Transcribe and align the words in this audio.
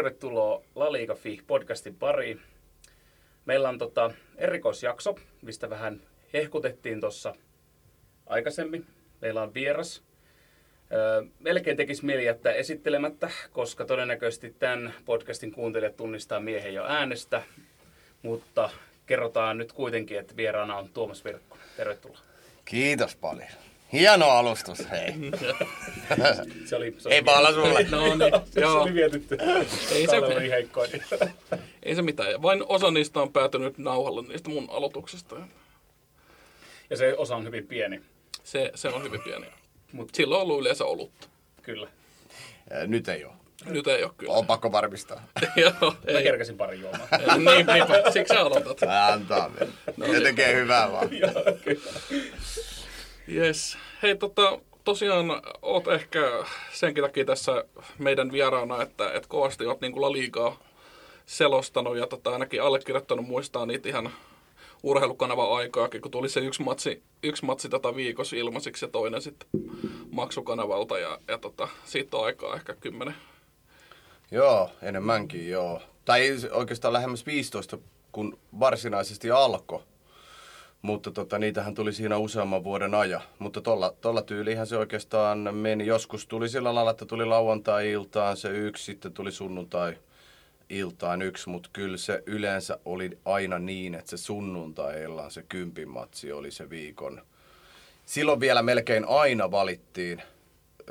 tervetuloa 0.00 0.62
La 0.74 0.92
Liga 0.92 1.14
Fi 1.14 1.42
podcastin 1.46 1.94
pariin. 1.94 2.40
Meillä 3.44 3.68
on 3.68 3.78
tota 3.78 4.10
erikoisjakso, 4.36 5.18
mistä 5.42 5.70
vähän 5.70 6.00
hehkutettiin 6.32 7.00
tuossa 7.00 7.34
aikaisemmin. 8.26 8.86
Meillä 9.20 9.42
on 9.42 9.54
vieras. 9.54 10.02
Öö, 10.92 11.22
melkein 11.38 11.76
tekisi 11.76 12.04
mieli 12.04 12.24
jättää 12.24 12.52
esittelemättä, 12.52 13.30
koska 13.52 13.84
todennäköisesti 13.84 14.54
tämän 14.58 14.94
podcastin 15.04 15.52
kuuntelijat 15.52 15.96
tunnistaa 15.96 16.40
miehen 16.40 16.74
jo 16.74 16.84
äänestä. 16.84 17.42
Mutta 18.22 18.70
kerrotaan 19.06 19.58
nyt 19.58 19.72
kuitenkin, 19.72 20.18
että 20.18 20.36
vieraana 20.36 20.76
on 20.76 20.88
Tuomas 20.88 21.24
Virkkonen. 21.24 21.66
Tervetuloa. 21.76 22.18
Kiitos 22.64 23.16
paljon. 23.16 23.69
Hieno 23.92 24.30
alustus, 24.30 24.90
hei. 24.90 25.14
Se 26.66 26.76
oli, 26.76 26.94
se 26.98 27.08
oli 27.08 27.14
Ei 27.14 27.22
pala 27.22 27.52
sulle. 27.52 27.86
No 27.90 28.00
niin, 28.14 28.18
se 28.54 28.60
joo. 28.60 28.82
oli 28.82 28.90
mietitty. 28.92 29.38
Ei 29.94 30.06
se- 30.06 30.16
oli 30.18 30.50
heikkoin. 30.50 30.90
Ei 31.82 31.94
se 31.94 32.02
mitään. 32.02 32.42
Vain 32.42 32.64
osa 32.68 32.90
niistä 32.90 33.20
on 33.20 33.32
päätynyt 33.32 33.78
nauhalle 33.78 34.22
niistä 34.22 34.50
mun 34.50 34.66
aloituksista. 34.70 35.36
Ja 36.90 36.96
se 36.96 37.14
osa 37.16 37.36
on 37.36 37.44
hyvin 37.46 37.66
pieni. 37.66 38.00
Se, 38.44 38.70
se 38.74 38.88
on 38.88 39.02
hyvin 39.02 39.20
pieni. 39.20 39.46
Mut- 39.46 39.52
Mutta 39.92 40.16
sillä 40.16 40.36
on 40.36 40.42
ollut 40.42 40.60
yleensä 40.60 40.84
olutta. 40.84 41.26
Kyllä. 41.62 41.88
Nyt 42.86 43.08
ei 43.08 43.24
ole. 43.24 43.32
Nyt 43.64 43.86
ei 43.86 44.04
ole 44.04 44.12
kyllä. 44.16 44.32
On 44.32 44.46
pakko 44.46 44.72
varmistaa. 44.72 45.22
Joo, 45.56 45.72
Mä 46.12 46.18
ei. 46.18 46.22
kerkäsin 46.22 46.56
pari 46.56 46.80
juomaa. 46.80 47.08
niin, 47.36 47.44
niinpä. 47.66 48.10
Siksi 48.12 48.34
sä 48.34 48.40
aloitat. 48.40 48.78
Antaa 49.12 49.48
mennä. 49.48 49.74
Ne 50.14 50.20
tekee 50.20 50.54
hyvää 50.54 50.92
vaan. 50.92 51.18
Joo, 51.18 51.30
kyllä. 51.64 51.92
Yes. 53.34 53.78
Hei, 54.02 54.16
tota, 54.16 54.58
tosiaan 54.84 55.42
oot 55.62 55.88
ehkä 55.88 56.44
senkin 56.72 57.04
takia 57.04 57.24
tässä 57.24 57.64
meidän 57.98 58.32
vieraana, 58.32 58.82
että, 58.82 59.12
että 59.12 59.28
kovasti 59.28 59.66
oot 59.66 59.80
niin 59.80 60.00
La 60.00 60.12
Ligaa 60.12 60.58
selostanut 61.26 61.96
ja 61.96 62.06
tota, 62.06 62.30
ainakin 62.30 62.62
allekirjoittanut 62.62 63.26
muistaa 63.26 63.66
niitä 63.66 63.88
ihan 63.88 64.10
urheilukanavan 64.82 65.52
aikaakin, 65.52 66.00
kun 66.00 66.10
tuli 66.10 66.28
se 66.28 66.40
yksi 66.40 66.62
matsi, 66.62 67.02
yksi 67.22 67.44
matsi 67.44 67.68
tätä 67.68 67.96
viikossa 67.96 68.36
ilmaisiksi 68.36 68.84
ja 68.84 68.88
toinen 68.88 69.22
sitten 69.22 69.48
maksukanavalta 70.10 70.98
ja, 70.98 71.18
ja 71.28 71.38
tota, 71.38 71.68
siitä 71.84 72.16
on 72.16 72.24
aikaa 72.24 72.54
ehkä 72.54 72.74
kymmenen. 72.74 73.14
Joo, 74.30 74.70
enemmänkin 74.82 75.50
joo. 75.50 75.82
Tai 76.04 76.36
oikeastaan 76.52 76.92
lähemmäs 76.92 77.26
15, 77.26 77.78
kun 78.12 78.38
varsinaisesti 78.60 79.30
alkoi. 79.30 79.82
Mutta 80.82 81.10
tota, 81.10 81.38
niitähän 81.38 81.74
tuli 81.74 81.92
siinä 81.92 82.16
useamman 82.16 82.64
vuoden 82.64 82.94
ajan. 82.94 83.20
Mutta 83.38 83.60
tolla, 83.60 83.94
tolla 84.00 84.22
tyylihän 84.22 84.66
se 84.66 84.76
oikeastaan 84.76 85.54
meni. 85.54 85.86
Joskus 85.86 86.26
tuli 86.26 86.48
sillä 86.48 86.74
lailla, 86.74 86.90
että 86.90 87.06
tuli 87.06 87.24
lauantai-iltaan 87.24 88.36
se 88.36 88.48
yksi, 88.48 88.84
sitten 88.84 89.12
tuli 89.12 89.32
sunnuntai-iltaan 89.32 91.22
yksi. 91.22 91.48
Mutta 91.48 91.70
kyllä 91.72 91.96
se 91.96 92.22
yleensä 92.26 92.78
oli 92.84 93.18
aina 93.24 93.58
niin, 93.58 93.94
että 93.94 94.10
se 94.10 94.16
sunnuntai-illan 94.16 95.30
se 95.30 95.42
kympin 95.48 95.88
matsi 95.88 96.32
oli 96.32 96.50
se 96.50 96.70
viikon. 96.70 97.22
Silloin 98.06 98.40
vielä 98.40 98.62
melkein 98.62 99.04
aina 99.08 99.50
valittiin 99.50 100.22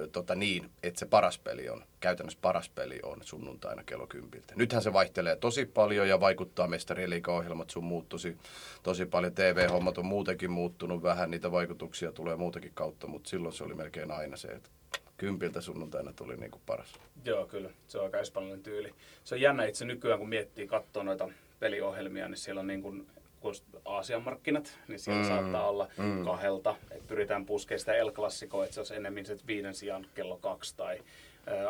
tota 0.07 0.35
niin, 0.35 0.69
että 0.83 0.99
se 0.99 1.05
paras 1.05 1.39
peli 1.39 1.69
on, 1.69 1.83
käytännössä 1.99 2.39
paras 2.41 2.69
peli 2.69 2.99
on 3.03 3.17
sunnuntaina 3.21 3.83
kello 3.83 4.07
kympiltä. 4.07 4.53
Nythän 4.55 4.81
se 4.81 4.93
vaihtelee 4.93 5.35
tosi 5.35 5.65
paljon 5.65 6.09
ja 6.09 6.19
vaikuttaa 6.19 6.67
mestariliiga-ohjelmat 6.67 7.69
sun 7.69 7.83
muut 7.83 8.09
tosi, 8.09 8.37
tosi 8.83 9.05
paljon. 9.05 9.33
TV-hommat 9.33 9.97
on 9.97 10.05
muutenkin 10.05 10.51
muuttunut 10.51 11.03
vähän, 11.03 11.31
niitä 11.31 11.51
vaikutuksia 11.51 12.11
tulee 12.11 12.35
muutenkin 12.35 12.71
kautta, 12.73 13.07
mutta 13.07 13.29
silloin 13.29 13.53
se 13.53 13.63
oli 13.63 13.73
melkein 13.73 14.11
aina 14.11 14.37
se, 14.37 14.47
että 14.47 14.69
kympiltä 15.17 15.61
sunnuntaina 15.61 16.13
tuli 16.13 16.37
niinku 16.37 16.61
paras. 16.65 16.93
Joo, 17.25 17.47
kyllä. 17.47 17.69
Se 17.87 17.97
on 17.97 18.03
aika 18.03 18.19
espanjalainen 18.19 18.63
tyyli. 18.63 18.93
Se 19.23 19.35
on 19.35 19.41
jännä 19.41 19.65
itse 19.65 19.85
nykyään, 19.85 20.19
kun 20.19 20.29
miettii, 20.29 20.67
katsoo 20.67 21.03
noita 21.03 21.29
peliohjelmia, 21.59 22.27
niin 22.27 22.37
siellä 22.37 22.59
on 22.59 22.67
niin 22.67 22.81
kuin 22.81 23.07
kun 23.39 23.55
Aasian 23.85 24.23
markkinat, 24.23 24.79
niin 24.87 24.99
siellä 24.99 25.21
mm. 25.21 25.27
saattaa 25.27 25.69
olla 25.69 25.87
mm. 25.97 26.25
kahdelta. 26.25 26.75
Et 26.91 27.07
pyritään 27.07 27.45
puskemaan 27.45 27.79
sitä 27.79 27.93
El 27.93 28.11
Clasicoa, 28.11 28.63
että 28.63 28.73
se 28.73 28.79
olisi 28.79 28.95
enemmän 28.95 29.25
se 29.25 29.37
viiden 29.47 29.75
sijaan 29.75 30.05
kello 30.15 30.37
kaksi 30.37 30.75
tai 30.77 31.03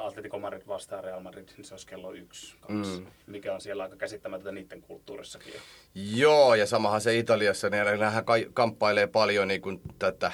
Atletico 0.01 0.39
Madrid 0.39 0.61
vastaan 0.67 1.03
Real 1.03 1.19
Madrid, 1.19 1.49
niin 1.57 1.65
se 1.65 1.73
olisi 1.73 1.87
kello 1.87 2.13
yksi, 2.13 2.55
kaksi. 2.61 2.99
Mm. 2.99 3.05
Mikä 3.27 3.53
on 3.53 3.61
siellä 3.61 3.83
aika 3.83 3.95
käsittämätöntä 3.95 4.51
niiden 4.51 4.81
kulttuurissakin 4.81 5.53
jo. 5.53 5.59
Joo, 5.95 6.55
ja 6.55 6.65
samahan 6.65 7.01
se 7.01 7.17
Italiassa, 7.17 7.69
niin 7.69 7.83
kai- 8.25 8.47
kamppailee 8.53 9.07
paljon 9.07 9.47
niin 9.47 9.61
kuin 9.61 9.81
tätä 9.99 10.31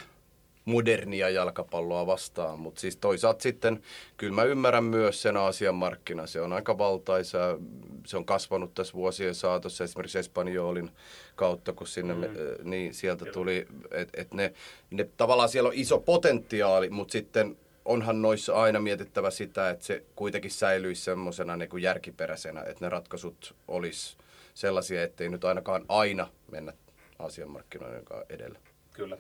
modernia 0.65 1.29
jalkapalloa 1.29 2.07
vastaan, 2.07 2.59
mutta 2.59 2.81
siis 2.81 2.97
toisaalta 2.97 3.43
sitten 3.43 3.81
kyllä 4.17 4.33
mä 4.33 4.43
ymmärrän 4.43 4.83
myös 4.83 5.21
sen 5.21 5.37
Aasian 5.37 5.75
markkina, 5.75 6.27
se 6.27 6.41
on 6.41 6.53
aika 6.53 6.77
valtaisa, 6.77 7.59
se 8.05 8.17
on 8.17 8.25
kasvanut 8.25 8.73
tässä 8.73 8.93
vuosien 8.93 9.35
saatossa 9.35 9.83
esimerkiksi 9.83 10.19
Espanjolin 10.19 10.91
kautta, 11.35 11.73
kun 11.73 11.87
sinne, 11.87 12.13
mm. 12.13 12.19
me, 12.19 12.29
niin 12.63 12.93
sieltä 12.93 13.25
tuli, 13.25 13.67
että 13.91 14.21
et 14.21 14.33
ne, 14.33 14.53
ne 14.91 15.09
tavallaan 15.17 15.49
siellä 15.49 15.67
on 15.67 15.75
iso 15.75 15.99
potentiaali, 15.99 16.89
mutta 16.89 17.11
sitten 17.11 17.57
onhan 17.85 18.21
noissa 18.21 18.53
aina 18.53 18.79
mietittävä 18.79 19.31
sitä, 19.31 19.69
että 19.69 19.85
se 19.85 20.03
kuitenkin 20.15 20.51
säilyisi 20.51 21.01
semmoisena 21.01 21.57
niin 21.57 21.69
kuin 21.69 21.83
järkiperäisenä, 21.83 22.61
että 22.61 22.85
ne 22.85 22.89
ratkaisut 22.89 23.55
olisi 23.67 24.17
sellaisia, 24.53 25.03
ettei 25.03 25.29
nyt 25.29 25.43
ainakaan 25.43 25.85
aina 25.87 26.27
mennä 26.51 26.73
Aasian 27.19 27.49
markkinoiden 27.49 28.05
kanssa 28.05 28.25
edellä. 28.29 28.59
Kyllä. 28.93 29.17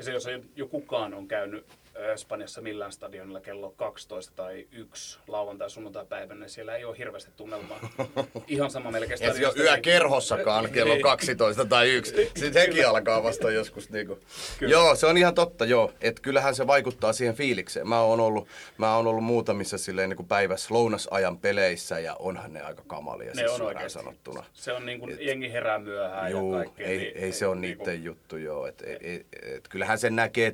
Ja 0.00 0.04
se, 0.04 0.12
jos 0.12 0.26
ei 0.26 0.42
jo 0.56 0.66
kukaan 0.66 1.14
on 1.14 1.28
käynyt 1.28 1.66
Espanjassa 1.94 2.60
millään 2.60 2.92
stadionilla 2.92 3.40
kello 3.40 3.70
12 3.70 4.32
tai 4.36 4.66
1 4.72 5.18
lauantai 5.28 5.70
sunnuntai 5.70 6.06
päivänä, 6.06 6.40
niin 6.40 6.50
siellä 6.50 6.76
ei 6.76 6.84
ole 6.84 6.98
hirveästi 6.98 7.30
tunnelmaa. 7.36 7.80
Ihan 8.48 8.70
sama 8.70 8.90
melkein 8.90 9.10
Ja 9.10 9.16
se 9.16 9.24
on 9.26 9.32
stadionista, 9.32 9.62
yökerhossakaan 9.62 10.70
kello 10.70 10.94
Niin. 10.94 11.02
12 11.02 11.64
tai 11.64 11.90
1. 11.90 12.14
Sitten 12.36 12.62
hekin 12.62 12.88
alkaa 12.88 13.22
vasta 13.22 13.50
joskus. 13.50 13.90
Niinku. 13.90 14.18
Joo, 14.60 14.94
se 14.96 15.06
on 15.06 15.16
ihan 15.16 15.34
totta, 15.34 15.64
joo. 15.64 15.92
Et 16.00 16.20
kyllähän 16.20 16.54
se 16.54 16.66
vaikuttaa 16.66 17.12
siihen 17.12 17.34
fiilikseen. 17.34 17.88
Mä 17.88 18.00
oon 18.00 18.20
ollut, 18.20 18.48
mä 18.78 18.96
oon 18.96 19.06
ollut 19.06 19.24
muutamissa 19.24 19.78
silleen 19.78 20.08
niinku 20.08 20.22
päivässä 20.24 20.74
lounasajan 20.74 21.38
peleissä 21.38 21.98
ja 21.98 22.14
onhan 22.18 22.52
ne 22.52 22.60
aika 22.62 22.82
kamalia 22.86 23.28
Ne 23.28 23.34
siis 23.34 23.50
on 23.52 23.62
oikeasti. 23.62 23.90
sanottuna. 23.90 24.44
Se 24.52 24.72
on 24.72 24.86
niin 24.86 25.00
kuin, 25.00 25.16
jengi 25.20 25.52
herää 25.52 25.78
myöhään 25.78 26.30
Joo, 26.30 26.58
ja 26.58 26.64
kaikkea. 26.64 26.86
ei, 26.86 26.98
niin- 26.98 27.16
ei 27.16 27.32
se 27.32 27.46
ole 27.46 27.56
niinku- 27.56 27.84
niiden 27.84 28.04
juttu, 28.04 28.36
joo. 28.36 28.66
Et, 28.66 28.82
et, 28.86 28.98
et, 29.02 29.26
et, 29.42 29.68
kyllähän 29.68 29.98
sen 29.98 30.16
näkee 30.16 30.50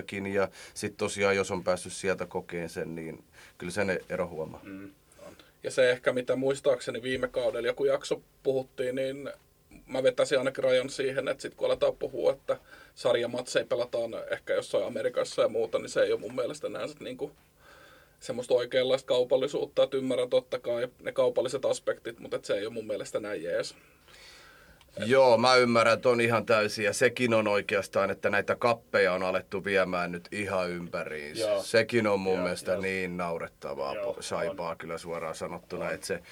televisiointihommistakin 0.00 0.26
ja 0.26 0.48
sitten 0.74 0.98
tosiaan, 0.98 1.36
jos 1.36 1.50
on 1.50 1.64
päässyt 1.64 1.92
sieltä 1.92 2.26
kokeen 2.26 2.68
sen, 2.68 2.94
niin 2.94 3.24
kyllä 3.58 3.72
sen 3.72 4.00
ero 4.08 4.28
huomaa. 4.28 4.60
Mm. 4.62 4.90
Ja 5.62 5.70
se 5.70 5.90
ehkä, 5.90 6.12
mitä 6.12 6.36
muistaakseni 6.36 7.02
viime 7.02 7.28
kaudella 7.28 7.68
joku 7.68 7.84
jakso 7.84 8.22
puhuttiin, 8.42 8.94
niin 8.94 9.30
mä 9.86 10.02
vetäisin 10.02 10.38
ainakin 10.38 10.64
rajan 10.64 10.90
siihen, 10.90 11.28
että 11.28 11.42
sitten 11.42 11.58
kun 11.58 11.66
aletaan 11.66 11.96
puhua, 11.96 12.32
että 12.32 12.58
sarjamatseja 12.94 13.66
pelataan 13.66 14.10
ehkä 14.30 14.54
jossain 14.54 14.86
Amerikassa 14.86 15.42
ja 15.42 15.48
muuta, 15.48 15.78
niin 15.78 15.88
se 15.88 16.02
ei 16.02 16.12
ole 16.12 16.20
mun 16.20 16.34
mielestä 16.34 16.66
enää 16.66 16.86
sit 16.86 17.00
niinku 17.00 17.32
semmoista 18.20 18.54
oikeanlaista 18.54 19.06
kaupallisuutta, 19.06 19.82
että 19.82 19.96
ymmärrän 19.96 20.30
totta 20.30 20.58
kai 20.58 20.88
ne 21.02 21.12
kaupalliset 21.12 21.64
aspektit, 21.64 22.20
mutta 22.20 22.38
se 22.42 22.54
ei 22.54 22.66
ole 22.66 22.74
mun 22.74 22.86
mielestä 22.86 23.20
näin 23.20 23.42
jees. 23.42 23.74
Joo, 24.96 25.38
mä 25.38 25.54
ymmärrän 25.56 26.00
ton 26.00 26.20
ihan 26.20 26.46
täysin 26.46 26.84
ja 26.84 26.92
sekin 26.92 27.34
on 27.34 27.48
oikeastaan, 27.48 28.10
että 28.10 28.30
näitä 28.30 28.56
kappeja 28.56 29.12
on 29.12 29.22
alettu 29.22 29.64
viemään 29.64 30.12
nyt 30.12 30.28
ihan 30.32 30.70
ympäriinsä. 30.70 31.40
Joo. 31.40 31.62
Sekin 31.62 32.06
on 32.06 32.20
mun 32.20 32.34
Joo, 32.34 32.42
mielestä 32.42 32.72
joo. 32.72 32.80
niin 32.80 33.16
naurettavaa 33.16 33.94
Joo, 33.94 34.16
saipaa 34.20 34.76
kyllä 34.76 34.98
suoraan 34.98 35.34
sanottuna, 35.34 35.90
että 35.90 36.06
se, 36.06 36.22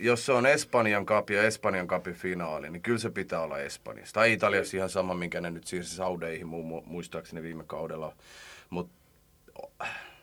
jos 0.00 0.26
se 0.26 0.32
on 0.32 0.46
Espanjan 0.46 1.06
kapi 1.06 1.34
ja 1.34 1.42
Espanjan 1.42 1.86
kapin 1.86 2.14
finaali, 2.14 2.70
niin 2.70 2.82
kyllä 2.82 2.98
se 2.98 3.10
pitää 3.10 3.40
olla 3.40 3.58
Espanjassa. 3.58 4.14
Tai 4.14 4.32
Italiassa 4.32 4.76
ihan 4.76 4.90
sama, 4.90 5.14
minkä 5.14 5.40
ne 5.40 5.50
nyt 5.50 5.66
siirsi 5.66 5.96
Saudeihin 5.96 6.46
mu- 6.46 6.80
mu- 6.80 6.86
muistaakseni 6.86 7.42
viime 7.42 7.64
kaudella. 7.66 8.12
Mutta 8.70 8.94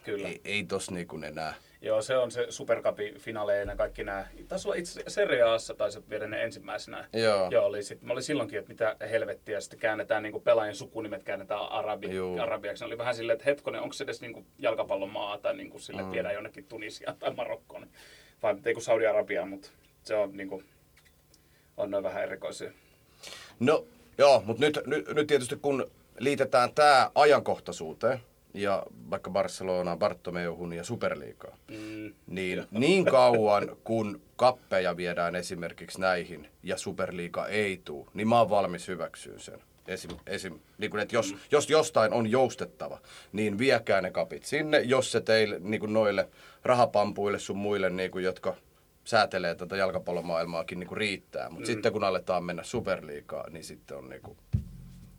Kyllä. 0.04 0.27
ei, 0.27 0.42
ei 0.45 0.63
tos 0.63 0.92
niinku 0.92 1.18
enää. 1.24 1.54
Joo, 1.83 2.01
se 2.01 2.18
on 2.18 2.31
se 2.31 2.45
Supercupin 2.50 3.19
finaaleina 3.19 3.75
kaikki 3.75 4.04
nämä. 4.04 4.25
Taisi 4.48 4.68
olla 4.68 4.75
itse 4.75 4.92
asiassa 4.92 5.10
Serie 5.10 5.42
A:ssa 5.42 5.74
taisi 5.74 6.04
viedä 6.10 6.28
ne 6.28 6.44
ensimmäisenä. 6.44 7.07
Joo. 7.13 7.50
Joo 7.51 7.66
oli 7.66 7.83
sit, 7.83 8.01
mä 8.01 8.13
olin 8.13 8.24
silloinkin, 8.24 8.60
että 8.60 8.72
mitä 8.72 8.95
helvettiä, 9.10 9.60
sitten 9.60 9.80
käännetään 9.80 10.24
niin 10.24 10.42
pelaajien 10.42 10.75
sukunimet 10.75 11.24
käännetään 11.24 11.72
arabi, 11.72 12.16
Joo. 12.16 12.42
arabiaksi. 12.42 12.83
Ne 12.83 12.88
oli 12.88 12.98
vähän 12.98 13.16
silleen, 13.16 13.33
että 13.36 13.50
hetkonen, 13.50 13.81
onko 13.81 13.94
se 13.94 14.04
edes 14.04 14.22
niin 14.22 14.45
jalkapallon 14.60 15.10
maa 15.10 15.38
tai 15.38 15.56
niin 15.56 15.69
kuin 15.69 15.81
sille 15.81 16.04
mm. 16.04 16.12
viedään 16.12 16.33
jonnekin 16.36 16.66
Tunisiaan 16.66 17.18
tai 17.18 17.33
Marokkoon. 17.33 17.88
Vai 18.44 18.56
ei 18.66 18.74
kuin 18.74 18.83
Saudi-Arabiaan, 18.83 19.50
mutta 19.50 19.69
se 20.04 20.16
on 20.16 20.38
niin 20.38 20.50
kuin, 20.50 20.66
on 21.78 21.92
noin 21.92 22.04
vähän 22.04 22.24
erikoisia. 22.24 22.72
No 23.60 23.86
joo, 24.18 24.44
mutta 24.45 24.66
nyt, 24.66 24.80
nyt, 24.86 25.07
nyt 25.13 25.28
tietysti 25.28 25.56
kun 25.56 25.92
liitetään 26.19 26.74
tämä 26.74 27.12
ajankohtaisuuteen 27.16 28.19
ja 28.53 28.83
vaikka 29.09 29.30
Barcelonaan, 29.30 30.00
Bartomeuhun 30.00 30.74
ja 30.74 30.83
Superliigaan, 30.83 31.57
Mm, 31.68 32.13
niin 32.27 32.68
niin 32.71 33.06
kauan 33.06 33.77
kun 33.83 34.21
kappeja 34.36 34.98
viedään 34.98 35.36
esimerkiksi 35.36 36.01
näihin 36.01 36.48
ja 36.63 36.77
Superliiga 36.77 37.48
ei 37.48 37.81
tuu, 37.86 38.09
niin 38.13 38.27
mä 38.27 38.39
oon 38.39 38.50
valmis 38.50 38.88
hyväksyä 38.88 39.39
sen. 39.39 39.62
Esim, 39.88 40.12
esim, 40.27 40.59
niin 40.77 40.92
kuin, 40.92 41.01
että 41.01 41.15
jos, 41.15 41.33
mm. 41.33 41.39
jos 41.51 41.69
jostain 41.69 42.13
on 42.13 42.31
joustettava, 42.31 43.00
niin 43.31 43.57
viekää 43.57 44.01
ne 44.01 44.12
kapit 44.12 44.44
sinne, 44.44 44.80
jos 44.80 45.12
se 45.12 45.21
teille, 45.21 45.59
niin 45.59 45.80
kuin 45.80 45.94
noille 45.94 46.30
rahapampuille 46.63 47.39
sun 47.39 47.57
muille, 47.57 47.89
niin 47.89 48.12
kuin, 48.12 48.24
jotka 48.24 48.56
säätelee 49.04 49.56
tätä 49.56 49.77
jalkapallomaailmaakin 49.77 50.80
niin 50.80 50.88
kuin 50.88 50.97
riittää. 50.97 51.50
Mutta 51.50 51.69
mm. 51.69 51.74
sitten 51.74 51.92
kun 51.92 52.04
aletaan 52.04 52.44
mennä 52.44 52.63
superliikaa, 52.63 53.50
niin 53.50 53.63
sitten 53.63 53.97
on 53.97 54.09
niin 54.09 54.21
kuin, 54.21 54.38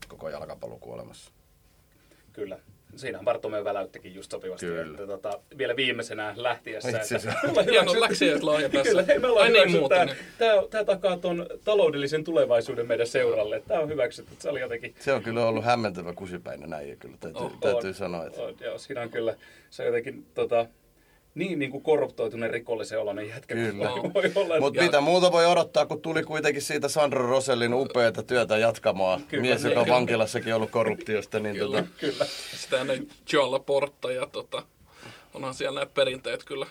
koko 0.09 0.29
jalkapallo 0.29 0.79
kuolemassa. 0.79 1.33
Kyllä. 2.33 2.59
Siinähän 2.97 3.25
Bartomeu 3.25 3.65
väläyttikin 3.65 4.15
just 4.15 4.31
sopivasti. 4.31 4.67
Kyllä. 4.67 4.91
Että, 4.91 5.07
tota, 5.07 5.41
vielä 5.59 5.77
viimeisenä 5.77 6.35
lähtiessä. 6.37 6.89
Itse 6.89 7.15
että, 7.15 7.29
asiassa. 7.29 7.63
Hieno 7.71 8.01
läksiäislahja 8.01 8.69
tässä. 8.71 8.89
Kyllä, 8.89 9.03
hei, 9.03 9.19
me 9.19 9.27
ollaan 9.27 9.53
niin, 9.53 9.71
muuten. 9.71 10.09
tämä, 10.09 10.21
tämä, 10.39 10.63
tämä 10.71 10.85
takaa 10.85 11.17
tuon 11.17 11.47
taloudellisen 11.65 12.25
tulevaisuuden 12.25 12.87
meidän 12.87 13.07
seuralle. 13.07 13.63
Tämä 13.69 13.81
on 13.81 13.89
hyväksytty. 13.89 14.35
Se 14.39 14.49
oli 14.49 14.61
jotenkin... 14.61 14.95
Se 15.01 15.13
on 15.13 15.23
kyllä 15.23 15.47
ollut 15.47 15.65
hämmentävä 15.65 16.13
kusipäinen 16.13 16.71
näin, 16.71 16.99
kyllä 16.99 17.17
täytyy, 17.21 17.43
Oh, 17.43 17.53
täytyy 17.61 17.89
on, 17.89 17.95
sanoa. 17.95 18.27
Että... 18.27 18.43
On, 18.43 18.55
joo, 18.61 18.79
siinä 18.79 19.01
on 19.01 19.11
kyllä, 19.11 19.37
se 19.71 19.83
on 19.83 19.87
jotenkin 19.87 20.27
tota, 20.35 20.67
niin, 21.35 21.59
niin 21.59 21.71
kuin 21.71 21.83
korruptoituneen 21.83 22.53
rikollisen 22.53 23.01
oloinen 23.01 23.29
jätkä. 23.29 23.55
Kyllä. 23.55 23.85
voi 24.15 24.33
olla. 24.35 24.61
Mutta 24.61 24.81
Ja- 24.81 24.87
mitä 24.87 25.01
muuta 25.01 25.33
voi 25.33 25.47
odottaa, 25.47 25.87
kun 25.87 26.01
tuli 26.03 26.23
kuitenkin 26.23 26.63
siitä 26.63 26.89
Sandro 26.89 27.27
Rosellin 27.27 27.75
upeata 27.75 28.23
työtä 28.23 28.59
jatkamaan. 28.59 29.23
Kyllä, 29.29 29.43
Mies, 29.43 29.65
joka 29.65 29.81
on 29.81 29.89
vankilassakin 29.89 30.55
ollut 30.55 30.71
korruptiosta, 30.71 31.39
niin 31.41 31.57
Kyllä. 31.57 31.77
tota, 31.83 31.89
Kyllä. 32.01 32.25
Sitä 32.57 32.81
ennen 32.81 33.07
Joe 33.33 33.47
Laporta 33.47 34.13
ja 34.13 34.27
tota, 34.27 34.63
onhan 35.35 35.55
siellä 35.55 35.81
näitä 35.81 35.93
perinteet 35.95 36.45
kyllä. 36.45 36.67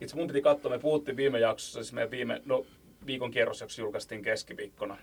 Itse 0.00 0.16
mun 0.16 0.26
piti 0.26 0.42
katsoa, 0.42 0.70
me 0.70 0.78
puhuttiin 0.78 1.16
viime 1.16 1.38
jaksossa, 1.40 1.82
siis 1.82 1.92
meidän 1.92 2.10
viime, 2.10 2.42
no 2.44 2.66
viikon 3.06 3.30
kierrosjakso 3.30 3.82
julkaistiin 3.82 4.22
keskiviikkona. 4.22 4.96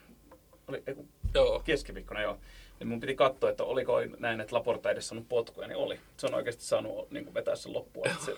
Oli, 0.67 0.83
ei, 0.87 0.95
Joo. 1.33 1.61
keskiviikkona 1.65 2.21
joo. 2.21 2.37
Niin 2.83 2.89
mun 2.89 2.99
piti 2.99 3.15
katsoa, 3.15 3.49
että 3.49 3.63
oliko 3.63 3.93
näin, 4.19 4.41
että 4.41 4.55
Laporta 4.55 4.91
edes 4.91 5.07
saanut 5.07 5.29
potkuja, 5.29 5.67
niin 5.67 5.77
oli. 5.77 5.99
Se 6.17 6.27
on 6.27 6.33
oikeasti 6.33 6.63
saanut 6.63 7.11
niin 7.11 7.23
kuin 7.25 7.33
vetää 7.33 7.55
sen 7.55 7.73
loppuun, 7.73 8.07
että 8.07 8.25
se 8.25 8.35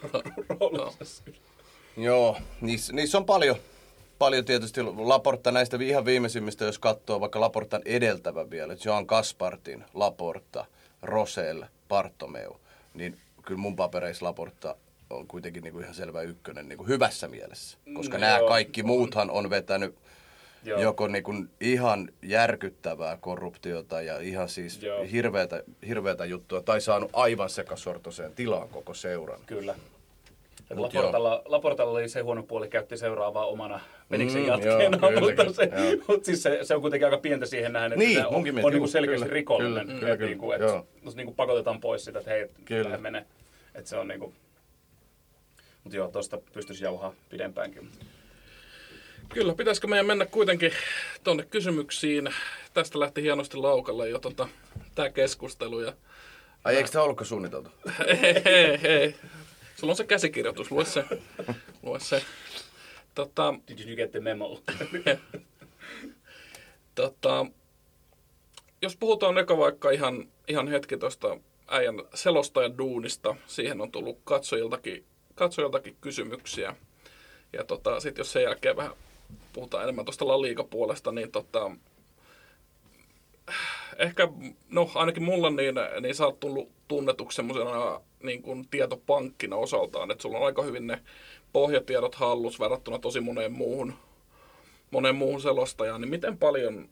joo, 2.01 2.37
niissä, 2.61 2.93
niissä 2.93 3.17
on 3.17 3.25
paljon. 3.25 3.55
Paljon 4.19 4.45
tietysti 4.45 4.81
Laporta 4.83 5.51
näistä 5.51 5.77
ihan 5.81 6.05
viimeisimmistä, 6.05 6.65
jos 6.65 6.79
katsoo 6.79 7.19
vaikka 7.21 7.39
Laportan 7.39 7.81
edeltävä 7.85 8.49
vielä, 8.49 8.75
Jean 8.85 9.07
Kaspartin, 9.07 9.83
Laporta, 9.93 10.65
Rosell, 11.01 11.63
Bartomeu, 11.87 12.59
niin 12.93 13.17
kyllä 13.45 13.59
mun 13.61 13.75
papereissa 13.75 14.25
Laporta 14.25 14.75
on 15.09 15.27
kuitenkin 15.27 15.63
niin 15.63 15.73
kuin 15.73 15.83
ihan 15.83 15.95
selvä 15.95 16.21
ykkönen 16.21 16.69
niin 16.69 16.77
kuin 16.77 16.87
hyvässä 16.87 17.27
mielessä. 17.27 17.77
Koska 17.93 18.17
No 18.17 18.21
nämä 18.21 18.37
joo, 18.37 18.47
kaikki 18.47 18.81
on. 18.81 18.87
muuthan 18.87 19.31
on 19.31 19.49
vetänyt 19.49 19.95
Joo. 20.65 20.81
joko 20.81 21.07
niin 21.07 21.23
kuin 21.23 21.49
ihan 21.61 22.09
järkyttävää 22.21 23.17
korruptiota 23.17 24.01
ja 24.01 24.19
ihan 24.19 24.49
siis 24.49 24.83
Joo. 24.83 25.05
hirveätä, 25.11 25.63
hirveätä 25.87 26.25
juttua, 26.25 26.61
tai 26.61 26.81
saanut 26.81 27.09
aivan 27.13 27.49
sekasortoiseen 27.49 28.31
tilaan 28.35 28.69
koko 28.69 28.93
seuran. 28.93 29.39
Kyllä. 29.45 29.75
Mut 30.75 30.93
Laportalla, 30.93 31.41
Laportalla 31.45 31.91
oli 31.91 32.09
se 32.09 32.21
huono 32.21 32.43
puoli, 32.43 32.67
käytti 32.67 32.97
seuraavaa 32.97 33.45
omana 33.45 33.79
peliksen 34.09 34.41
Mm, 34.41 34.47
jatkeena, 34.47 34.97
joo, 35.01 35.09
kyllä, 35.09 35.19
mutta, 35.21 35.35
kyllä, 35.43 35.53
se, 35.53 35.63
joo. 35.93 36.03
mutta 36.07 36.25
siis 36.25 36.43
se, 36.43 36.59
se, 36.63 36.75
on 36.75 36.81
kuitenkin 36.81 37.05
aika 37.05 37.17
pientä 37.17 37.45
siihen 37.45 37.73
nähden, 37.73 37.91
että 37.91 38.05
Niin, 38.05 38.19
se 38.19 38.25
on, 38.25 38.35
on 38.35 38.43
niin 38.43 38.79
kuin 38.79 38.87
selkeästi 38.89 39.23
kyllä, 39.25 39.33
rikollinen. 39.33 39.73
kyllä, 39.73 39.81
että 39.81 40.17
kyllä, 40.17 40.27
niin 40.29 40.37
kuin, 40.39 40.59
kyllä, 40.59 40.77
että, 41.03 41.15
niin 41.15 41.25
kuin 41.25 41.35
pakotetaan 41.35 41.79
pois 41.79 42.05
sitä, 42.05 42.19
että 42.19 42.31
hei, 42.31 42.47
Kyllä. 42.65 42.83
kyllä. 42.83 42.97
mene. 42.97 43.25
Että 43.75 43.89
se 43.89 43.97
on 43.97 44.07
niin 44.07 44.19
kuin, 44.19 44.33
mutta 45.83 45.97
joo, 45.97 46.07
tuosta 46.07 46.37
pystyisi 46.53 46.83
jauhaa 46.83 47.13
pidempäänkin. 47.29 47.89
Kyllä, 49.29 49.53
pitäisikö 49.53 49.87
meidän 49.87 50.05
mennä 50.05 50.25
kuitenkin 50.25 50.71
tuonne 51.23 51.43
kysymyksiin? 51.43 52.33
Tästä 52.73 52.99
lähti 52.99 53.21
hienosti 53.21 53.57
laukalle 53.57 54.09
jo 54.09 54.19
tota, 54.19 54.47
tämä 54.95 55.09
keskustelu. 55.09 55.81
Ja... 55.81 55.93
Ai 56.63 56.75
eikö 56.75 56.89
tämä 56.89 57.03
ollutkaan 57.03 57.27
suunniteltu? 57.27 57.69
Hei, 58.21 58.41
hei, 58.45 58.81
hei. 58.81 59.15
Sulla 59.75 59.91
on 59.91 59.97
se 59.97 60.03
käsikirjoitus, 60.03 60.71
lue 60.71 60.85
se. 60.85 61.05
Lue 61.83 61.99
se. 61.99 62.23
Tota, 63.15 63.53
Did 63.67 63.87
you 63.87 63.95
get 63.95 64.11
the 64.11 64.19
memo? 64.19 64.61
tota, 66.95 67.45
jos 68.81 68.97
puhutaan 68.97 69.37
eka 69.37 69.57
vaikka 69.57 69.91
ihan, 69.91 70.27
ihan 70.47 70.67
hetki 70.67 70.97
tuosta 70.97 71.37
äijän 71.67 71.95
selostajan 72.13 72.77
duunista, 72.77 73.35
siihen 73.47 73.81
on 73.81 73.91
tullut 73.91 74.19
katsojiltakin, 74.23 75.05
katsojiltakin 75.35 75.97
kysymyksiä. 76.01 76.75
Ja 77.53 77.63
tota, 77.63 77.99
sitten 77.99 78.19
jos 78.19 78.31
sen 78.31 78.43
jälkeen 78.43 78.75
vähän 78.75 78.91
puhutaan 79.53 79.83
enemmän 79.83 80.05
tuosta 80.05 80.27
La 80.27 80.41
Liga-puolesta, 80.41 81.11
niin 81.11 81.31
tota, 81.31 81.71
ehkä, 83.97 84.27
no 84.69 84.91
ainakin 84.95 85.23
mulla 85.23 85.49
niin, 85.49 85.75
niin 86.01 86.15
sä 86.15 86.25
oot 86.25 86.39
tullut 86.39 86.69
tunnetuksi 86.87 87.35
semmoisena 87.35 88.01
niin 88.23 88.41
kuin 88.41 88.67
tietopankkina 88.71 89.55
osaltaan, 89.55 90.11
että 90.11 90.21
sulla 90.21 90.37
on 90.37 90.45
aika 90.45 90.61
hyvin 90.61 90.87
ne 90.87 91.01
pohjatiedot 91.53 92.15
hallus 92.15 92.59
verrattuna 92.59 92.99
tosi 92.99 93.21
moneen 93.21 93.51
muuhun, 93.51 93.93
moneen 94.91 95.15
muuhun 95.15 95.41
selostajaan, 95.41 96.01
niin 96.01 96.09
miten 96.09 96.37
paljon 96.37 96.89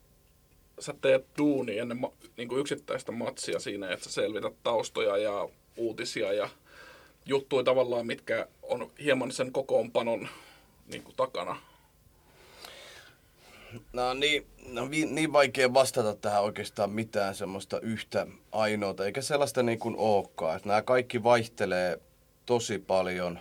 sä 0.80 0.94
teet 1.02 1.26
duunia 1.38 1.82
ennen 1.82 2.00
niin 2.38 2.48
kuin 2.50 2.60
yksittäistä 2.60 3.12
matsia 3.12 3.60
siinä, 3.60 3.92
että 3.92 4.06
sä 4.06 4.12
selvität 4.12 4.54
taustoja 4.64 5.18
ja 5.18 5.50
uutisia 5.78 6.34
ja 6.34 6.50
juttuja 7.26 7.64
tavallaan, 7.64 8.08
mitkä 8.08 8.48
on 8.62 8.92
hieman 9.04 9.32
sen 9.32 9.52
kokoonpanon 9.52 10.28
niin 10.88 11.04
kuin 11.04 11.16
takana. 11.16 11.56
No 13.94 14.14
niin, 14.14 14.46
no, 14.68 14.88
niin 14.88 15.34
vaikea 15.34 15.74
vastata 15.74 16.16
tähän 16.16 16.44
oikeastaan 16.44 16.90
mitään 16.90 17.36
semmoista 17.36 17.80
yhtä 17.80 18.28
ainoata, 18.52 19.06
eikä 19.06 19.22
sellaista 19.22 19.64
niin 19.64 19.80
kuin 19.80 19.96
olekaan. 19.98 20.56
Että 20.56 20.68
nämä 20.68 20.82
kaikki 20.82 21.24
vaihtelee 21.24 22.00
tosi 22.46 22.80
paljon. 22.80 23.40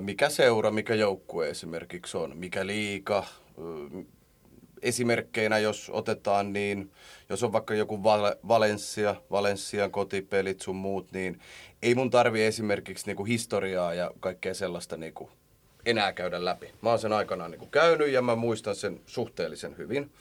Mikä 0.00 0.28
seura, 0.28 0.70
mikä 0.70 0.94
joukkue 0.94 1.48
esimerkiksi 1.48 2.16
on, 2.16 2.36
mikä 2.36 2.66
liika. 2.66 3.26
Esimerkkeinä, 4.82 5.58
jos 5.58 5.90
otetaan, 5.94 6.52
niin 6.52 6.90
jos 7.28 7.42
on 7.42 7.52
vaikka 7.52 7.74
joku 7.74 8.02
Val- 8.02 8.34
Valencia, 8.48 9.16
Valenssian 9.30 9.90
kotipelit 9.90 10.60
sun 10.60 10.76
muut, 10.76 11.12
niin 11.12 11.40
ei 11.82 11.94
mun 11.94 12.10
tarvi 12.10 12.42
esimerkiksi 12.44 13.06
niinku 13.06 13.24
historiaa 13.24 13.94
ja 13.94 14.10
kaikkea 14.20 14.54
sellaista 14.54 14.96
niinku 14.96 15.30
enää 15.86 16.12
käydä 16.12 16.44
läpi. 16.44 16.72
Mä 16.82 16.90
oon 16.90 16.98
sen 16.98 17.12
aikanaan 17.12 17.50
niin 17.50 17.58
kuin 17.58 17.70
käynyt 17.70 18.08
ja 18.08 18.22
mä 18.22 18.36
muistan 18.36 18.76
sen 18.76 19.00
suhteellisen 19.06 19.76
hyvin. 19.78 20.12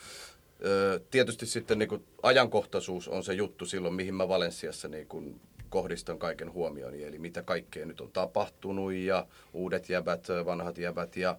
Tietysti 1.12 1.46
sitten 1.46 1.80
niin 1.80 1.90
kuin 1.90 2.04
ajankohtaisuus 2.24 3.08
on 3.08 3.24
se 3.24 3.34
juttu 3.34 3.66
silloin, 3.66 3.94
mihin 3.94 4.16
mä 4.16 4.28
Valensiassa 4.28 4.88
niin 4.88 5.08
kuin 5.08 5.42
kohdistan 5.70 6.20
kaiken 6.20 6.54
huomioni. 6.54 7.04
Eli 7.04 7.20
mitä 7.20 7.42
kaikkea 7.42 7.86
nyt 7.86 8.02
on 8.02 8.12
tapahtunut 8.12 8.94
ja 8.94 9.28
uudet 9.54 9.90
jäbät, 9.90 10.28
vanhat 10.46 10.78
jäbät 10.78 11.16
ja 11.16 11.38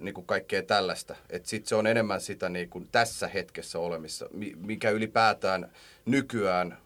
niin 0.00 0.14
kuin 0.14 0.26
kaikkea 0.26 0.62
tällaista. 0.62 1.16
Sitten 1.42 1.68
se 1.68 1.74
on 1.74 1.86
enemmän 1.86 2.20
sitä 2.20 2.48
niin 2.48 2.68
kuin 2.68 2.88
tässä 2.92 3.28
hetkessä 3.28 3.78
olemissa, 3.78 4.28
mi- 4.32 4.54
mikä 4.56 4.90
ylipäätään 4.90 5.72
nykyään 6.04 6.78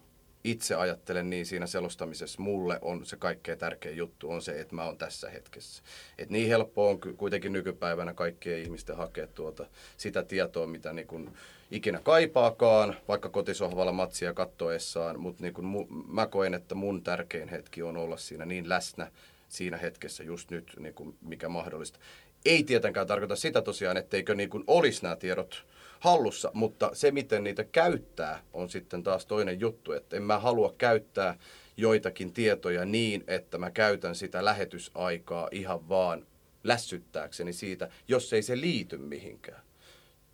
itse 0.43 0.75
ajattelen 0.75 1.29
niin 1.29 1.45
siinä 1.45 1.67
selostamisessa, 1.67 2.41
mulle 2.41 2.79
on 2.81 3.05
se 3.05 3.15
kaikkein 3.15 3.57
tärkein 3.57 3.97
juttu, 3.97 4.31
on 4.31 4.41
se, 4.41 4.59
että 4.59 4.75
mä 4.75 4.83
oon 4.83 4.97
tässä 4.97 5.29
hetkessä. 5.29 5.83
Et 6.17 6.29
niin 6.29 6.47
helppo 6.47 6.89
on 6.89 6.99
kuitenkin 7.17 7.53
nykypäivänä 7.53 8.13
kaikkien 8.13 8.59
ihmisten 8.59 8.97
hakea 8.97 9.27
tuota, 9.27 9.65
sitä 9.97 10.23
tietoa, 10.23 10.67
mitä 10.67 10.93
niin 10.93 11.07
kun 11.07 11.33
ikinä 11.71 11.99
kaipaakaan, 12.03 12.95
vaikka 13.07 13.29
kotisohvalla 13.29 13.91
matsia 13.91 14.33
kattoessaan, 14.33 15.19
mutta 15.19 15.43
niin 15.43 15.53
mu- 15.53 15.87
mä 16.07 16.27
koen, 16.27 16.53
että 16.53 16.75
mun 16.75 17.03
tärkein 17.03 17.49
hetki 17.49 17.83
on 17.83 17.97
olla 17.97 18.17
siinä 18.17 18.45
niin 18.45 18.69
läsnä 18.69 19.11
siinä 19.49 19.77
hetkessä 19.77 20.23
just 20.23 20.51
nyt, 20.51 20.73
niin 20.79 20.95
mikä 21.21 21.49
mahdollista. 21.49 21.99
Ei 22.45 22.63
tietenkään 22.63 23.07
tarkoita 23.07 23.35
sitä 23.35 23.61
tosiaan, 23.61 23.97
etteikö 23.97 24.35
niin 24.35 24.49
olisi 24.67 25.03
nämä 25.03 25.15
tiedot 25.15 25.65
hallussa, 26.03 26.51
mutta 26.53 26.89
se, 26.93 27.11
miten 27.11 27.43
niitä 27.43 27.63
käyttää, 27.63 28.43
on 28.53 28.69
sitten 28.69 29.03
taas 29.03 29.25
toinen 29.25 29.59
juttu. 29.59 29.91
Että 29.91 30.17
en 30.17 30.23
mä 30.23 30.39
halua 30.39 30.75
käyttää 30.77 31.37
joitakin 31.77 32.33
tietoja 32.33 32.85
niin, 32.85 33.23
että 33.27 33.57
mä 33.57 33.71
käytän 33.71 34.15
sitä 34.15 34.45
lähetysaikaa 34.45 35.47
ihan 35.51 35.89
vaan 35.89 36.27
lässyttääkseni 36.63 37.53
siitä, 37.53 37.89
jos 38.07 38.33
ei 38.33 38.41
se 38.41 38.61
liity 38.61 38.97
mihinkään. 38.97 39.61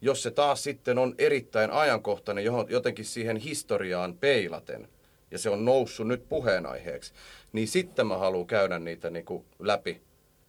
Jos 0.01 0.23
se 0.23 0.31
taas 0.31 0.63
sitten 0.63 0.97
on 0.97 1.15
erittäin 1.17 1.71
ajankohtainen 1.71 2.45
johon, 2.45 2.65
jotenkin 2.69 3.05
siihen 3.05 3.37
historiaan 3.37 4.17
peilaten, 4.17 4.87
ja 5.31 5.37
se 5.37 5.49
on 5.49 5.65
noussut 5.65 6.07
nyt 6.07 6.29
puheenaiheeksi, 6.29 7.13
niin 7.53 7.67
sitten 7.67 8.07
mä 8.07 8.17
haluan 8.17 8.47
käydä 8.47 8.79
niitä 8.79 9.09
niin 9.09 9.25
kuin 9.25 9.45
läpi 9.59 10.01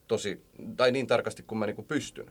tosi, 0.08 0.42
tai 0.76 0.92
niin 0.92 1.06
tarkasti 1.06 1.42
kuin 1.42 1.58
mä 1.58 1.66
niin 1.66 1.76
kuin 1.76 1.88
pystyn. 1.88 2.30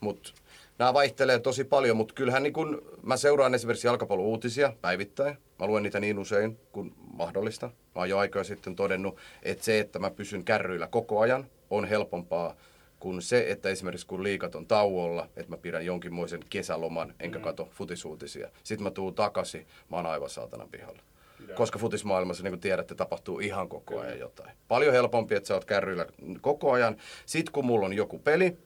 Mutta 0.00 0.32
nämä 0.80 0.94
vaihtelee 0.94 1.38
tosi 1.38 1.64
paljon, 1.64 1.96
mutta 1.96 2.14
kyllähän 2.14 2.42
niin 2.42 2.52
kun, 2.52 2.82
mä 3.02 3.16
seuraan 3.16 3.54
esimerkiksi 3.54 3.86
jalkapallo-uutisia 3.86 4.72
päivittäin. 4.80 5.36
Mä 5.58 5.66
luen 5.66 5.82
niitä 5.82 6.00
niin 6.00 6.18
usein 6.18 6.58
kuin 6.72 6.94
mahdollista. 7.12 7.66
Mä 7.66 7.72
oon 7.94 8.08
jo 8.08 8.18
aikaa 8.18 8.44
sitten 8.44 8.76
todennut, 8.76 9.16
että 9.42 9.64
se, 9.64 9.80
että 9.80 9.98
mä 9.98 10.10
pysyn 10.10 10.44
kärryillä 10.44 10.86
koko 10.86 11.20
ajan, 11.20 11.46
on 11.70 11.84
helpompaa 11.84 12.54
kuin 13.00 13.22
se, 13.22 13.50
että 13.50 13.68
esimerkiksi 13.68 14.06
kun 14.06 14.22
liikat 14.22 14.54
on 14.54 14.66
tauolla, 14.66 15.28
että 15.36 15.50
mä 15.50 15.56
pidän 15.56 15.86
jonkinmoisen 15.86 16.40
kesäloman, 16.50 17.14
enkä 17.20 17.38
mm. 17.38 17.44
kato 17.44 17.68
futisuutisia. 17.72 18.48
Sitten 18.62 18.84
mä 18.84 18.90
tuun 18.90 19.14
takaisin, 19.14 19.66
mä 19.90 19.96
oon 19.96 20.06
aivan 20.06 20.30
saatana 20.30 20.68
pihalla. 20.70 21.02
Joo. 21.48 21.56
Koska 21.56 21.78
futismaailmassa, 21.78 22.42
niin 22.42 22.52
kuin 22.52 22.60
tiedätte, 22.60 22.94
tapahtuu 22.94 23.40
ihan 23.40 23.68
koko 23.68 24.00
ajan 24.00 24.18
jotain. 24.18 24.50
Paljon 24.68 24.92
helpompi, 24.92 25.34
että 25.34 25.46
sä 25.46 25.54
oot 25.54 25.64
kärryillä 25.64 26.06
koko 26.40 26.72
ajan. 26.72 26.96
Sitten 27.26 27.52
kun 27.52 27.66
mulla 27.66 27.86
on 27.86 27.92
joku 27.92 28.18
peli, 28.18 28.56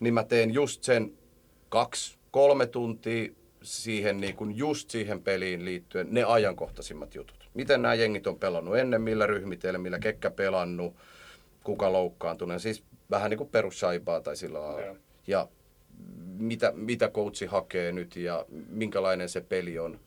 niin 0.00 0.14
mä 0.14 0.24
teen 0.24 0.54
just 0.54 0.82
sen 0.82 1.12
kaksi, 1.72 2.18
kolme 2.30 2.66
tuntia 2.66 3.32
siihen 3.62 4.20
niin 4.20 4.36
kuin 4.36 4.56
just 4.56 4.90
siihen 4.90 5.22
peliin 5.22 5.64
liittyen 5.64 6.06
ne 6.10 6.24
ajankohtaisimmat 6.24 7.14
jutut. 7.14 7.48
Miten 7.54 7.82
nämä 7.82 7.94
jengit 7.94 8.26
on 8.26 8.38
pelannut 8.38 8.76
ennen, 8.76 9.02
millä 9.02 9.26
ryhmitelmillä, 9.26 9.98
kekkä 9.98 10.30
pelannut, 10.30 10.94
kuka 11.64 11.92
loukkaantunut. 11.92 12.62
Siis 12.62 12.84
vähän 13.10 13.30
niin 13.30 13.38
kuin 13.38 13.50
perussaipaa 13.50 14.20
tai 14.20 14.36
sillä 14.36 14.62
lailla. 14.62 14.96
Ja 15.26 15.48
mitä, 16.38 16.72
mitä 16.76 17.08
coachi 17.08 17.46
hakee 17.46 17.92
nyt 17.92 18.16
ja 18.16 18.46
minkälainen 18.68 19.28
se 19.28 19.40
peli 19.40 19.78
on. 19.78 20.00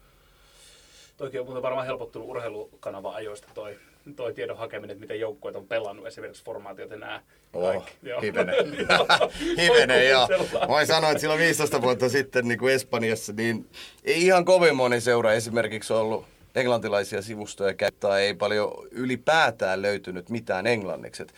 Toki 1.17 1.39
on 1.39 1.45
muuten 1.45 1.63
varmaan 1.63 1.85
helpottunut 1.87 2.29
urheilukanava 2.29 3.15
ajoista 3.15 3.47
toi, 3.53 3.77
toi 4.15 4.33
tiedon 4.33 4.57
hakeminen, 4.57 4.93
että 4.93 5.01
miten 5.01 5.19
joukkueet 5.19 5.55
on 5.55 5.67
pelannut, 5.67 6.07
esimerkiksi 6.07 6.43
formaatiot 6.43 6.91
ja 6.91 6.97
nämä. 6.97 7.21
Oh, 7.53 7.85
hivenen. 8.21 8.55
hivenen, 9.61 10.09
joo. 10.09 10.27
Voin 10.67 10.87
sanoa, 10.87 11.11
että 11.11 11.21
silloin 11.21 11.39
15 11.39 11.81
vuotta 11.81 12.09
sitten 12.09 12.47
niin 12.47 12.59
kuin 12.59 12.73
Espanjassa, 12.73 13.33
niin 13.33 13.69
ei 14.03 14.25
ihan 14.25 14.45
kovin 14.45 14.75
moni 14.75 15.01
seura 15.01 15.33
esimerkiksi 15.33 15.93
ollut 15.93 16.25
englantilaisia 16.55 17.21
sivustoja 17.21 17.73
käyttää, 17.73 18.19
ei 18.19 18.33
paljon 18.33 18.71
ylipäätään 18.91 19.81
löytynyt 19.81 20.29
mitään 20.29 20.67
englanniksi. 20.67 21.23
Et 21.23 21.33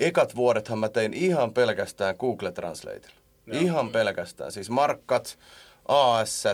ekat 0.00 0.36
vuodethan 0.36 0.78
mä 0.78 0.88
tein 0.88 1.14
ihan 1.14 1.52
pelkästään 1.52 2.14
Google 2.18 2.52
Translateilla. 2.52 3.18
Joo. 3.46 3.60
Ihan 3.62 3.90
pelkästään. 3.90 4.52
Siis 4.52 4.70
markkat, 4.70 5.38
AS, 5.88 6.44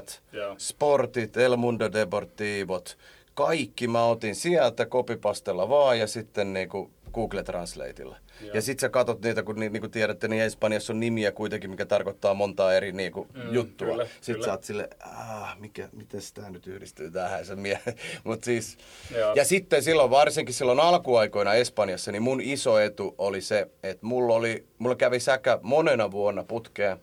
sportit, 0.59 1.37
El 1.37 1.56
Mundo 1.56 1.92
Deportivot, 1.92 2.99
kaikki 3.35 3.88
mä 3.88 4.05
otin 4.05 4.35
sieltä 4.35 4.87
kopipastella 4.87 5.69
vaan 5.69 5.99
ja 5.99 6.07
sitten 6.07 6.53
niinku 6.53 6.91
Google 7.14 7.43
Translateilla. 7.43 8.17
Joo. 8.41 8.55
Ja 8.55 8.62
sit 8.62 8.81
sä 8.81 8.88
katot 8.88 9.21
niitä, 9.23 9.43
kun 9.43 9.61
ni, 9.61 9.69
niinku 9.69 9.88
tiedätte, 9.88 10.29
niin 10.29 10.43
Espanjassa 10.43 10.93
on 10.93 11.00
nimiä 11.00 11.33
kuitenkin, 11.33 11.71
mikä 11.71 11.87
tarkoittaa 11.87 12.35
montaa 12.35 12.75
eri 12.75 12.93
niinku 12.93 13.29
Mm, 13.35 13.53
juttua. 13.55 13.88
kyllä, 13.88 14.05
Sitten 14.07 14.35
kyllä. 14.35 14.45
sä 14.47 14.53
oot 14.53 14.64
sille, 14.64 14.88
ah, 15.05 15.59
mikä, 15.59 15.88
miten 15.93 16.21
tää 16.35 16.50
nyt 16.50 16.67
yhdistyy 16.67 17.11
tähän 17.11 17.47
se 17.47 17.57
mie. 17.57 17.79
Mut 18.25 18.45
siis, 18.45 18.76
Joo. 19.17 19.35
ja 19.35 19.45
sitten 19.45 19.83
silloin, 19.83 20.11
varsinkin 20.11 20.55
silloin 20.55 20.81
alkuaikoina 20.81 21.55
Espanjassa, 21.55 22.12
niin 22.12 22.23
mun 22.23 22.41
iso 22.41 22.79
etu 22.79 23.14
oli 23.19 23.41
se, 23.41 23.67
että 23.83 24.07
mulla, 24.07 24.35
oli, 24.35 24.67
mulla 24.79 24.97
kävi 24.97 25.21
säkä 25.21 25.59
monena 25.62 26.11
vuonna 26.11 26.45
putkeen 26.45 26.97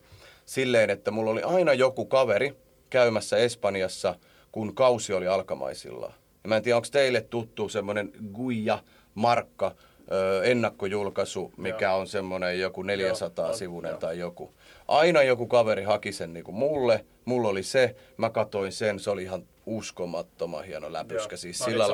silleen, 0.45 0.89
että 0.89 1.11
mulla 1.11 1.31
oli 1.31 1.43
aina 1.43 1.73
joku 1.73 2.05
kaveri 2.05 2.53
käymässä 2.89 3.37
Espanjassa, 3.37 4.15
kun 4.51 4.75
kausi 4.75 5.13
oli 5.13 5.27
alkamaisillaan. 5.27 6.13
Mä 6.47 6.57
en 6.57 6.63
tiedä, 6.63 6.75
onko 6.75 6.87
teille 6.91 7.21
tuttu 7.21 7.69
semmoinen 7.69 8.11
Guija 8.33 8.79
Markka 9.15 9.75
ö, 10.11 10.43
ennakkojulkaisu, 10.43 11.53
mikä 11.57 11.85
Joo. 11.85 11.97
on 11.97 12.07
semmoinen 12.07 12.59
joku 12.59 12.81
400 12.81 13.47
on, 13.47 13.57
sivunen 13.57 13.89
joo. 13.89 13.99
tai 13.99 14.19
joku. 14.19 14.53
Aina 14.87 15.23
joku 15.23 15.47
kaveri 15.47 15.83
haki 15.83 16.11
sen 16.11 16.33
niin 16.33 16.43
kuin 16.43 16.55
mulle, 16.55 17.05
mulla 17.25 17.49
oli 17.49 17.63
se, 17.63 17.95
mä 18.17 18.29
katoin 18.29 18.71
sen, 18.71 18.99
se 18.99 19.09
oli 19.09 19.23
ihan 19.23 19.43
uskomattoman 19.65 20.63
hieno 20.63 20.93
läpyskä. 20.93 21.33
Joo. 21.33 21.37
Siis 21.37 21.59
sillä 21.59 21.85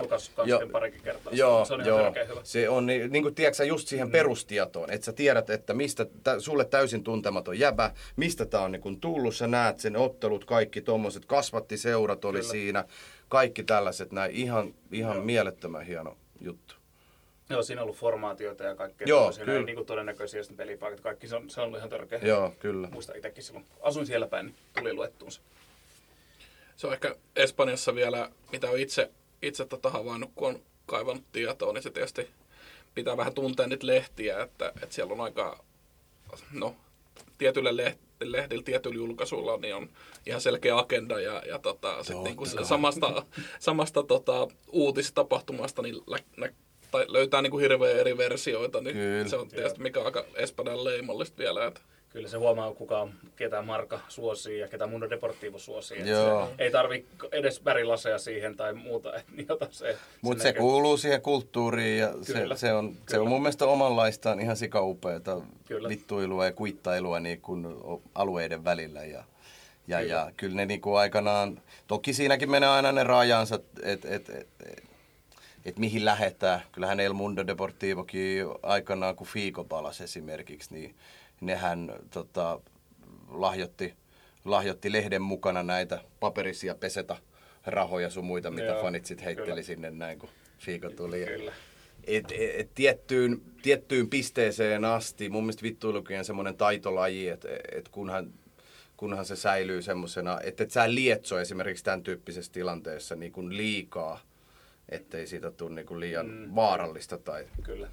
Jo- 0.45 0.59
parikin 0.71 1.01
kertaa. 1.01 1.33
Joo, 1.33 1.65
Se 1.65 1.73
on 1.73 1.81
ihan 1.81 1.87
joo. 1.99 2.13
hyvä. 2.27 2.41
Se 2.43 2.69
on 2.69 2.85
niin, 2.85 3.11
niin 3.11 3.23
kuin 3.23 3.35
tiedätkö, 3.35 3.65
just 3.65 3.87
siihen 3.87 4.11
perustietoon, 4.11 4.91
että 4.91 5.05
sä 5.05 5.13
tiedät, 5.13 5.49
että 5.49 5.73
mistä 5.73 6.05
tä, 6.23 6.39
sulle 6.39 6.65
täysin 6.65 7.03
tuntematon 7.03 7.59
jäbä, 7.59 7.91
mistä 8.15 8.45
tää 8.45 8.61
on 8.61 8.71
niin 8.71 8.81
kuin 8.81 8.99
tullut, 8.99 9.35
sä 9.35 9.47
näet 9.47 9.79
sen 9.79 9.95
ottelut, 9.95 10.45
kaikki 10.45 10.81
tommoset, 10.81 11.25
kasvattiseurat 11.25 12.25
oli 12.25 12.39
Kyllä. 12.39 12.51
siinä, 12.51 12.85
kaikki 13.29 13.63
tällaiset 13.63 14.11
näin, 14.11 14.31
ihan, 14.31 14.73
ihan 14.91 15.15
Joo. 15.15 15.25
mielettömän 15.25 15.85
hieno 15.85 16.17
juttu. 16.41 16.75
Joo, 17.49 17.63
siinä 17.63 17.81
on 17.81 17.83
ollut 17.83 17.97
formaatioita 17.97 18.63
ja 18.63 18.75
kaikkea. 18.75 19.07
Joo, 19.07 19.19
tämmöisiä, 19.19 19.45
kyllä. 19.45 19.65
Niin 19.65 19.75
kuin 19.75 19.85
todennäköisiä 19.85 20.41
pelipaikat. 20.55 20.99
Kaikki 21.01 21.27
se 21.27 21.35
on, 21.35 21.49
se 21.49 21.61
on 21.61 21.65
ollut 21.67 21.77
ihan 21.77 21.89
törkeä. 21.89 22.19
Joo, 22.21 22.53
kyllä. 22.59 22.87
Muista 22.91 23.13
itsekin 23.15 23.43
silloin. 23.43 23.65
Asuin 23.81 24.05
siellä 24.05 24.27
päin, 24.27 24.45
niin 24.45 24.55
tuli 24.79 24.93
luettuun 24.93 25.31
se. 25.31 25.41
Se 26.77 26.87
on 26.87 26.93
ehkä 26.93 27.15
Espanjassa 27.35 27.95
vielä, 27.95 28.31
mitä 28.51 28.69
on 28.69 28.79
itse, 28.79 29.11
itse 29.41 29.65
tota 29.65 29.89
havainnut, 29.89 30.31
kun 30.35 30.47
on 30.47 30.61
kaivannut 30.85 31.25
tietoa, 31.31 31.73
niin 31.73 31.83
se 31.83 31.89
tietysti 31.89 32.29
pitää 32.95 33.17
vähän 33.17 33.33
tuntea 33.33 33.67
niitä 33.67 33.87
lehtiä, 33.87 34.41
että, 34.41 34.73
että 34.81 34.95
siellä 34.95 35.13
on 35.13 35.21
aika, 35.21 35.63
no, 36.51 36.75
tietyille 37.37 37.71
leht- 37.71 38.07
lehdillä, 38.19 38.63
tietyillä 38.63 38.97
julkaisuilla, 38.97 39.57
niin 39.57 39.75
on 39.75 39.89
ihan 40.25 40.41
selkeä 40.41 40.77
agenda 40.77 41.19
ja, 41.19 41.43
ja 41.47 41.59
tota, 41.59 42.03
sit 42.03 42.23
niinku 42.23 42.45
se 42.45 42.55
kai. 42.55 42.65
samasta, 42.65 43.25
samasta 43.59 44.03
tota, 44.03 44.47
uutistapahtumasta 44.67 45.81
niin 45.81 45.95
lä, 46.07 46.17
nä, 46.37 46.49
tai 46.91 47.05
löytää 47.07 47.41
niinku 47.41 47.57
hirveän 47.57 47.97
eri 47.97 48.17
versioita, 48.17 48.81
niin 48.81 48.95
Kyllä. 48.95 49.27
se 49.27 49.35
on 49.35 49.47
tietysti 49.47 49.81
mikä 49.81 49.99
on 49.99 50.05
aika 50.05 50.25
Espanjan 50.35 50.83
leimallista 50.83 51.37
vielä. 51.37 51.65
Että, 51.65 51.81
Kyllä 52.09 52.27
se 52.27 52.37
huomaa, 52.37 52.73
kuka 52.73 53.01
on, 53.01 53.13
ketä 53.35 53.61
Marka 53.61 53.99
suosii 54.07 54.59
ja 54.59 54.67
ketä 54.67 54.87
Mundo 54.87 55.09
Deportivo 55.09 55.59
suosii. 55.59 55.97
Että 55.99 56.09
Joo. 56.09 56.47
se 56.47 56.63
Ei 56.63 56.71
tarvi 56.71 57.05
edes 57.31 57.65
värilaseja 57.65 58.17
siihen 58.17 58.55
tai 58.55 58.73
muuta, 58.73 59.15
että 59.15 59.31
niin 59.37 59.51
ota 59.51 59.67
se. 59.71 59.97
Mutta 60.21 60.43
se 60.43 60.53
kuuluu 60.53 60.97
siihen 60.97 61.21
kulttuuriin 61.21 61.99
ja 61.99 62.13
se, 62.21 62.33
Kyllä, 62.33 62.55
se, 62.55 62.73
on, 62.73 62.93
se 62.93 62.99
kyllä. 63.05 63.21
on 63.21 63.29
mun 63.29 63.41
mielestä 63.41 63.65
omanlaistaan 63.65 64.39
ihan 64.39 64.57
sikaupeata 64.57 65.41
Kyllä. 65.67 65.89
vittuilua 65.89 66.45
ja 66.45 66.51
kuittailua 66.51 67.19
niin 67.19 67.41
kuin 67.41 67.67
alueiden 68.15 68.63
välillä. 68.63 69.03
Ja, 69.05 69.23
ja, 69.87 69.97
Kyllä. 69.99 70.13
ja 70.13 70.31
kyllä 70.37 70.55
ne 70.55 70.65
niin 70.65 70.81
kuin 70.81 70.99
aikanaan, 70.99 71.61
toki 71.87 72.13
siinäkin 72.13 72.51
menee 72.51 72.69
aina 72.69 72.91
ne 72.91 73.03
rajansa, 73.03 73.55
että 73.55 73.81
et, 73.83 74.05
et, 74.05 74.29
et, 74.29 74.83
et 75.65 75.77
mihin 75.79 76.05
lähetään. 76.05 76.61
Kyllähän 76.71 76.99
El 76.99 77.13
Mundo 77.13 77.47
Deportivokin 77.47 78.45
aikanaan, 78.63 79.15
kun 79.15 79.27
Fiiko 79.27 79.63
palasi 79.63 80.03
esimerkiksi, 80.03 80.73
niin 80.73 80.95
nehän 81.41 81.93
tota, 82.09 82.59
lahjoitti, 83.29 83.93
lahjoitti 84.45 84.91
lehden 84.91 85.21
mukana 85.21 85.63
näitä 85.63 86.01
paperisia 86.19 86.75
peseta 86.75 87.17
rahoja 87.65 88.09
sun 88.09 88.25
muita, 88.25 88.51
mitä 88.51 88.65
Joo, 88.65 88.81
fanit 88.81 89.05
sitten 89.05 89.25
heitteli 89.25 89.49
kyllä. 89.49 89.61
sinne 89.61 89.91
näin, 89.91 90.19
kun 90.19 90.29
Fiiko 90.59 90.89
tuli. 90.89 91.25
Kyllä. 91.25 91.53
Et, 92.03 92.31
et, 92.31 92.59
et 92.59 92.69
tiettyyn, 92.75 93.41
tiettyyn 93.61 94.09
pisteeseen 94.09 94.85
asti, 94.85 95.29
mun 95.29 95.43
mielestä 95.43 95.63
vittuilukin 95.63 96.17
on 96.17 96.25
semmoinen 96.25 96.57
taitolaji, 96.57 97.29
että 97.29 97.47
et 97.71 97.89
kunhan, 97.89 98.33
kunhan 98.97 99.25
se 99.25 99.35
säilyy 99.35 99.81
semmoisena, 99.81 100.39
että 100.43 100.63
et 100.63 100.71
sä 100.71 100.93
lietso 100.93 101.39
esimerkiksi 101.39 101.83
tämän 101.83 102.03
tyyppisessä 102.03 102.51
tilanteessa 102.51 103.15
niin 103.15 103.31
kuin 103.31 103.57
liikaa, 103.57 104.19
ettei 104.89 105.27
siitä 105.27 105.51
tule 105.51 105.75
niin 105.75 105.85
kuin 105.85 105.99
liian 105.99 106.27
Mm. 106.27 106.33
mm. 106.33 106.55
vaarallista 106.55 107.17
tai 107.17 107.45
Kyllä. 107.63 107.87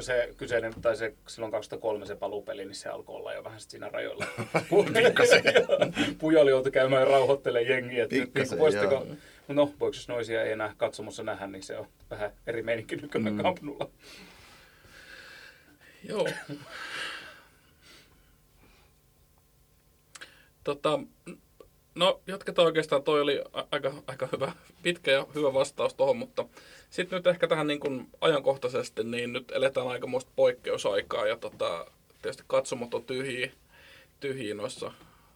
Se 0.00 0.34
kyseinen, 0.36 0.74
tai 0.82 0.96
se 0.96 1.14
silloin 1.26 1.52
2003 1.52 2.06
se 2.06 2.16
paluupeli, 2.16 2.64
niin 2.64 2.74
se 2.74 2.88
alkoi 2.88 3.16
olla 3.16 3.34
jo 3.34 3.44
vähän 3.44 3.60
siinä 3.60 3.88
rajoilla. 3.88 4.26
Pikkasen. 5.04 5.42
Pujali 6.18 6.50
joutui 6.50 6.72
käymään 6.72 7.06
rauhoittelemaan 7.06 7.68
jengiä. 7.68 8.02
nyt 8.02 8.10
Pikkasen, 8.10 8.58
niinku 8.58 8.64
voisitteko-. 8.64 9.06
No, 9.48 9.74
voiko 9.80 9.96
jos 9.96 10.08
noisia 10.08 10.42
ei 10.42 10.52
enää 10.52 10.74
katsomossa 10.76 11.22
nähdä, 11.22 11.46
niin 11.46 11.62
se 11.62 11.76
on 11.76 11.86
vähän 12.10 12.32
eri 12.46 12.62
meininki 12.62 12.96
nykyään 12.96 13.32
mm. 13.32 13.42
Kampnulla. 13.42 13.90
Joo. 16.04 16.28
tota, 20.64 21.00
no 22.00 22.20
jatketaan 22.26 22.66
oikeastaan, 22.66 23.02
toi 23.02 23.20
oli 23.20 23.42
aika, 23.72 23.92
aika 24.06 24.28
hyvä, 24.32 24.52
pitkä 24.82 25.10
ja 25.10 25.26
hyvä 25.34 25.54
vastaus 25.54 25.94
tuohon, 25.94 26.16
mutta 26.16 26.44
sitten 26.90 27.16
nyt 27.16 27.26
ehkä 27.26 27.48
tähän 27.48 27.66
niin 27.66 27.80
kuin 27.80 28.08
ajankohtaisesti, 28.20 29.04
niin 29.04 29.32
nyt 29.32 29.50
eletään 29.50 29.88
aikamoista 29.88 30.30
poikkeusaikaa 30.36 31.26
ja 31.26 31.36
tota, 31.36 31.86
tietysti 32.22 32.44
katsomot 32.46 32.94
on 32.94 33.04
tyhjiä, 33.04 33.50
tyhjiä 34.20 34.54
noissa 34.54 34.92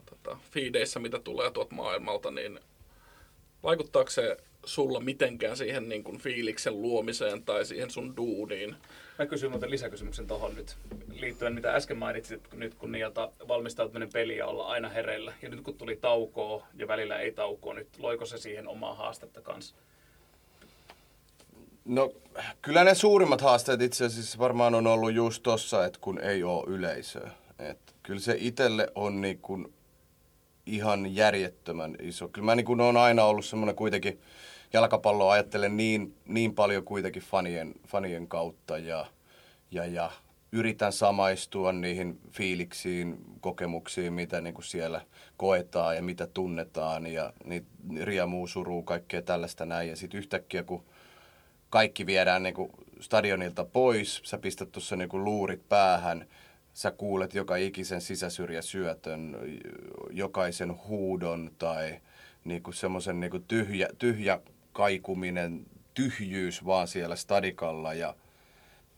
tota, 0.06 0.38
feedeissä, 0.50 1.00
mitä 1.00 1.18
tulee 1.18 1.50
tuolta 1.50 1.75
maailmalta, 1.75 2.30
niin 2.30 2.61
vaikuttaako 3.62 4.11
se 4.11 4.37
sulla 4.64 5.00
mitenkään 5.00 5.56
siihen 5.56 5.88
niin 5.88 6.04
kuin 6.04 6.18
fiiliksen 6.18 6.83
luomiseen 6.83 7.42
tai 7.42 7.64
siihen 7.64 7.90
sun 7.90 8.16
duuniin? 8.16 8.76
Mä 9.18 9.26
kysyn 9.26 9.50
muuten 9.50 9.71
lisäkysymyksen 9.71 10.26
tuohon 10.26 10.54
nyt 10.54 10.76
liittyen, 11.12 11.54
mitä 11.54 11.75
äsken 11.75 11.97
mainitsit, 11.97 12.44
että 12.44 12.56
nyt 12.56 12.75
kun 12.75 12.92
niiltä 12.92 13.28
valmistautuminen 13.49 14.12
peli 14.12 14.37
ja 14.37 14.47
olla 14.47 14.66
aina 14.66 14.88
hereillä. 14.88 15.33
Ja 15.42 15.49
nyt 15.49 15.61
kun 15.61 15.75
tuli 15.75 15.97
taukoa 15.97 16.66
ja 16.76 16.88
välillä 16.88 17.18
ei 17.18 17.33
taukoa, 17.33 17.75
nyt 17.75 17.88
loiko 17.99 18.26
se 18.26 18.38
siihen 18.38 18.68
omaa 18.68 18.94
haastetta 18.94 19.40
kanssa? 19.40 19.75
No 21.85 22.12
kyllä 22.62 22.85
ne 22.85 22.94
suurimmat 22.94 23.40
haasteet 23.40 23.83
itse 23.83 24.04
asiassa 24.04 24.38
varmaan 24.38 24.75
on 24.75 24.87
ollut 24.87 25.12
just 25.12 25.42
tossa, 25.42 25.85
että 25.85 25.99
kun 26.02 26.21
ei 26.21 26.42
ole 26.42 26.64
yleisöä. 26.66 27.30
Et 27.59 27.78
kyllä 28.02 28.21
se 28.21 28.37
itselle 28.38 28.88
on 28.94 29.21
niin 29.21 29.38
kuin 29.38 29.73
ihan 30.66 31.14
järjettömän 31.14 31.97
iso. 32.00 32.28
Kyllä 32.28 32.44
mä 32.44 32.54
niin 32.54 32.66
kuin 32.66 32.80
on 32.80 32.97
aina 32.97 33.25
ollut 33.25 33.44
semmoinen 33.44 33.76
kuitenkin, 33.76 34.21
jalkapalloa 34.75 35.33
ajattelen 35.33 35.76
niin, 35.76 36.14
niin 36.26 36.54
paljon 36.54 36.85
kuitenkin 36.85 37.23
fanien, 37.23 37.75
fanien 37.87 38.28
kautta 38.28 38.78
ja, 38.78 39.07
ja, 39.71 39.87
ja 39.87 40.11
yritän 40.52 40.93
samaistua 40.93 41.73
niihin 41.73 42.21
fiiliksiin, 42.33 43.19
kokemuksiin, 43.40 44.12
mitä 44.12 44.40
niin 44.40 44.54
kuin 44.54 44.64
siellä 44.64 45.00
koetaan 45.37 45.97
ja 45.97 46.02
mitä 46.02 46.26
tunnetaan 46.26 47.07
ja 47.07 47.33
niitä 47.45 47.66
riemuu, 48.02 48.47
suruu, 48.47 48.83
kaikkea 48.83 49.23
tällaista 49.23 49.66
näin. 49.66 49.88
Ja 49.88 49.97
sitten 49.97 50.19
yhtäkkiä, 50.19 50.62
kun 50.62 50.85
kaikki 51.71 52.07
viedään 52.07 52.43
niin 52.43 52.54
kuin 52.54 52.71
stadionilta 53.00 53.64
pois, 53.64 54.21
sä 54.25 54.38
pistät 54.38 54.73
tuossa 54.73 54.97
niin 54.97 55.09
kuin 55.09 55.25
luurit 55.25 55.69
päähän, 55.69 56.26
sä 56.73 56.90
kuulet 56.90 57.35
joka 57.35 57.57
ikisen 57.57 58.00
sisäsyrjäsyötön, 58.00 59.37
jokaisen 60.11 60.78
huudon 60.88 61.50
tai 61.59 62.00
niin 62.45 62.62
kuin 62.62 62.75
semmoisen 62.75 63.21
niin 63.21 63.31
kuin 63.31 63.45
tyhjä, 63.49 63.88
tyhjä 63.99 64.40
kaikuminen, 64.75 65.66
tyhjyys 65.95 66.66
vaan 66.66 66.88
siellä 66.88 67.16
stadikalla 67.16 67.95
ja 67.95 68.14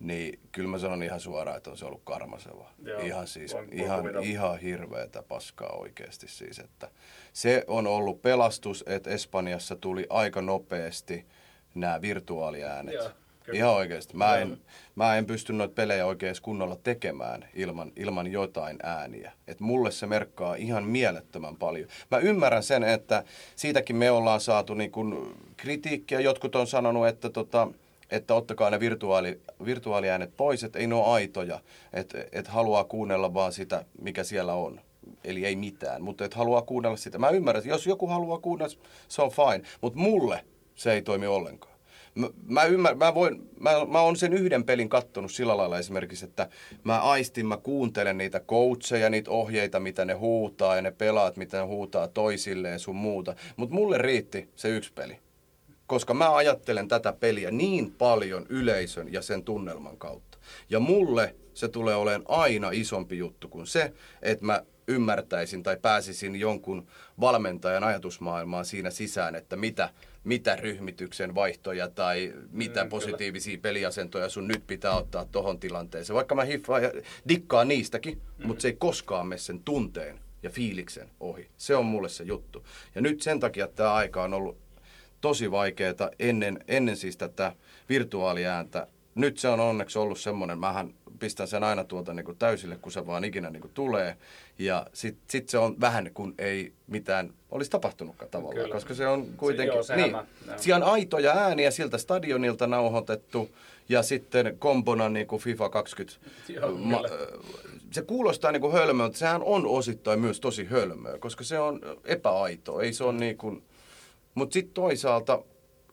niin 0.00 0.40
kyllä 0.52 0.68
mä 0.68 0.78
sanon 0.78 1.02
ihan 1.02 1.20
suoraan, 1.20 1.56
että 1.56 1.70
on 1.70 1.76
se 1.76 1.84
ollut 1.84 2.04
karmaseva. 2.04 2.70
Joo, 2.82 3.00
ihan 3.00 3.26
siis, 3.26 3.54
voin 3.54 3.72
ihan, 3.72 4.24
ihan 4.24 4.58
hirveätä 4.58 5.22
paskaa 5.22 5.72
oikeasti 5.72 6.28
siis, 6.28 6.58
että 6.58 6.90
se 7.32 7.64
on 7.66 7.86
ollut 7.86 8.22
pelastus, 8.22 8.84
että 8.86 9.10
Espanjassa 9.10 9.76
tuli 9.76 10.06
aika 10.10 10.42
nopeasti 10.42 11.26
nämä 11.74 12.00
virtuaaliäänet. 12.00 12.94
Joo, 12.94 13.10
kyllä. 13.46 13.58
Ihan 13.58 13.74
oikeasti. 13.74 14.16
Mä 14.16 14.36
en, 14.36 14.58
mä 14.94 15.16
en 15.16 15.26
pysty 15.26 15.52
noita 15.52 15.74
pelejä 15.74 16.06
oikein 16.06 16.34
kunnolla 16.42 16.76
tekemään 16.76 17.48
ilman, 17.54 17.92
ilman 17.96 18.32
jotain 18.32 18.78
ääniä. 18.82 19.32
Et 19.46 19.60
mulle 19.60 19.90
se 19.90 20.06
merkkaa 20.06 20.54
ihan 20.54 20.84
mielettömän 20.84 21.56
paljon. 21.56 21.88
Mä 22.10 22.18
ymmärrän 22.18 22.62
sen, 22.62 22.84
että 22.84 23.24
siitäkin 23.56 23.96
me 23.96 24.10
ollaan 24.10 24.40
saatu 24.40 24.74
niin 24.74 24.90
kun 24.90 25.36
kritiikkiä. 25.56 26.20
Jotkut 26.20 26.54
on 26.54 26.66
sanonut, 26.66 27.06
että, 27.08 27.30
tota, 27.30 27.68
että 28.10 28.34
ottakaa 28.34 28.70
ne 28.70 28.80
virtuaali, 28.80 29.40
virtuaaliäänet 29.64 30.36
pois, 30.36 30.64
että 30.64 30.78
ei 30.78 30.86
ne 30.86 30.94
ole 30.94 31.14
aitoja. 31.14 31.60
Että 31.92 32.24
et 32.32 32.48
haluaa 32.48 32.84
kuunnella 32.84 33.34
vaan 33.34 33.52
sitä, 33.52 33.84
mikä 34.02 34.24
siellä 34.24 34.54
on. 34.54 34.80
Eli 35.24 35.44
ei 35.44 35.56
mitään, 35.56 36.02
mutta 36.02 36.24
et 36.24 36.34
haluaa 36.34 36.62
kuunnella 36.62 36.96
sitä. 36.96 37.18
Mä 37.18 37.28
ymmärrän, 37.28 37.58
että 37.58 37.70
jos 37.70 37.86
joku 37.86 38.06
haluaa 38.06 38.38
kuunnella, 38.38 38.74
se 39.08 39.22
on 39.22 39.30
fine. 39.30 39.68
Mutta 39.80 39.98
mulle 39.98 40.44
se 40.74 40.92
ei 40.92 41.02
toimi 41.02 41.26
ollenkaan. 41.26 41.75
Mä, 42.16 42.30
mä, 42.46 42.64
ymmär, 42.64 42.94
mä, 42.94 43.14
voin, 43.14 43.50
mä, 43.60 43.70
mä 43.88 44.00
oon 44.00 44.16
sen 44.16 44.32
yhden 44.32 44.64
pelin 44.64 44.88
kattonut 44.88 45.32
sillä 45.32 45.56
lailla 45.56 45.78
esimerkiksi, 45.78 46.24
että 46.24 46.48
mä 46.84 47.00
aistin, 47.00 47.46
mä 47.46 47.56
kuuntelen 47.56 48.18
niitä 48.18 48.40
coacheja, 48.40 49.10
niitä 49.10 49.30
ohjeita, 49.30 49.80
mitä 49.80 50.04
ne 50.04 50.14
huutaa 50.14 50.76
ja 50.76 50.82
ne 50.82 50.90
pelaat, 50.90 51.36
mitä 51.36 51.58
ne 51.58 51.64
huutaa 51.64 52.08
toisilleen 52.08 52.78
sun 52.78 52.96
muuta. 52.96 53.34
Mutta 53.56 53.74
mulle 53.74 53.98
riitti 53.98 54.48
se 54.56 54.68
yksi 54.68 54.92
peli. 54.92 55.18
Koska 55.86 56.14
mä 56.14 56.36
ajattelen 56.36 56.88
tätä 56.88 57.12
peliä 57.12 57.50
niin 57.50 57.92
paljon 57.92 58.46
yleisön 58.48 59.12
ja 59.12 59.22
sen 59.22 59.42
tunnelman 59.42 59.96
kautta. 59.96 60.38
Ja 60.70 60.80
mulle 60.80 61.34
se 61.54 61.68
tulee 61.68 61.94
olemaan 61.94 62.24
aina 62.28 62.70
isompi 62.72 63.18
juttu 63.18 63.48
kuin 63.48 63.66
se, 63.66 63.92
että 64.22 64.44
mä 64.44 64.62
ymmärtäisin 64.88 65.62
tai 65.62 65.76
pääsisin 65.82 66.36
jonkun 66.36 66.86
valmentajan 67.20 67.84
ajatusmaailmaan 67.84 68.64
siinä 68.64 68.90
sisään, 68.90 69.34
että 69.34 69.56
mitä, 69.56 69.90
mitä 70.24 70.56
ryhmityksen 70.56 71.34
vaihtoja 71.34 71.88
tai 71.88 72.32
mitä 72.50 72.84
Mm, 72.84 72.90
positiivisia 72.90 73.58
peliasentoja 73.62 74.28
sun 74.28 74.48
nyt 74.48 74.66
pitää 74.66 74.96
ottaa 74.96 75.24
tohon 75.24 75.60
tilanteeseen. 75.60 76.14
Vaikka 76.14 76.34
mä 76.34 76.44
hiffaan 76.44 76.82
ja 76.82 76.92
dikkaan 77.28 77.68
niistäkin, 77.68 78.20
mm. 78.38 78.46
mutta 78.46 78.62
se 78.62 78.68
ei 78.68 78.76
koskaan 78.78 79.26
mene 79.26 79.38
sen 79.38 79.60
tunteen 79.60 80.20
ja 80.42 80.50
fiiliksen 80.50 81.10
ohi. 81.20 81.48
Se 81.56 81.76
on 81.76 81.86
mulle 81.86 82.08
se 82.08 82.24
juttu. 82.24 82.66
Ja 82.94 83.00
nyt 83.00 83.22
sen 83.22 83.40
takia 83.40 83.68
tämä 83.68 83.94
aika 83.94 84.22
on 84.22 84.34
ollut 84.34 84.58
tosi 85.20 85.50
vaikeaa 85.50 86.10
ennen, 86.18 86.64
ennen 86.68 86.96
siis 86.96 87.16
tätä 87.16 87.52
virtuaaliääntä. 87.88 88.86
Nyt 89.16 89.38
se 89.38 89.48
on 89.48 89.60
onneksi 89.60 89.98
ollut 89.98 90.20
semmoinen, 90.20 90.58
mähän 90.58 90.94
pistän 91.18 91.48
sen 91.48 91.64
aina 91.64 91.84
tuolta 91.84 92.14
niin 92.14 92.24
kuin 92.24 92.38
täysille, 92.38 92.76
kun 92.76 92.92
se 92.92 93.06
vaan 93.06 93.24
ikinä 93.24 93.50
niin 93.50 93.60
kuin 93.60 93.74
tulee. 93.74 94.16
Ja 94.58 94.86
sitten 94.92 95.24
sit 95.30 95.48
se 95.48 95.58
on 95.58 95.80
vähän 95.80 96.10
kuin 96.14 96.34
ei 96.38 96.72
mitään 96.86 97.32
olisi 97.50 97.70
tapahtunutkaan 97.70 98.30
tavallaan, 98.30 98.62
Kyllä. 98.62 98.74
koska 98.74 98.94
se 98.94 99.06
on 99.06 99.26
kuitenkin... 99.36 99.74
joo, 99.74 99.82
se 99.82 99.96
niin, 99.96 100.12
joo. 100.12 100.24
siellä 100.56 100.86
on 100.86 100.92
aitoja 100.92 101.32
ääniä 101.32 101.70
siltä 101.70 101.98
stadionilta 101.98 102.66
nauhoitettu 102.66 103.50
ja 103.88 104.02
sitten 104.02 104.56
kompona 104.58 105.08
niin 105.08 105.26
kuin 105.26 105.42
FIFA 105.42 105.68
20. 105.68 106.18
Joo, 106.48 106.70
ma- 106.70 107.02
se 107.90 108.02
kuulostaa 108.02 108.52
niin 108.52 108.60
kuin 108.60 108.72
hölmöä, 108.72 109.06
mutta 109.06 109.18
sehän 109.18 109.42
on 109.42 109.66
osittain 109.66 110.20
myös 110.20 110.40
tosi 110.40 110.64
hölmöä, 110.64 111.18
koska 111.18 111.44
se 111.44 111.58
on 111.58 111.80
epäaito. 112.04 112.80
Ei 112.80 112.92
se 112.92 113.04
on 113.04 113.16
niin 113.16 113.36
kuin... 113.36 113.62
Mutta 114.34 114.52
sitten 114.52 114.74
toisaalta 114.74 115.42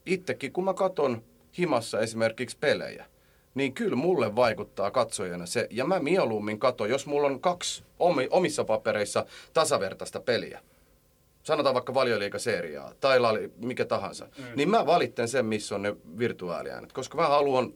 itsekin, 0.06 0.54
kun 0.54 0.64
mä 0.64 0.74
katon 0.74 1.24
himassa 1.58 2.00
esimerkiksi 2.00 2.58
pelejä, 2.60 3.06
niin 3.56 3.74
kyllä 3.74 3.96
mulle 3.96 4.36
vaikuttaa 4.36 4.92
katsojana 4.92 5.46
se, 5.46 5.68
ja 5.70 5.86
mä 5.86 6.00
mieluummin 6.00 6.60
katon, 6.60 6.90
jos 6.90 7.06
mulla 7.06 7.28
on 7.28 7.40
kaksi 7.40 7.84
omi, 8.00 8.28
omissa 8.30 8.64
papereissa 8.64 9.26
tasavertaista 9.54 10.20
peliä, 10.20 10.60
sanotaan 11.44 11.74
vaikka 11.74 11.94
valioliikaseriaa 11.94 12.94
tai 13.00 13.20
lali, 13.20 13.52
mikä 13.58 13.86
tahansa, 13.86 14.26
mm. 14.26 14.44
niin 14.56 14.70
mä 14.70 14.86
valitten 14.86 15.28
sen, 15.28 15.46
missä 15.46 15.76
on 15.76 15.82
ne 15.82 15.96
virtuaaliäänet, 16.18 16.94
koska 16.94 17.18
mä 17.18 17.28
haluan, 17.28 17.74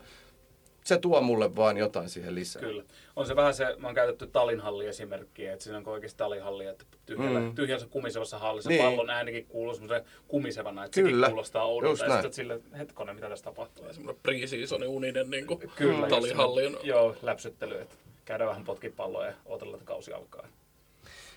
se 0.87 0.97
tuo 0.97 1.21
mulle 1.21 1.55
vaan 1.55 1.77
jotain 1.77 2.09
siihen 2.09 2.35
lisää. 2.35 2.61
Kyllä. 2.61 2.83
On 3.15 3.27
se 3.27 3.35
vähän 3.35 3.53
se, 3.53 3.75
mä 3.77 3.87
oon 3.87 3.95
käytetty 3.95 4.27
Talinhalli 4.27 4.87
esimerkkiä, 4.87 5.53
että 5.53 5.63
siinä 5.63 5.77
on 5.77 5.87
oikeasti 5.87 6.17
Talinhalli, 6.17 6.65
että 6.65 6.85
tyhjällä, 7.05 7.39
mm. 7.39 7.45
Mm. 7.45 7.55
tyhjässä 7.55 7.87
kumisevassa 7.87 8.37
hallissa 8.39 8.69
Niin. 8.69 8.83
pallon 8.83 9.09
äänikin 9.09 9.45
kuuluu 9.45 9.73
semmoisen 9.73 10.05
kumisevana, 10.27 10.85
että 10.85 11.01
Kyllä. 11.01 11.25
sekin 11.25 11.31
kuulostaa 11.33 11.65
oudolta. 11.65 12.03
Ja 12.03 12.09
näin. 12.09 12.21
sitten 12.21 12.33
sille, 12.33 12.59
hetkonen, 12.77 13.15
mitä 13.15 13.29
tässä 13.29 13.45
tapahtuu. 13.45 13.85
Semmoinen 13.93 14.21
pre-seasonin 14.23 14.87
uninen 14.87 15.29
niin 15.29 15.47
kuin 15.47 15.59
Kyllä. 15.75 16.07
talihallin. 16.07 16.71
just 16.73 16.83
Joo, 16.83 17.15
läpsyttely, 17.21 17.81
että 17.81 17.95
käydään 18.25 18.49
vähän 18.49 18.63
potkipalloa 18.63 19.25
ja 19.25 19.33
odotella, 19.45 19.75
että 19.75 19.85
kausi 19.87 20.13
alkaa. 20.13 20.47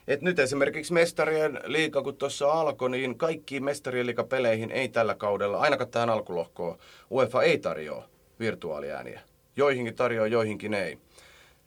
Et 0.08 0.22
nyt 0.22 0.38
esimerkiksi 0.38 0.92
mestarien 0.92 1.60
liiga, 1.64 2.02
kun 2.02 2.16
tuossa 2.16 2.52
alkoi, 2.52 2.90
niin 2.90 3.18
kaikkiin 3.18 3.64
mestarien 3.64 4.06
liigapeleihin 4.06 4.70
ei 4.70 4.88
tällä 4.88 5.14
kaudella, 5.14 5.58
ainakaan 5.58 5.90
tähän 5.90 6.10
alkulohkoon, 6.10 6.78
UEFA 7.10 7.42
ei 7.42 7.58
tarjoa 7.58 8.08
virtuaaliääniä. 8.40 9.20
Joihinkin 9.60 9.94
tarjoaa, 9.94 10.26
joihinkin 10.26 10.74
ei. 10.74 10.98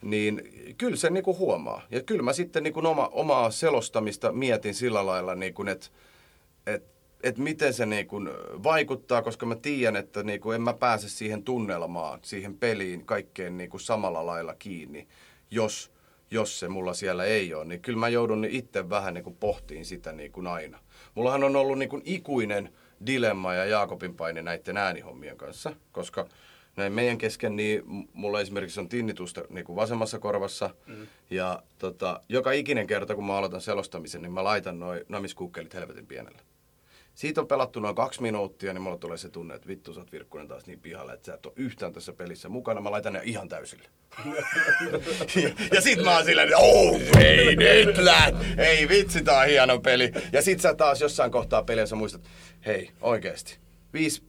Niin 0.01 0.41
kyllä 0.77 0.95
se 0.95 1.09
niinku 1.09 1.37
huomaa. 1.37 1.81
Ja 1.91 2.01
kyllä 2.01 2.21
mä 2.21 2.33
sitten 2.33 2.63
niinku 2.63 2.87
oma, 2.87 3.07
omaa 3.07 3.51
selostamista 3.51 4.31
mietin 4.31 4.73
sillä 4.73 5.05
lailla, 5.05 5.35
niinku, 5.35 5.63
että 5.67 5.87
et, 6.67 6.83
et 7.23 7.37
miten 7.37 7.73
se 7.73 7.85
niinku 7.85 8.17
vaikuttaa, 8.63 9.21
koska 9.21 9.45
mä 9.45 9.55
tiedän, 9.55 9.95
että 9.95 10.23
niinku 10.23 10.51
en 10.51 10.61
mä 10.61 10.73
pääse 10.73 11.09
siihen 11.09 11.43
tunnelmaan, 11.43 12.19
siihen 12.21 12.57
peliin 12.57 13.05
kaikkeen 13.05 13.57
niinku 13.57 13.79
samalla 13.79 14.25
lailla 14.25 14.55
kiinni, 14.55 15.07
jos, 15.51 15.91
jos 16.31 16.59
se 16.59 16.67
mulla 16.67 16.93
siellä 16.93 17.23
ei 17.25 17.53
ole. 17.53 17.65
Niin 17.65 17.81
kyllä 17.81 17.99
mä 17.99 18.09
joudun 18.09 18.45
itse 18.45 18.89
vähän 18.89 19.13
niinku 19.13 19.31
pohtiin 19.39 19.85
sitä 19.85 20.11
niinku 20.11 20.41
aina. 20.49 20.79
Mullahan 21.15 21.43
on 21.43 21.55
ollut 21.55 21.77
niinku 21.79 22.01
ikuinen 22.05 22.73
dilemma 23.05 23.53
ja 23.53 23.65
Jaakobin 23.65 24.15
paine 24.15 24.41
näiden 24.41 24.77
äänihommien 24.77 25.37
kanssa, 25.37 25.75
koska 25.91 26.27
näin 26.75 26.93
meidän 26.93 27.17
kesken, 27.17 27.55
niin 27.55 27.83
mulla 28.13 28.41
esimerkiksi 28.41 28.79
on 28.79 28.89
tinnitusta 28.89 29.41
niin 29.49 29.65
kuin 29.65 29.75
vasemmassa 29.75 30.19
korvassa. 30.19 30.69
Mm. 30.87 31.07
Ja 31.29 31.63
tota, 31.79 32.21
joka 32.29 32.51
ikinen 32.51 32.87
kerta, 32.87 33.15
kun 33.15 33.25
mä 33.25 33.37
aloitan 33.37 33.61
selostamisen, 33.61 34.21
niin 34.21 34.31
mä 34.31 34.43
laitan 34.43 34.79
noin 34.79 35.01
namiskukkelit 35.09 35.73
helvetin 35.73 36.07
pienelle. 36.07 36.41
Siitä 37.13 37.41
on 37.41 37.47
pelattu 37.47 37.79
noin 37.79 37.95
kaksi 37.95 38.21
minuuttia, 38.21 38.73
niin 38.73 38.81
mulla 38.81 38.97
tulee 38.97 39.17
se 39.17 39.29
tunne, 39.29 39.55
että 39.55 39.67
vittu 39.67 39.93
sä 39.93 39.99
oot 39.99 40.11
Virkkunen 40.11 40.47
taas 40.47 40.65
niin 40.65 40.79
pihalle, 40.79 41.13
että 41.13 41.25
sä 41.25 41.33
et 41.33 41.45
ole 41.45 41.53
yhtään 41.55 41.93
tässä 41.93 42.13
pelissä 42.13 42.49
mukana. 42.49 42.81
Mä 42.81 42.91
laitan 42.91 43.13
ne 43.13 43.21
ihan 43.23 43.49
täysille. 43.49 43.87
ja, 45.43 45.49
ja 45.73 45.81
sit 45.81 46.03
mä 46.03 46.15
oon 46.15 46.25
silleen, 46.25 46.49
oh, 46.55 47.01
ei 47.19 47.55
nyt 47.85 47.97
läht. 47.97 48.35
Ei 48.57 48.89
vitsi, 48.89 49.23
tää 49.23 49.39
on 49.39 49.47
hieno 49.47 49.79
peli. 49.79 50.11
Ja 50.31 50.41
sit 50.41 50.59
sä 50.59 50.73
taas 50.73 51.01
jossain 51.01 51.31
kohtaa 51.31 51.63
peliä 51.63 51.85
sä 51.85 51.95
muistat, 51.95 52.21
hei 52.65 52.91
oikeesti, 53.01 53.57
viisi 53.93 54.23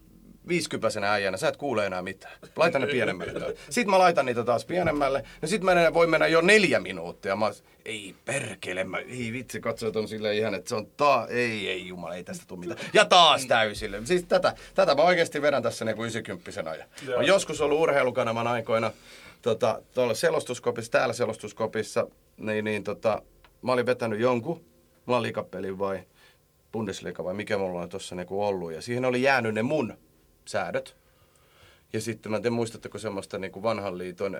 viisikypäisenä 0.48 1.12
äijänä, 1.12 1.36
sä 1.36 1.48
et 1.48 1.56
kuule 1.56 1.86
enää 1.86 2.02
mitään. 2.02 2.32
Laita 2.56 2.78
ne 2.78 2.86
pienemmälle. 2.86 3.54
Sitten 3.70 3.90
mä 3.90 3.98
laitan 3.98 4.26
niitä 4.26 4.44
taas 4.44 4.64
pienemmälle. 4.64 5.24
No 5.42 5.48
sit 5.48 5.62
menee, 5.62 5.94
voi 5.94 6.06
mennä 6.06 6.26
jo 6.26 6.40
neljä 6.40 6.80
minuuttia. 6.80 7.36
Mä 7.36 7.50
ei 7.84 8.14
perkele, 8.24 8.84
mä, 8.84 8.98
ei 8.98 9.32
vitsi, 9.32 9.60
katsojat 9.60 9.96
on 9.96 10.08
silleen 10.08 10.36
ihan, 10.36 10.54
että 10.54 10.68
se 10.68 10.74
on 10.74 10.86
taa, 10.96 11.28
ei, 11.28 11.68
ei 11.68 11.88
jumala, 11.88 12.14
ei 12.14 12.24
tästä 12.24 12.44
tule 12.48 12.60
mitään. 12.60 12.80
Ja 12.92 13.04
taas 13.04 13.46
täysille. 13.46 14.00
Siis 14.04 14.24
tätä, 14.24 14.54
tätä 14.74 14.94
mä 14.94 15.02
oikeasti 15.02 15.42
vedän 15.42 15.62
tässä 15.62 15.84
niinku 15.84 16.04
90 16.04 16.70
ajan. 16.70 16.88
Mä 17.08 17.14
oon 17.14 17.26
joskus 17.26 17.60
ollut 17.60 17.80
urheilukanavan 17.80 18.46
aikoina 18.46 18.92
tota, 19.42 19.82
tuolla 19.94 20.14
selostuskopissa, 20.14 20.92
täällä 20.92 21.14
selostuskopissa, 21.14 22.06
niin, 22.36 22.64
niin 22.64 22.84
tota, 22.84 23.22
mä 23.62 23.72
olin 23.72 23.86
vetänyt 23.86 24.20
jonkun, 24.20 24.64
mulla 25.06 25.18
on 25.18 25.78
vai 25.78 26.02
Bundesliga 26.72 27.24
vai 27.24 27.34
mikä 27.34 27.58
mulla 27.58 27.82
on 27.82 27.88
tuossa 27.88 28.14
niinku 28.14 28.44
ollut. 28.44 28.72
Ja 28.72 28.82
siihen 28.82 29.04
oli 29.04 29.22
jäänyt 29.22 29.54
ne 29.54 29.62
mun 29.62 29.94
säädöt. 30.46 30.96
Ja 31.92 32.00
sitten 32.00 32.32
mä 32.32 32.36
en 32.36 32.42
tiedä, 32.42 32.54
muistatteko 32.56 32.98
semmoista 32.98 33.38
niin 33.38 33.52
kuin 33.52 33.62
vanhan 33.62 33.98
liiton 33.98 34.36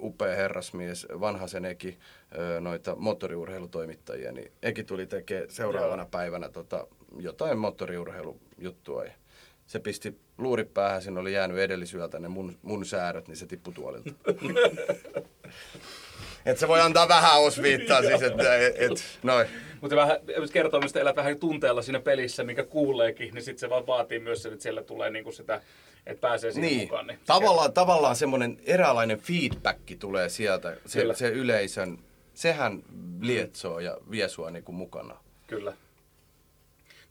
upea 0.00 0.36
herrasmies, 0.36 1.06
vanhasen 1.20 1.64
Eki, 1.64 1.98
ö, 2.38 2.60
noita 2.60 2.96
moottoriurheilutoimittajia, 2.96 4.32
niin 4.32 4.52
Eki 4.62 4.84
tuli 4.84 5.06
tekemään 5.06 5.50
seuraavana 5.50 6.02
Joo. 6.02 6.08
päivänä 6.10 6.48
tota, 6.48 6.86
jotain 7.18 7.58
moottoriurheilujuttua. 7.58 9.04
Ja 9.04 9.12
se 9.66 9.78
pisti 9.78 10.20
luurit 10.38 10.74
päähän, 10.74 11.02
siinä 11.02 11.20
oli 11.20 11.32
jäänyt 11.32 11.58
edellisyöltä 11.58 12.18
ne 12.18 12.28
mun, 12.28 12.58
mun 12.62 12.84
säädöt, 12.86 13.28
niin 13.28 13.36
se 13.36 13.46
tippui 13.46 13.74
tuolilta. 13.74 14.10
et 16.46 16.58
se 16.58 16.68
voi 16.68 16.80
antaa 16.80 17.08
vähän 17.08 17.40
osviittaa 17.40 18.02
siis, 18.08 18.22
että 18.22 18.56
et, 18.58 18.74
et, 18.78 18.90
noin. 19.22 19.46
Mutta 19.80 19.96
vähän 19.96 20.16
jos 20.36 20.50
kertoo, 20.50 20.80
mistä 20.80 21.00
elät 21.00 21.16
vähän 21.16 21.38
tunteella 21.38 21.82
siinä 21.82 22.00
pelissä, 22.00 22.44
mikä 22.44 22.64
kuuleekin, 22.64 23.34
niin 23.34 23.42
sitten 23.44 23.60
se 23.60 23.70
vaan 23.70 23.86
vaatii 23.86 24.18
myös 24.18 24.42
sen, 24.42 24.52
että 24.52 24.62
siellä 24.62 24.82
tulee 24.82 25.10
niinku 25.10 25.32
sitä, 25.32 25.60
että 26.06 26.20
pääsee 26.20 26.52
siihen 26.52 26.70
Niin, 26.70 26.80
mukaan. 26.82 27.06
Niin 27.06 27.18
tavallaan, 27.26 27.72
tavallaan 27.72 28.16
semmoinen 28.16 28.58
eräänlainen 28.66 29.18
feedback 29.18 29.78
tulee 29.98 30.28
sieltä, 30.28 30.76
se, 30.86 31.00
Kyllä. 31.00 31.14
se 31.14 31.28
yleisön, 31.28 31.98
sehän 32.34 32.82
lietsoo 33.20 33.78
ja 33.80 33.98
vie 34.10 34.28
sua 34.28 34.50
niinku 34.50 34.72
mukana. 34.72 35.16
Kyllä. 35.46 35.72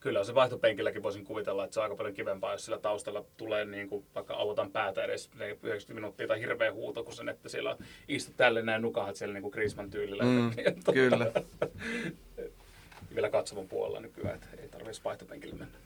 Kyllä, 0.02 0.24
se 0.24 0.36
vaihtopenkilläkin 0.36 1.04
voisin 1.04 1.26
kuvitella, 1.26 1.64
että 1.64 1.74
se 1.74 1.80
on 1.80 1.84
aika 1.84 1.96
paljon 1.96 2.14
kivempaa, 2.14 2.52
jos 2.52 2.66
sillä 2.66 2.78
taustalla 2.80 3.26
tulee 3.38 3.66
niin 3.66 3.90
kuin, 3.90 4.06
vaikka 4.16 4.34
autan 4.34 4.72
päätä 4.72 5.04
edes 5.04 5.30
90 5.36 5.94
minuuttia 5.94 6.28
tai 6.28 6.40
hirveä 6.40 6.74
huuto, 6.74 7.04
kun 7.04 7.14
sen, 7.14 7.30
että 7.30 7.50
siellä 7.50 7.78
istut 8.08 8.38
tälle 8.38 8.62
näin 8.62 8.82
nukahat 8.82 9.16
siellä 9.16 9.34
niin 9.34 9.42
kuin 9.42 9.52
Griezmann 9.52 9.90
tyylillä. 9.92 10.24
Mm, 10.24 10.52
Ja 10.66 10.72
tota, 10.76 10.94
kyllä. 10.94 11.32
Vielä 13.16 13.30
katsovun 13.30 13.68
puolella 13.68 14.00
nykyään, 14.00 14.36
että 14.36 14.48
ei 14.62 14.68
tarvitsisi 14.68 15.04
vaihtopenkille 15.04 15.56
mennä. 15.56 15.78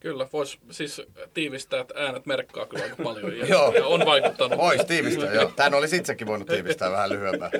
Kyllä, 0.00 0.28
voisi 0.32 0.58
siis 0.70 1.02
tiivistää, 1.34 1.80
että 1.80 1.94
äänet 1.96 2.26
merkkaa 2.26 2.66
kyllä 2.66 2.84
aika 2.84 2.96
paljon 3.02 3.38
ja, 3.38 3.46
Joo. 3.54 3.72
ja 3.72 3.86
on 3.86 4.06
vaikuttanut. 4.06 4.58
Vois 4.58 4.84
tiivistää, 4.84 5.34
joo. 5.34 5.52
Tän 5.56 5.74
olisi 5.74 5.96
itsekin 5.96 6.26
voinut 6.26 6.48
tiivistää 6.48 6.90
vähän 6.90 7.10
lyhyempään. 7.10 7.50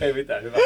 ei 0.00 0.12
mitään, 0.12 0.42
hyvä. 0.42 0.56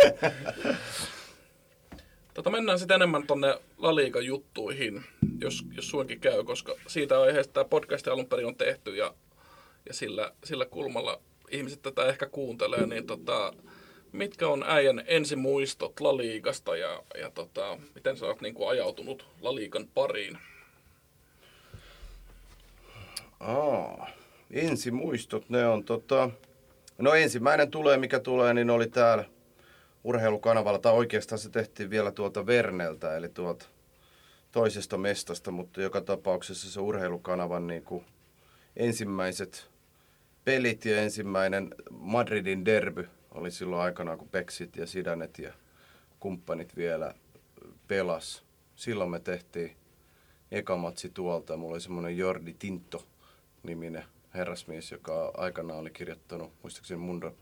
Tota, 2.34 2.50
mennään 2.50 2.78
sitten 2.78 2.94
enemmän 2.94 3.26
tonne 3.26 3.58
La 3.78 3.94
Liigan 3.94 4.26
juttuihin, 4.26 5.04
jos, 5.40 5.64
jos 5.76 5.90
suinkin 5.90 6.20
käy, 6.20 6.44
koska 6.44 6.74
siitä 6.86 7.20
aiheesta 7.20 7.52
tämä 7.52 7.64
podcast 7.64 8.08
alun 8.08 8.26
perin 8.26 8.46
on 8.46 8.56
tehty 8.56 8.96
ja, 8.96 9.14
ja 9.88 9.94
sillä, 9.94 10.32
sillä 10.44 10.66
kulmalla 10.66 11.20
ihmiset 11.50 11.82
tätä 11.82 12.06
ehkä 12.06 12.26
kuuntelee, 12.26 12.86
niin 12.86 13.06
tota, 13.06 13.52
mitkä 14.12 14.48
on 14.48 14.64
äijän 14.66 15.04
ensimuistot 15.06 16.00
La 16.00 16.16
Liigasta 16.16 16.76
ja, 16.76 17.02
ja 17.20 17.30
tota, 17.30 17.78
miten 17.94 18.16
sä 18.16 18.26
oot 18.26 18.40
niinku 18.40 18.66
ajautunut 18.66 19.26
La 19.40 19.54
Liigan 19.54 19.88
pariin? 19.94 20.38
Aa, 23.40 24.10
ensimuistot, 24.50 25.48
ne 25.48 25.66
on 25.66 25.84
tota... 25.84 26.30
No 26.98 27.14
ensimmäinen 27.14 27.70
tulee, 27.70 27.96
mikä 27.96 28.20
tulee, 28.20 28.54
niin 28.54 28.70
oli 28.70 28.86
täällä 28.86 29.24
urheilukanavalla, 30.04 30.78
tai 30.78 30.92
oikeastaan 30.92 31.38
se 31.38 31.50
tehtiin 31.50 31.90
vielä 31.90 32.12
tuolta 32.12 32.46
Verneltä, 32.46 33.16
eli 33.16 33.28
tuolta 33.28 33.66
toisesta 34.52 34.98
mestasta, 34.98 35.50
mutta 35.50 35.82
joka 35.82 36.00
tapauksessa 36.00 36.70
se 36.70 36.80
urheilukanavan 36.80 37.66
niin 37.66 37.82
kuin 37.82 38.04
ensimmäiset 38.76 39.70
pelit 40.44 40.84
ja 40.84 41.00
ensimmäinen 41.00 41.74
Madridin 41.90 42.64
derby 42.64 43.08
oli 43.30 43.50
silloin 43.50 43.82
aikanaan, 43.82 44.18
kun 44.18 44.28
Peksit 44.28 44.76
ja 44.76 44.86
Sidanet 44.86 45.38
ja 45.38 45.52
kumppanit 46.20 46.76
vielä 46.76 47.14
pelas. 47.88 48.44
Silloin 48.76 49.10
me 49.10 49.20
tehtiin 49.20 49.76
eka 50.50 50.76
matsi 50.76 51.10
tuolta. 51.14 51.56
Mulla 51.56 51.72
oli 51.72 51.80
semmoinen 51.80 52.18
Jordi 52.18 52.54
Tinto-niminen 52.58 54.04
herrasmies, 54.34 54.92
joka 54.92 55.32
aikanaan 55.36 55.80
oli 55.80 55.90
kirjoittanut, 55.90 56.52
muistaakseni 56.62 57.00
Mundo, 57.00 57.36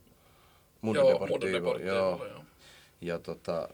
Mundo 0.80 1.00
Joo, 1.00 1.10
Deportivo. 1.12 1.38
Mundo 1.38 1.52
Deportivo, 1.52 1.94
joo. 1.94 2.26
joo. 2.26 2.44
Ja 3.02 3.18
tota, 3.18 3.68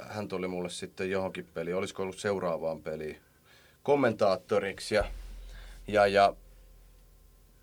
hän 0.00 0.28
tuli 0.28 0.48
mulle 0.48 0.70
sitten 0.70 1.10
johonkin 1.10 1.46
peliin, 1.54 1.76
olisiko 1.76 2.02
ollut 2.02 2.18
seuraavaan 2.18 2.82
peliin, 2.82 3.20
kommentaattoriksi. 3.82 4.94
Ja, 4.94 5.04
ja, 5.86 6.06
ja 6.06 6.34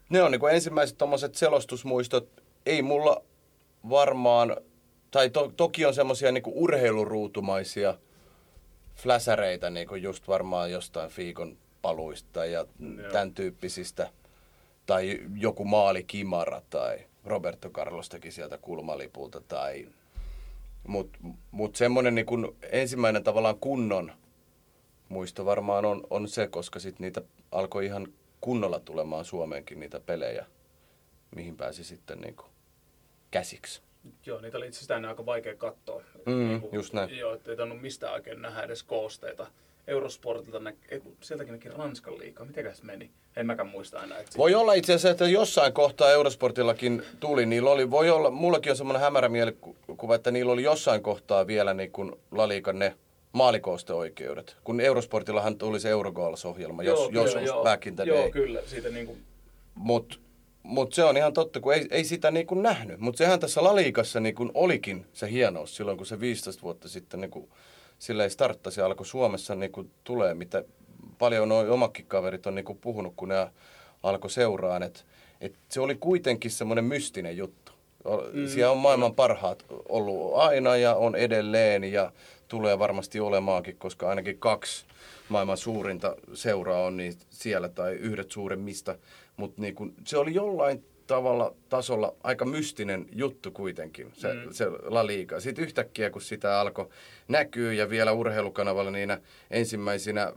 ne 0.10 0.24
on 0.24 0.32
niin 0.32 0.42
ensimmäiset 0.52 0.98
tommoset 0.98 1.36
selostusmuistot. 1.36 2.30
Ei 2.66 2.82
mulla 2.82 3.24
varmaan, 3.90 4.58
tai 5.12 5.30
to, 5.30 5.54
toki 5.58 5.86
on 5.86 5.94
semmoisia 5.94 6.32
niin 6.32 6.44
urheiluruutumaisia 6.46 7.98
fläsäreitä 8.96 9.70
niin 9.70 9.88
just 10.02 10.28
varmaan 10.28 10.72
jostain 10.72 11.10
Fiikon 11.10 11.58
paluista 11.82 12.46
ja 12.46 12.66
Joo. 12.80 13.12
tämän 13.12 13.34
tyyppisistä. 13.34 14.10
Tai 14.86 15.20
joku 15.36 15.66
maalikimara 15.66 16.62
tai 16.70 17.00
Roberto 17.26 17.70
Carlos 17.70 18.10
teki 18.10 18.32
sieltä 18.32 18.58
kulmalipulta 18.58 19.42
tai 19.42 19.88
mutta 20.88 21.20
mut 21.52 21.76
semmoinen 21.76 22.16
niin 22.16 22.26
kun 22.26 22.56
ensimmäinen 22.72 23.24
tavallaan 23.24 23.60
kunnon 23.60 24.12
muisto 25.10 25.46
varmaan 25.46 25.86
on, 25.86 26.08
on 26.10 26.28
se, 26.28 26.48
koska 26.48 26.80
sitten 26.80 27.04
niitä 27.04 27.22
alkoi 27.52 27.86
ihan 27.86 28.08
kunnolla 28.42 28.80
tulemaan 28.80 29.26
Suomeenkin 29.26 29.80
niitä 29.80 30.00
pelejä, 30.00 30.46
mihin 31.36 31.58
pääsi 31.58 31.84
sitten 31.84 32.22
niin 32.22 32.36
käsiksi. 33.32 33.82
Joo, 34.26 34.42
niitä 34.42 34.58
oli 34.58 34.68
itse 34.68 34.78
asiassa 34.78 35.10
aika 35.10 35.26
vaikea 35.26 35.56
katsoa. 35.56 36.04
Mm, 36.26 36.62
just 36.72 36.94
näin. 36.94 37.18
Joo, 37.18 37.34
ettei 37.34 37.58
tainnut 37.58 37.82
mistään 37.82 38.14
oikein 38.14 38.42
nähdä 38.42 38.62
edes 38.62 38.84
koosteita. 38.84 39.48
Eurosportilta, 39.88 40.60
nä- 40.60 40.74
sieltäkin 41.22 41.52
näki 41.54 41.70
Ranskan 41.70 42.20
liikaa. 42.20 42.46
Mitenkäs 42.46 42.84
meni? 42.84 43.10
En 43.36 43.46
mäkään 43.46 43.68
muista 43.68 44.04
enää. 44.04 44.20
Että 44.20 44.38
Voi 44.38 44.56
olla 44.56 44.74
itse 44.74 44.94
asiassa, 44.94 45.10
että 45.10 45.28
jossain 45.28 45.74
kohtaa 45.74 46.12
Eurosportillakin 46.12 47.04
tuli, 47.20 47.46
niillä 47.46 47.70
oli, 47.70 47.92
voi 47.92 48.10
olla, 48.10 48.32
mullakin 48.32 48.72
on 48.72 48.78
semmoinen 48.78 49.02
hämärä 49.02 49.30
mielikuva, 49.30 50.16
että 50.16 50.32
niillä 50.32 50.52
oli 50.52 50.64
jossain 50.64 51.02
kohtaa 51.04 51.48
vielä 51.48 51.74
niin 51.74 51.92
kuin 51.92 52.12
Laliikan 52.32 52.80
ne 52.80 52.96
maalikoosteoikeudet. 53.32 54.58
Kun 54.64 54.82
Eurosportillahan 54.82 55.58
tuli 55.58 55.80
se 55.80 55.90
Eurogoals-ohjelma, 55.90 56.84
jos, 56.84 57.08
kyllä, 57.08 57.22
joskus 57.22 57.64
back 57.64 57.88
in 57.88 57.96
the 57.96 58.04
joo, 58.04 58.18
day. 58.18 58.32
kyllä. 58.32 58.62
Siitä 58.66 58.90
niinku, 58.90 59.18
Mutta 59.76 60.18
mut 60.64 60.94
se 60.94 61.04
on 61.04 61.18
ihan 61.18 61.34
totta, 61.34 61.60
kun 61.60 61.74
ei, 61.74 61.88
ei 61.92 62.04
sitä 62.04 62.32
niinku 62.32 62.56
nähnyt. 62.56 63.00
Mutta 63.00 63.18
sehän 63.18 63.40
tässä 63.40 63.64
Laliikassa 63.64 64.20
niinku 64.20 64.52
olikin 64.54 65.06
se 65.14 65.32
hienous 65.32 65.76
silloin, 65.76 65.98
kun 65.98 66.06
se 66.06 66.20
15 66.20 66.62
vuotta 66.62 66.90
sitten 66.90 67.22
niinku, 67.22 67.50
silleen 68.00 68.30
starttasi 68.32 68.82
alkoi 68.82 69.06
Suomessa 69.06 69.56
niinku 69.56 69.86
tulee, 70.04 70.34
mitä 70.34 70.64
paljon 71.20 71.50
nuo 71.50 71.74
omakin 71.74 72.06
kaverit 72.06 72.48
on 72.48 72.56
niinku 72.56 72.76
puhunut, 72.76 73.14
kun 73.16 73.30
ne 73.30 73.48
alkoi 74.04 74.30
seuraan. 74.30 74.84
Että 74.84 75.00
et 75.42 75.56
se 75.70 75.80
oli 75.82 75.96
kuitenkin 75.96 76.52
semmoinen 76.52 76.86
mystinen 76.86 77.38
juttu. 77.38 77.72
Mm, 78.34 78.48
Siellä 78.48 78.72
on 78.72 78.78
maailman 78.78 79.16
parhaat 79.16 79.66
ollut 79.90 80.36
aina 80.36 80.76
ja 80.76 80.96
on 80.96 81.16
edelleen 81.16 81.84
ja 81.84 82.12
tulee 82.48 82.80
varmasti 82.80 83.20
olemaankin, 83.20 83.78
koska 83.78 84.10
ainakin 84.10 84.40
kaksi 84.40 84.86
maailman 85.30 85.58
suurinta 85.58 86.16
seuraa 86.34 86.82
on 86.84 86.98
niin 86.98 87.14
siellä 87.30 87.70
tai 87.70 87.94
yhdet 87.94 88.32
suuremmista. 88.32 88.96
Mutta 89.38 89.62
niin 89.62 89.76
kun, 89.76 89.94
se 90.06 90.18
oli 90.18 90.34
jollain 90.34 90.84
tavalla 91.08 91.54
tasolla 91.70 92.16
aika 92.24 92.46
mystinen 92.46 93.06
juttu 93.12 93.52
kuitenkin, 93.52 94.12
se, 94.14 94.34
mm. 94.34 94.52
se 94.52 94.66
La 94.84 95.08
Liga. 95.08 95.40
Sitten 95.40 95.64
yhtäkkiä, 95.64 96.10
kun 96.10 96.22
sitä 96.22 96.60
alkoi 96.60 96.90
näkyä 97.28 97.74
ja 97.74 97.90
vielä 97.90 98.12
urheilukanavalla 98.12 98.92
niinä 98.92 99.20
ensimmäisinä 99.52 100.34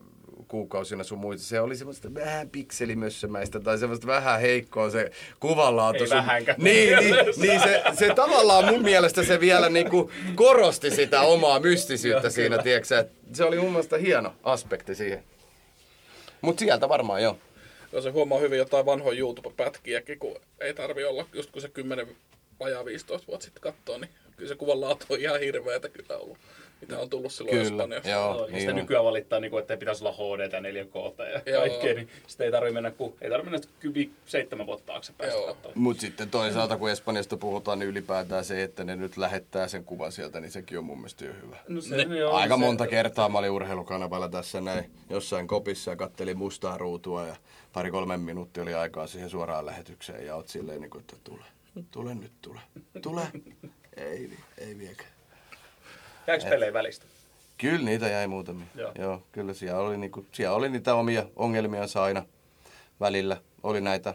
kuukausina 0.49 1.05
sun 1.05 1.19
muita, 1.19 1.43
se 1.43 1.61
oli 1.61 1.77
semmoista 1.77 2.15
vähän 2.15 2.51
pikselimössömäistä 2.51 3.61
tai 3.61 3.79
semmoista 3.79 4.07
vähän 4.07 4.41
heikkoa 4.41 4.91
se 4.91 5.11
kuvanlaatu. 5.41 5.99
Ei 5.99 6.09
sun- 6.09 6.17
vähänkään. 6.17 6.61
Niin, 6.61 6.99
niin, 6.99 7.15
niin 7.43 7.61
se, 7.61 7.83
se 7.93 8.15
tavallaan 8.15 8.65
mun 8.65 8.83
mielestä 8.83 9.25
se 9.25 9.41
vielä 9.41 9.69
niinku 9.69 10.11
korosti 10.35 10.91
sitä 10.91 11.21
omaa 11.21 11.61
mystisyyttä 11.61 12.27
Joo, 12.27 12.31
siinä, 12.31 12.59
tiedätkö 12.59 13.05
Se 13.33 13.45
oli 13.45 13.59
mun 13.59 13.71
mielestä 13.71 13.99
hieno 13.99 14.35
aspekti 14.43 14.95
siihen. 14.95 15.25
Mutta 16.41 16.61
sieltä 16.61 16.89
varmaan 16.89 17.23
joo. 17.23 17.39
Joo, 17.93 18.03
se 18.03 18.11
huomaa 18.11 18.39
hyvin 18.39 18.59
jotain 18.59 18.87
vanhoja 18.87 19.19
YouTube-pätkiäkin, 19.19 20.19
kun 20.19 20.41
ei 20.61 20.75
tarvi 20.75 21.05
olla, 21.05 21.27
just 21.33 21.51
kun 21.51 21.63
se 21.63 21.69
10 21.69 22.17
vajaa 22.61 22.85
15 22.85 23.27
vuotta 23.27 23.45
sitten 23.45 23.63
katsoo, 23.63 23.99
niin 23.99 24.11
kyllä 24.37 24.49
se 24.49 24.57
kuvan 24.57 24.81
laatu 24.81 25.07
on 25.09 25.21
ihan 25.21 25.41
hirveätä 25.41 25.89
kyllä 25.89 26.17
ollut, 26.17 26.39
mitä 26.81 26.99
on 26.99 27.11
tullut 27.11 27.33
silloin 27.33 27.57
Kyllä, 27.57 27.69
Espanjassa. 27.83 28.11
joo. 28.11 28.35
Joo, 28.35 28.45
ja 28.47 28.51
niin 28.53 28.61
sitä 28.61 28.73
nykyään 28.73 29.05
valittaa, 29.05 29.41
niin 29.41 29.51
kuin, 29.51 29.61
että 29.61 29.75
ei 29.75 29.79
pitäisi 29.79 30.05
olla 30.05 30.13
HD 30.37 30.41
ja 30.53 30.61
4K 30.61 31.25
ja 31.47 31.53
Joo. 31.53 31.61
kaikkea, 31.61 31.95
niin 31.95 32.09
sitä 32.27 32.45
ei 32.45 32.51
tarvitse 32.51 32.75
mennä, 32.75 32.91
kun, 32.91 33.15
ei 33.21 33.31
tarvitse 33.31 33.51
mennä 33.51 34.07
seitsemän 34.27 34.67
vuotta 34.67 34.87
taaksepäin 34.87 35.31
Joo. 35.31 35.41
sitä 35.41 35.53
katsoa. 35.55 35.73
Mutta 35.75 36.01
sitten 36.01 36.31
toisaalta, 36.31 36.77
kun 36.77 36.91
Espanjasta 36.91 37.37
puhutaan, 37.37 37.79
niin 37.79 37.89
ylipäätään 37.89 38.45
se, 38.45 38.63
että 38.63 38.85
ne 38.85 38.97
nyt 38.97 39.17
lähettää 39.17 39.69
sen 39.69 39.85
kuvan 39.85 40.13
sieltä, 40.13 40.41
niin 40.41 40.51
sekin 40.51 40.79
on 40.79 40.85
mun 40.85 40.99
mielestä 40.99 41.25
jo 41.25 41.33
hyvä. 41.43 41.57
No 41.69 41.81
se, 41.81 41.97
Ne- 42.05 42.17
joo, 42.19 42.33
Aika 42.35 42.55
se, 42.55 42.61
monta 42.61 42.87
kertaa 42.87 43.29
mä 43.29 43.39
olin 43.39 43.51
urheilukanavalla 43.51 44.29
tässä 44.29 44.61
näin 44.61 44.91
jossain 45.11 45.47
kopissa 45.47 45.91
ja 45.91 45.97
kattelin 45.97 46.39
mustaa 46.39 46.79
ruutua 46.79 47.27
ja 47.27 47.37
pari-kolme 47.73 48.17
minuuttia 48.17 48.63
oli 48.63 48.75
aikaa 48.75 49.07
siihen 49.07 49.31
suoraan 49.31 49.67
lähetykseen 49.67 50.27
ja 50.27 50.37
oot 50.37 50.49
silleen, 50.49 50.81
niin 50.81 50.91
kuin, 50.91 51.01
että 51.01 51.17
tule, 51.25 51.45
tule 51.91 52.15
nyt, 52.15 52.33
tule, 52.43 52.61
tule. 53.03 53.23
Ei, 53.97 54.31
vi- 54.31 54.39
ei 54.59 54.79
viekään. 54.79 55.10
Jääkö 56.31 56.49
pelejä 56.49 56.73
välistä? 56.73 57.07
Kyllä 57.59 57.85
niitä 57.85 58.09
jäi 58.09 58.27
muutamia. 58.27 58.67
Joo. 58.75 58.93
Joo. 58.99 59.23
Kyllä 59.33 59.55
siellä 59.55 59.81
oli, 59.81 59.97
niinku, 59.97 60.27
siellä 60.33 60.57
oli 60.57 60.69
niitä 60.69 60.95
omia 60.95 61.27
ongelmiansa 61.37 62.03
aina 62.03 62.23
välillä. 63.01 63.37
Oli 63.63 63.81
näitä 63.81 64.15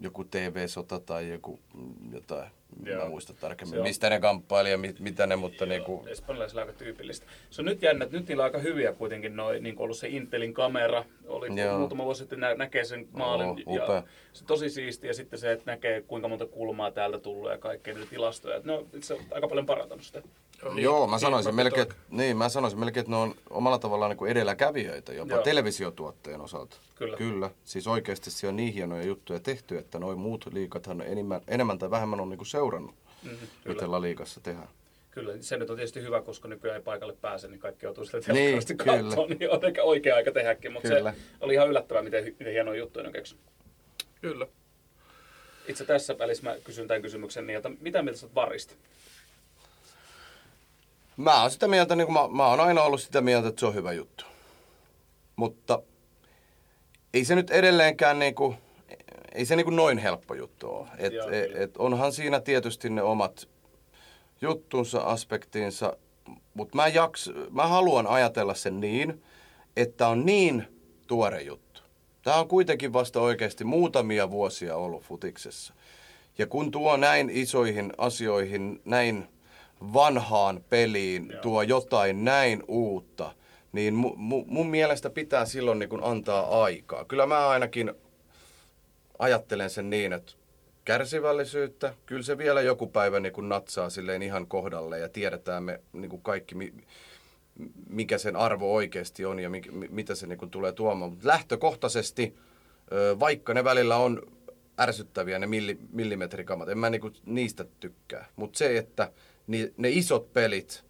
joku 0.00 0.24
TV-sota 0.24 1.00
tai 1.00 1.28
joku 1.28 1.60
mm, 1.74 2.12
jotain. 2.12 2.50
Joo. 2.84 2.96
Mä 2.96 3.02
Joo. 3.02 3.08
muista 3.10 3.34
tarkemmin, 3.34 3.82
mistä 3.82 4.10
ne 4.10 4.20
kamppaili 4.20 4.70
ja 4.70 4.78
mit, 4.78 5.00
mitä 5.00 5.26
ne, 5.26 5.36
mutta 5.36 5.66
niinku, 5.66 6.04
Espanjalaisilla 6.06 6.60
aika 6.60 6.72
tyypillistä. 6.72 7.26
Se 7.50 7.62
on 7.62 7.66
nyt 7.66 7.82
jännä, 7.82 8.04
että 8.04 8.16
nyt 8.16 8.28
niillä 8.28 8.40
on 8.40 8.44
aika 8.44 8.58
hyviä 8.58 8.92
kuitenkin 8.92 9.36
noin, 9.36 9.62
niin 9.62 9.74
ollut 9.78 9.96
se 9.96 10.08
Intelin 10.08 10.54
kamera, 10.54 11.04
oli 11.26 11.60
Joo. 11.60 11.78
muutama 11.78 12.04
vuosi 12.04 12.18
sitten 12.18 12.40
nä- 12.40 12.54
näkee 12.54 12.84
sen 12.84 13.08
maalin. 13.12 13.46
Oo, 13.46 13.56
upea. 13.66 13.94
ja 13.96 14.02
se 14.32 14.44
tosi 14.44 14.70
siistiä 14.70 15.10
ja 15.10 15.14
sitten 15.14 15.38
se, 15.38 15.52
että 15.52 15.70
näkee 15.70 16.00
kuinka 16.00 16.28
monta 16.28 16.46
kulmaa 16.46 16.90
täältä 16.90 17.18
tullut 17.18 17.50
ja 17.50 17.58
kaikkea 17.58 17.94
niitä 17.94 18.10
tilastoja. 18.10 18.60
Ne 18.64 18.72
on 18.72 18.86
itse 18.94 19.16
aika 19.30 19.48
paljon 19.48 19.66
parantanut 19.66 20.04
sitä. 20.04 20.22
Joo, 20.76 21.06
mä 21.06 21.18
sanoisin, 21.18 21.48
Niin, 21.50 21.56
melkein, 21.56 21.86
TikTok. 21.86 22.02
että- 22.04 22.16
niin, 22.16 22.36
mä 22.36 22.48
sanoisin 22.48 22.78
melkein, 22.80 23.00
että 23.00 23.10
ne 23.10 23.16
on 23.16 23.34
omalla 23.50 23.78
tavallaan 23.78 24.10
niin 24.10 24.16
kuin 24.18 24.30
edelläkävijöitä 24.30 25.12
jopa 25.12 25.34
Joo. 25.34 25.42
televisiotuotteen 25.42 26.40
osalta. 26.40 26.76
Kyllä. 26.94 27.16
Kyllä. 27.16 27.50
Siis 27.64 27.86
oikeasti 27.86 28.30
siellä 28.30 28.50
on 28.52 28.56
niin 28.56 28.72
hienoja 28.74 29.02
juttuja 29.04 29.40
tehty, 29.40 29.78
että 29.78 29.98
noin 29.98 30.18
muut 30.18 30.46
liikathan 30.52 31.00
enemmän, 31.00 31.40
enemmän 31.48 31.78
tai 31.78 31.90
vähemmän 31.90 32.20
on 32.20 32.28
niin 32.28 32.38
kuin 32.38 32.46
seurannut, 32.46 32.94
Mhm, 33.22 33.34
mitä 33.64 33.80
kyllä. 33.80 33.90
La 33.90 34.02
Liigassa 34.02 34.40
tehdään. 34.40 34.68
Kyllä, 35.10 35.32
se 35.40 35.56
nyt 35.56 35.70
on 35.70 35.76
tietysti 35.76 36.02
hyvä, 36.02 36.22
koska 36.22 36.48
nykyään 36.48 36.76
ei 36.76 36.82
paikalle 36.82 37.16
pääse, 37.20 37.48
niin 37.48 37.60
kaikki 37.60 37.86
joutuu 37.86 38.04
sitä 38.04 38.32
Niin, 38.32 38.58
kyllä. 38.76 39.02
katsoa, 39.02 39.26
niin 39.38 39.50
on 39.50 39.64
ehkä 39.64 39.82
oikea 39.82 40.16
aika 40.16 40.32
tehdäkin, 40.32 40.72
mutta 40.72 40.88
Kyllä. 40.88 41.12
se 41.12 41.18
oli 41.40 41.54
ihan 41.54 41.68
yllättävää, 41.68 42.02
miten, 42.02 42.24
miten 42.24 42.52
hienoja 42.52 42.78
juttuja 42.78 43.02
ne 43.02 43.06
on 43.08 43.12
keksinyt. 43.12 43.44
Kyllä. 44.20 44.46
Itse 45.68 45.84
tässä 45.84 46.18
välissä 46.18 46.42
mä 46.44 46.56
kysyn 46.64 46.88
tämän 46.88 47.02
kysymyksen 47.02 47.46
niiltä, 47.46 47.70
mitä 47.80 48.02
mieltä 48.02 48.20
sä 48.20 48.28
varista? 48.34 48.74
Mä 51.16 51.40
oon 51.42 51.50
sitä 51.50 51.68
mieltä, 51.68 51.96
niin 51.96 52.06
kuin 52.06 52.14
mä, 52.14 52.28
mä 52.28 52.46
oon 52.46 52.60
aina 52.60 52.82
ollut 52.82 53.00
sitä 53.00 53.20
mieltä, 53.20 53.48
että 53.48 53.60
se 53.60 53.66
on 53.66 53.74
hyvä 53.74 53.92
juttu. 53.92 54.24
Mutta 55.36 55.82
ei 57.14 57.24
se 57.24 57.34
nyt 57.34 57.50
edelleenkään 57.50 58.18
niin 58.18 58.34
kuin, 58.34 58.56
ei 59.32 59.46
se 59.46 59.56
niin 59.56 59.64
kuin 59.64 59.76
noin 59.76 59.98
helppo 59.98 60.34
juttu 60.34 60.70
ole. 60.70 60.88
Et, 60.98 61.12
Joo, 61.12 61.28
et, 61.28 61.56
et 61.56 61.76
onhan 61.76 62.12
siinä 62.12 62.40
tietysti 62.40 62.90
ne 62.90 63.02
omat 63.02 63.48
juttunsa, 64.40 65.00
aspektinsa, 65.00 65.96
mutta 66.54 66.76
mä, 66.76 66.88
jaks, 66.88 67.30
mä 67.50 67.66
haluan 67.66 68.06
ajatella 68.06 68.54
sen 68.54 68.80
niin, 68.80 69.22
että 69.76 70.08
on 70.08 70.26
niin 70.26 70.68
tuore 71.06 71.42
juttu. 71.42 71.80
Tämä 72.22 72.36
on 72.36 72.48
kuitenkin 72.48 72.92
vasta 72.92 73.20
oikeasti 73.20 73.64
muutamia 73.64 74.30
vuosia 74.30 74.76
ollut 74.76 75.02
futiksessa. 75.02 75.74
Ja 76.38 76.46
kun 76.46 76.70
tuo 76.70 76.96
näin 76.96 77.30
isoihin 77.30 77.92
asioihin, 77.98 78.80
näin 78.84 79.28
vanhaan 79.92 80.64
peliin, 80.70 81.28
Joo. 81.30 81.42
tuo 81.42 81.62
jotain 81.62 82.24
näin 82.24 82.62
uutta, 82.68 83.34
niin 83.72 83.94
mu, 83.94 84.12
mu, 84.16 84.44
mun 84.46 84.66
mielestä 84.70 85.10
pitää 85.10 85.44
silloin 85.44 85.78
niin 85.78 85.88
kuin 85.88 86.04
antaa 86.04 86.62
aikaa. 86.62 87.04
Kyllä 87.04 87.26
mä 87.26 87.48
ainakin 87.48 87.94
ajattelen 89.18 89.70
sen 89.70 89.90
niin, 89.90 90.12
että 90.12 90.32
kärsivällisyyttä, 90.84 91.94
kyllä 92.06 92.22
se 92.22 92.38
vielä 92.38 92.60
joku 92.60 92.86
päivä 92.86 93.20
niin 93.20 93.32
kuin 93.32 93.48
natsaa 93.48 93.90
silleen 93.90 94.22
ihan 94.22 94.46
kohdalle 94.46 94.98
ja 94.98 95.08
tiedetään 95.08 95.62
me 95.62 95.80
niin 95.92 96.10
kuin 96.10 96.22
kaikki, 96.22 96.54
mi- 96.54 96.74
mikä 97.88 98.18
sen 98.18 98.36
arvo 98.36 98.74
oikeasti 98.74 99.24
on 99.24 99.38
ja 99.38 99.50
mi- 99.50 99.62
mi- 99.70 99.88
mitä 99.90 100.14
se 100.14 100.26
niin 100.26 100.38
kuin 100.38 100.50
tulee 100.50 100.72
tuomaan. 100.72 101.10
Mutta 101.10 101.28
lähtökohtaisesti, 101.28 102.34
vaikka 103.20 103.54
ne 103.54 103.64
välillä 103.64 103.96
on 103.96 104.22
ärsyttäviä 104.80 105.38
ne 105.38 105.46
milli, 105.46 105.78
millimetrikamat, 105.92 106.68
en 106.68 106.78
mä 106.78 106.90
niin 106.90 107.12
niistä 107.26 107.64
tykkää. 107.80 108.26
Mutta 108.36 108.58
se, 108.58 108.78
että 108.78 109.12
ni, 109.46 109.72
ne 109.76 109.90
isot 109.90 110.32
pelit 110.32 110.84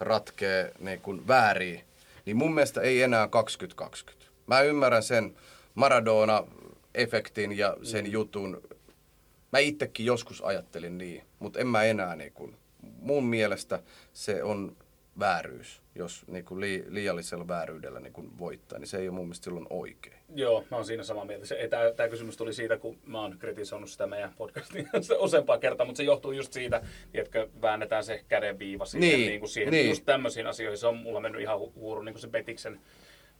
ratkee 0.00 0.72
niin 0.78 1.00
kuin 1.00 1.28
väärin, 1.28 1.80
niin 2.26 2.36
mun 2.36 2.54
mielestä 2.54 2.80
ei 2.80 3.02
enää 3.02 3.28
2020. 3.28 4.26
Mä 4.46 4.60
ymmärrän 4.60 5.02
sen 5.02 5.36
Maradona-efektin 5.74 7.52
ja 7.52 7.76
sen 7.82 8.12
jutun. 8.12 8.62
Mä 9.52 9.58
itsekin 9.58 10.06
joskus 10.06 10.42
ajattelin 10.42 10.98
niin, 10.98 11.22
mutta 11.38 11.58
en 11.58 11.66
mä 11.66 11.82
enää 11.82 12.16
niin 12.16 12.32
kuin, 12.32 12.56
mun 13.00 13.24
mielestä 13.24 13.82
se 14.12 14.42
on 14.42 14.76
vääryys, 15.18 15.82
jos 15.94 16.24
niin 16.26 16.44
kuin 16.44 16.60
li, 16.60 16.84
liiallisella 16.88 17.48
vääryydellä 17.48 18.00
niin 18.00 18.12
kuin 18.12 18.38
voittaa, 18.38 18.78
niin 18.78 18.86
se 18.88 18.98
ei 18.98 19.08
ole 19.08 19.14
mun 19.14 19.24
mielestä 19.26 19.44
silloin 19.44 19.66
oikein. 19.70 20.16
Joo, 20.34 20.64
mä 20.70 20.76
oon 20.76 20.84
siinä 20.84 21.02
samaa 21.02 21.24
mieltä. 21.24 21.46
Se, 21.46 21.68
tämä, 21.70 21.82
tämä 21.96 22.08
kysymys 22.08 22.36
tuli 22.36 22.52
siitä, 22.52 22.76
kun 22.76 22.98
mä 23.06 23.20
oon 23.20 23.36
kritisoinut 23.38 23.90
sitä 23.90 24.06
meidän 24.06 24.34
podcastia 24.38 24.88
useampaa 25.18 25.58
kertaa, 25.58 25.86
mutta 25.86 25.96
se 25.96 26.02
johtuu 26.04 26.32
just 26.32 26.52
siitä, 26.52 26.82
että 27.14 27.46
väännetään 27.62 28.04
se 28.04 28.24
kädenviiva 28.28 28.84
siihen, 28.84 29.08
Niin, 29.18 29.28
niin, 29.28 29.40
kuin 29.40 29.50
siihen 29.50 29.70
niin. 29.70 29.88
just 29.88 30.04
tämmöisiin 30.04 30.46
asioihin. 30.46 30.78
Se 30.78 30.86
on 30.86 30.96
mulla 30.96 31.20
mennyt 31.20 31.40
ihan 31.40 31.58
hu- 31.60 31.72
huuru, 31.74 32.02
niin 32.02 32.12
kuin 32.14 32.20
se 32.22 32.28
Betiksen 32.28 32.80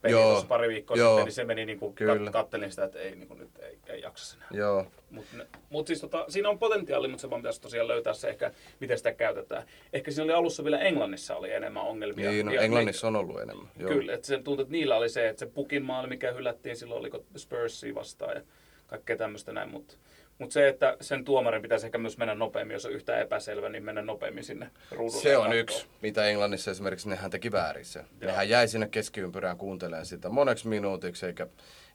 peli 0.05 0.12
Joo, 0.12 0.31
tuossa 0.31 0.47
pari 0.47 0.69
viikkoa 0.69 0.97
joo, 0.97 1.11
sitten, 1.11 1.25
niin 1.25 1.33
se 1.33 1.45
meni 1.45 1.67
niin 1.67 1.79
kuin, 1.79 1.95
kyllä. 1.95 2.19
kat, 2.19 2.33
kattelin 2.33 2.71
sitä, 2.71 2.85
että 2.85 2.99
ei, 2.99 3.17
niin 3.17 3.29
kuin, 3.29 3.40
nyt 3.40 3.51
ei, 3.59 3.79
ei 3.87 4.01
jaksa 4.01 4.25
sen. 4.25 4.59
Joo, 4.59 4.87
Mutta 5.11 5.37
mut 5.71 5.87
siis 5.87 6.01
tota, 6.01 6.25
siinä 6.29 6.49
on 6.49 6.59
potentiaali, 6.59 7.09
mutta 7.09 7.21
se 7.21 7.31
vaan 7.31 7.40
pitäisi 7.40 7.61
tosiaan 7.61 7.88
löytää 7.88 8.14
se 8.14 8.29
ehkä, 8.29 8.51
miten 8.81 8.97
sitä 8.99 9.12
käytetään. 9.12 9.64
Ehkä 9.93 10.11
siinä 10.11 10.25
oli 10.25 10.33
alussa 10.33 10.64
vielä 10.64 10.79
Englannissa 10.79 11.37
oli 11.37 11.53
enemmän 11.53 11.83
ongelmia. 11.83 12.31
niin, 12.31 12.47
no, 12.47 12.53
Ja 12.53 12.61
Englannissa 12.61 13.07
on 13.07 13.17
ollut 13.17 13.40
enemmän. 13.40 13.69
Joo. 13.79 13.90
Kyllä, 13.90 14.14
että 14.14 14.27
se 14.27 14.38
tuntui, 14.38 14.62
että 14.62 14.73
niillä 14.73 14.97
oli 14.97 15.09
se, 15.09 15.29
että 15.29 15.40
se 15.40 15.47
pukin 15.47 15.85
maali, 15.85 16.09
mikä 16.09 16.33
hylättiin 16.33 16.77
silloin, 16.77 17.01
oliko 17.01 17.25
Spursia 17.37 17.95
vastaan 17.95 18.37
ja 18.37 18.43
kaikkea 18.87 19.17
tämmöistä 19.17 19.53
näin, 19.53 19.71
mutta 19.71 19.95
mut 20.38 20.53
se, 20.53 20.68
että 20.68 20.97
sen 21.01 21.25
tuomarin 21.25 21.62
pitäisi 21.62 21.87
ehkä 21.87 21.99
myös 21.99 22.18
mennä 22.18 22.35
nopeammin, 22.35 22.75
jos 22.75 22.87
on 22.87 22.92
yhtään 22.92 23.20
epäselvä, 23.20 23.68
niin 23.68 23.85
mennä 23.85 24.03
nopeammin 24.03 24.44
sinne 24.44 24.70
ruudulle. 24.90 25.23
Se 25.23 25.37
on 25.37 25.42
katsoa. 25.42 25.61
yksi, 25.61 25.87
mitä 26.03 26.27
Englannissa 26.27 26.70
esimerkiksi 26.70 27.09
nehän 27.09 27.31
teki 27.31 27.53
väärin 27.53 27.85
se. 27.85 27.99
Joo. 27.99 28.31
Nehän 28.31 28.49
jäi 28.49 28.68
sinne 28.68 28.88
keskiympyrään 28.88 29.57
kuuntelemaan 29.57 30.07
sitä 30.07 30.29
moneksi 30.29 30.68
minuutiksi, 30.68 31.27
eikä 31.27 31.47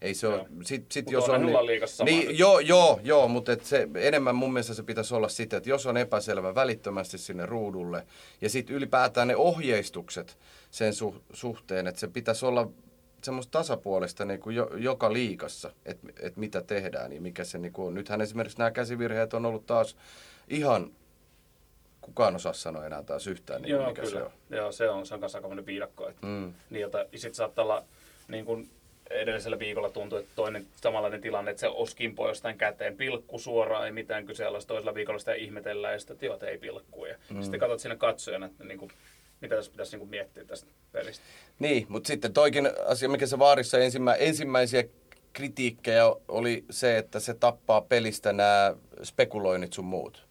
ei 0.02 0.14
se 0.14 0.28
ole, 0.28 0.38
Joo. 0.38 0.48
sit, 0.64 0.92
sit 0.92 1.06
Mut 1.06 1.14
jos 1.14 1.30
on... 1.30 1.66
Liigassa 1.66 1.98
sama 1.98 2.10
niin, 2.10 2.38
joo, 2.38 2.60
joo, 2.60 3.00
joo, 3.04 3.28
mutta 3.28 3.52
et 3.52 3.66
se, 3.66 3.88
enemmän 3.96 4.36
mun 4.36 4.54
mielestä 4.54 4.74
se 4.74 4.84
pitäisi 4.84 5.16
olla 5.16 5.30
sitä, 5.30 5.58
että 5.58 5.70
jos 5.70 5.86
on 5.86 5.98
epäselvä 5.98 6.56
välittömästi 6.56 7.18
sinne 7.18 7.46
ruudulle, 7.46 8.06
ja 8.42 8.50
sitten 8.50 8.76
ylipäätään 8.76 9.28
ne 9.28 9.36
ohjeistukset 9.36 10.38
sen 10.72 10.94
su, 10.94 11.16
suhteen, 11.34 11.88
että 11.88 12.00
se 12.00 12.08
pitäisi 12.08 12.46
olla 12.46 12.70
semmoista 13.24 13.52
tasapuolista 13.52 14.26
niin 14.26 14.40
kuin 14.40 14.56
jo, 14.56 14.70
joka 14.78 15.14
liikassa, 15.14 15.74
että 15.86 16.08
et 16.20 16.38
mitä 16.38 16.62
tehdään, 16.62 17.10
niin 17.10 17.22
mikä 17.24 17.44
se 17.44 17.58
niin 17.58 17.74
kuin 17.74 17.88
on. 17.88 17.94
Nythän 17.94 18.22
esimerkiksi 18.22 18.58
nämä 18.58 18.72
käsivirheet 18.72 19.34
on 19.34 19.46
ollut 19.46 19.66
taas 19.66 19.98
ihan, 20.48 20.92
kukaan 22.02 22.36
osaa 22.36 22.54
sanoa 22.54 22.86
enää 22.86 23.04
taas 23.04 23.28
yhtään, 23.28 23.62
niin 23.62 23.70
Joo, 23.70 23.88
mikä 23.88 24.02
kyllä. 24.02 24.20
se 24.20 24.24
on. 24.24 24.32
Joo, 24.50 24.72
se 24.72 24.90
on, 24.90 25.06
se 25.06 25.14
on 25.14 25.20
kanssa 25.20 25.38
aikamoinen 25.38 25.66
viidakko. 25.66 26.10
Että 26.10 26.28
Mm. 26.28 26.54
niiltä, 26.70 26.98
ja 27.12 27.20
sitten 27.20 27.36
saattaa 27.36 27.64
olla, 27.66 27.84
niin 28.28 28.46
kuin 28.46 28.70
edellisellä 29.10 29.60
viikolla 29.60 29.90
tuntui, 29.90 30.20
että 30.20 30.32
toinen 30.36 30.66
samanlainen 30.76 31.22
tilanne, 31.22 31.52
että 31.52 31.62
se 31.62 31.68
oskimpoo 31.68 32.28
jostain 32.28 32.58
käteen, 32.58 32.98
pilkku 32.98 33.40
suoraan, 33.40 33.86
ei 33.86 33.92
mitään 33.92 34.26
kyseenalaista. 34.26 34.68
Toisella 34.68 34.96
viikolla 34.96 35.20
sitä 35.20 35.34
ihmetellään 35.34 35.94
ja 35.94 36.00
sitten, 36.00 36.14
että 36.14 36.26
joo, 36.26 36.40
ei 36.42 36.58
pilkkuu. 36.58 37.06
Ja 37.06 37.16
mm. 37.30 37.42
sitten 37.42 37.60
katsot 37.60 37.80
siinä 37.80 37.96
katsojana, 37.96 38.46
että 38.46 38.64
niin 38.64 38.80
kuin, 38.80 38.92
mitä 39.42 39.56
tässä 39.56 39.72
pitäisi 39.72 39.92
niin 39.92 40.00
kuin 40.00 40.10
miettiä 40.10 40.44
tästä 40.46 40.68
pelistä. 40.92 41.24
Niin, 41.60 41.86
mutta 41.90 42.08
sitten 42.08 42.34
toikin 42.34 42.70
asia, 42.88 43.10
mikä 43.10 43.26
se 43.28 43.40
vaarissa 43.40 43.78
ensimmä, 43.80 44.14
ensimmäisiä 44.14 44.84
kritiikkejä 45.34 46.04
oli 46.28 46.64
se, 46.70 46.98
että 46.98 47.20
se 47.20 47.34
tappaa 47.34 47.82
pelistä 47.82 48.34
nämä 48.34 48.76
spekuloinnit 49.04 49.74
sun 49.74 49.86
muut. 49.86 50.30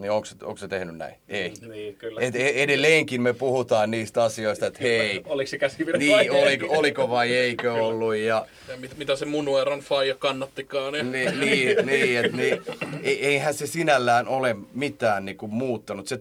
Niin 0.00 0.10
onko 0.10 0.24
se, 0.24 0.36
onko 0.42 0.56
se 0.56 0.68
tehnyt 0.68 0.96
näin? 0.96 1.14
Ei. 1.28 1.52
Niin, 1.68 1.96
kyllä. 1.96 2.20
Et, 2.20 2.36
e- 2.36 2.62
edelleenkin 2.62 3.22
me 3.22 3.32
puhutaan 3.32 3.90
niistä 3.90 4.24
asioista, 4.24 4.66
että 4.66 4.78
hei, 4.82 5.22
Oliko 5.26 5.48
se 5.48 5.58
käsivirhe 5.58 5.92
vai 6.12 6.22
niin, 6.24 6.32
ei? 6.32 6.42
oliko, 6.42 6.66
oliko 6.78 7.08
vai 7.08 7.32
eikö 7.34 7.72
ollut. 7.72 8.14
Ja, 8.16 8.46
Ja 8.68 8.76
mit, 8.76 8.98
mitä 8.98 9.16
se 9.16 9.24
Munueron 9.26 9.80
faija 9.80 10.14
kannattikaan. 10.14 10.94
Ja... 10.94 11.02
niin, 11.02 11.40
niin, 11.40 11.86
niin, 11.86 12.24
et, 12.24 12.32
niin, 12.32 12.62
ei- 13.02 13.26
eihän 13.26 13.54
se 13.54 13.66
sinällään 13.66 14.28
ole 14.28 14.56
mitään 14.74 15.24
niin 15.24 15.36
kuin, 15.36 15.54
muuttanut. 15.54 16.06
Se 16.06 16.18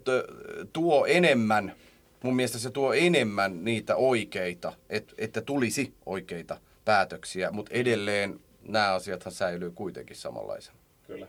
tuo 0.73 1.05
enemmän, 1.05 1.75
mun 2.23 2.35
mielestä 2.35 2.59
se 2.59 2.71
tuo 2.71 2.93
enemmän 2.93 3.63
niitä 3.63 3.95
oikeita, 3.95 4.73
et, 4.89 5.13
että 5.17 5.41
tulisi 5.41 5.93
oikeita 6.05 6.57
päätöksiä, 6.85 7.51
mutta 7.51 7.73
edelleen 7.73 8.39
nämä 8.61 8.93
asiathan 8.93 9.33
säilyy 9.33 9.71
kuitenkin 9.71 10.15
samanlaisena. 10.15 10.77
Kyllä. 11.07 11.27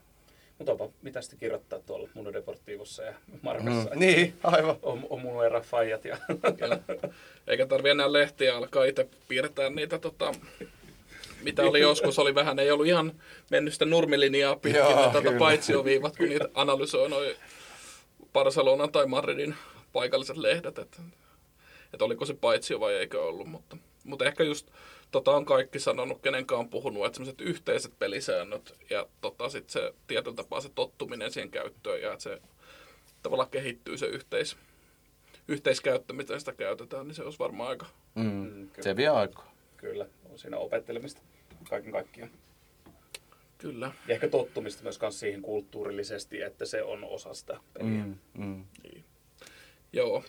Mutta 0.58 0.72
onpa, 0.72 0.88
mitä 1.02 1.22
sitten 1.22 1.38
kirjoittaa 1.38 1.78
tuolla 1.78 2.32
Deportivossa 2.32 3.02
ja 3.02 3.14
Markassa. 3.42 3.90
Mm, 3.94 3.98
niin, 4.00 4.34
aivan. 4.44 4.76
On, 4.82 5.06
on 5.10 5.20
mun 5.20 5.44
era 5.44 5.60
faijat 5.60 6.04
ja... 6.04 6.16
Eikä 7.46 7.66
tarvi 7.66 7.90
enää 7.90 8.12
lehtiä 8.12 8.56
alkaa 8.56 8.84
itse 8.84 9.08
piirtää 9.28 9.70
niitä, 9.70 9.98
tota, 9.98 10.32
mitä 11.42 11.62
oli 11.62 11.80
joskus, 11.80 12.18
oli 12.18 12.34
vähän, 12.34 12.58
ei 12.58 12.70
ollut 12.70 12.86
ihan 12.86 13.12
mennyt 13.50 13.72
sitä 13.72 13.84
nurmilinjaa 13.84 14.56
pitkin, 14.56 14.82
kyllä. 15.22 15.38
paitsioviivat, 15.38 16.16
kun 16.16 16.28
niitä 16.28 16.48
analysoi 16.54 17.08
noin 17.08 17.36
Barcelonan 18.32 18.92
tai 18.92 19.06
Madridin 19.06 19.54
paikalliset 19.92 20.36
lehdet, 20.36 20.78
että, 20.78 21.02
että 21.92 22.04
oliko 22.04 22.26
se 22.26 22.34
paitsio 22.34 22.80
vai 22.80 22.94
eikö 22.94 23.22
ollut, 23.22 23.46
mutta, 23.48 23.76
mutta 24.04 24.24
ehkä 24.24 24.44
just 24.44 24.70
tota 25.10 25.30
on 25.30 25.44
kaikki 25.44 25.78
sanonut, 25.80 26.20
kenenkaan 26.22 26.58
on 26.58 26.68
puhunut, 26.68 27.06
että 27.06 27.16
sellaiset 27.16 27.40
yhteiset 27.40 27.98
pelisäännöt 27.98 28.74
ja 28.90 29.06
tota, 29.20 29.48
sit 29.48 29.70
se 29.70 29.94
tietyllä 30.06 30.36
tapaa 30.36 30.60
se 30.60 30.68
tottuminen 30.74 31.32
siihen 31.32 31.50
käyttöön 31.50 32.02
ja 32.02 32.12
että 32.12 32.22
se 32.22 32.40
tavallaan 33.22 33.50
kehittyy 33.50 33.98
se 33.98 34.06
yhteis, 34.06 34.56
yhteiskäyttö, 35.48 36.12
miten 36.12 36.40
sitä 36.40 36.52
käytetään, 36.52 37.06
niin 37.08 37.14
se 37.14 37.22
olisi 37.22 37.38
varmaan 37.38 37.68
aika 37.68 37.86
Mm, 38.14 38.22
Mm, 38.24 38.68
kyllä. 38.68 38.82
se 38.82 38.96
vie 38.96 39.08
aikaa. 39.08 39.52
Kyllä, 39.76 40.06
on 40.30 40.38
siinä 40.38 40.56
opettelemista 40.56 41.20
kaiken 41.68 41.92
kaikkiaan. 41.92 42.30
Kyllä. 43.58 43.92
Ja 44.08 44.14
ehkä 44.14 44.28
tottumista 44.28 44.82
myös 44.82 44.98
kans 44.98 45.20
siihen 45.20 45.42
kulttuurillisesti, 45.42 46.42
että 46.42 46.64
se 46.66 46.82
on 46.82 47.04
osa 47.04 47.34
sitä 47.34 47.60
peliä. 47.74 48.04
Mm, 48.04 48.16
mm. 48.34 48.64
Joo. 49.92 50.24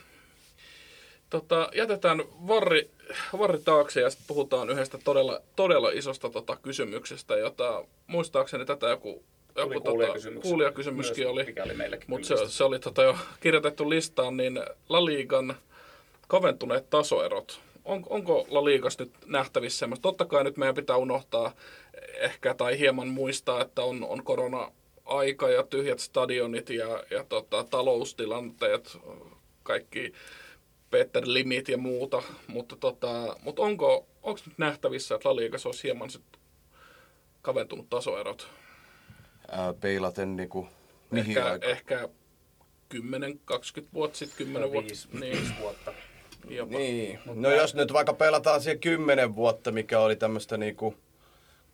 Tota, 1.29 1.69
jätetään 1.75 2.23
varri, 2.47 2.89
varri 3.37 3.59
taakse 3.65 4.01
ja 4.01 4.09
sitten 4.09 4.27
puhutaan 4.27 4.69
yhdestä 4.69 4.97
todella, 5.03 5.41
todella 5.55 5.89
isosta 5.89 6.29
tota, 6.29 6.55
kysymyksestä, 6.55 7.35
jota 7.35 7.85
muistaakseni 8.07 8.65
tätä 8.65 8.87
joku, 8.89 9.23
joku 9.55 9.81
kuulijakysymys. 9.81 10.35
tota, 10.35 10.47
kuulijakysymyskin 10.47 11.23
Myös, 11.23 11.31
oli. 11.31 11.99
Mutta 12.07 12.27
se, 12.27 12.35
se 12.47 12.63
oli 12.63 12.79
tota 12.79 13.03
jo 13.03 13.17
kirjoitettu 13.39 13.89
listaan, 13.89 14.37
niin 14.37 14.59
La 14.89 15.05
Ligan 15.05 15.55
kaventuneet 16.27 16.89
tasoerot. 16.89 17.59
On, 17.85 18.03
onko 18.09 18.47
La 18.49 18.65
Ligas 18.65 18.99
nyt 18.99 19.11
nähtävissä 19.25 19.79
semmoista? 19.79 20.01
Totta 20.01 20.25
kai 20.25 20.43
nyt 20.43 20.57
meidän 20.57 20.75
pitää 20.75 20.97
unohtaa 20.97 21.53
ehkä 22.13 22.53
tai 22.53 22.79
hieman 22.79 23.07
muistaa, 23.07 23.61
että 23.61 23.81
on, 23.81 24.03
on 24.03 24.23
korona-aika 24.23 25.49
ja 25.49 25.63
tyhjät 25.63 25.99
stadionit 25.99 26.69
ja, 26.69 27.03
ja 27.11 27.23
tota, 27.29 27.63
taloustilanteet, 27.63 28.97
kaikki 29.63 30.13
Peter 30.89 31.23
Limit 31.25 31.67
ja 31.67 31.77
muuta, 31.77 32.23
mutta, 32.47 32.75
tota, 32.75 33.37
mutta 33.43 33.61
onko 33.61 34.07
onko 34.23 34.39
nyt 34.45 34.57
nähtävissä, 34.57 35.15
että 35.15 35.29
La 35.29 35.35
olisi 35.65 35.83
hieman 35.83 36.09
sit 36.09 36.23
kaventunut 37.41 37.89
tasoerot? 37.89 38.47
Ää, 39.51 39.73
peilaten 39.73 40.35
niinku, 40.35 40.67
mihin 41.11 41.37
ehkä, 41.37 41.45
aikaan? 41.51 41.71
ehkä 41.71 42.09
10-20 42.93 42.97
vuotta 43.93 44.17
sitten, 44.17 44.37
10 44.37 44.71
vuotta. 44.71 44.89
viisi, 44.89 45.07
Niin, 45.11 45.37
viisi 45.37 45.53
vuotta. 45.59 45.93
jopa. 46.49 46.77
Niin. 46.77 47.19
No 47.25 47.51
jos 47.51 47.75
nyt 47.75 47.93
vaikka 47.93 48.13
pelataan 48.13 48.61
siihen 48.61 48.79
kymmenen 48.79 49.35
vuotta, 49.35 49.71
mikä 49.71 49.99
oli 49.99 50.15
tämmöistä 50.15 50.57
niinku 50.57 50.95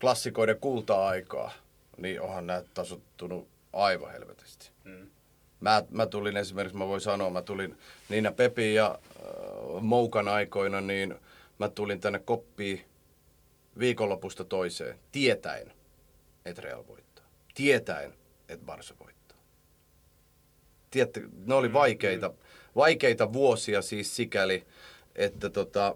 klassikoiden 0.02 0.60
kulta-aikaa, 0.60 1.52
niin 1.98 2.22
onhan 2.22 2.48
nämä 2.48 2.64
tasottunut 2.74 3.48
aivan 3.74 4.12
helvetisti. 4.12 4.72
Mm. 4.84 5.10
Mä, 5.60 5.84
mä 5.90 6.06
tulin 6.06 6.38
esimerkiksi, 6.38 6.78
mä 6.78 6.88
voin 6.88 7.02
sanoa, 7.02 7.30
mä 7.30 7.42
tulin 7.42 7.78
Niina 8.10 8.32
Pepin 8.32 8.76
ja 8.76 9.00
äh, 9.02 9.82
Moukan 9.82 10.28
aikoina, 10.28 10.82
niin 10.82 11.16
mä 11.60 11.70
tulin 11.70 12.00
tänne 12.00 12.20
koppiin 12.20 12.86
viikonlopusta 13.80 14.44
toiseen, 14.44 15.00
tietäen, 15.12 15.74
että 16.46 16.62
Real 16.62 16.84
voittaa. 16.88 17.26
Tietäen, 17.56 18.14
että 18.50 18.66
Barca 18.66 18.94
voittaa. 19.00 19.38
Tiedätte, 20.92 21.22
ne 21.46 21.54
oli 21.54 21.74
vaikeita, 21.74 22.34
vaikeita 22.76 23.34
vuosia 23.34 23.82
siis 23.82 24.16
sikäli, 24.16 24.66
että 25.16 25.50
tota, 25.50 25.96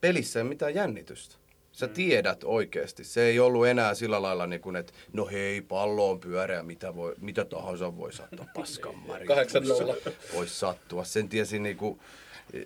pelissä 0.00 0.40
ei 0.40 0.44
mitään 0.44 0.74
jännitystä. 0.74 1.41
Sä 1.72 1.88
tiedät 1.88 2.44
oikeasti. 2.44 3.04
Se 3.04 3.22
ei 3.22 3.40
ollut 3.40 3.66
enää 3.66 3.94
sillä 3.94 4.22
lailla, 4.22 4.46
niin 4.46 4.60
kuin, 4.60 4.76
että 4.76 4.92
no 5.12 5.26
hei, 5.26 5.60
pallo 5.60 6.10
on 6.10 6.20
pyöreä, 6.20 6.62
mitä, 6.62 6.94
voi, 6.94 7.14
mitä 7.20 7.44
tahansa 7.44 7.96
voi 7.96 8.12
sattua 8.12 8.46
paskan 8.54 8.96
Mari. 8.96 9.26
8-0. 10.06 10.12
Voisi 10.34 10.54
sattua. 10.54 11.04
Sen 11.04 11.28
tiesi, 11.28 11.58
niin 11.58 11.76
kuin, 11.76 12.00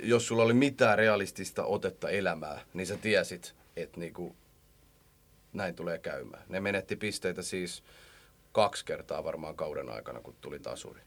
jos 0.02 0.26
sulla 0.26 0.42
oli 0.42 0.54
mitään 0.54 0.98
realistista 0.98 1.64
otetta 1.64 2.10
elämää, 2.10 2.64
niin 2.74 2.86
sä 2.86 2.96
tiesit, 2.96 3.54
että 3.76 4.00
niin 4.00 4.12
kuin, 4.12 4.36
näin 5.52 5.74
tulee 5.74 5.98
käymään. 5.98 6.42
Ne 6.48 6.60
menetti 6.60 6.96
pisteitä 6.96 7.42
siis 7.42 7.82
kaksi 8.52 8.84
kertaa 8.84 9.24
varmaan 9.24 9.56
kauden 9.56 9.90
aikana, 9.90 10.20
kun 10.20 10.34
tuli 10.40 10.58
tasuri. 10.58 11.00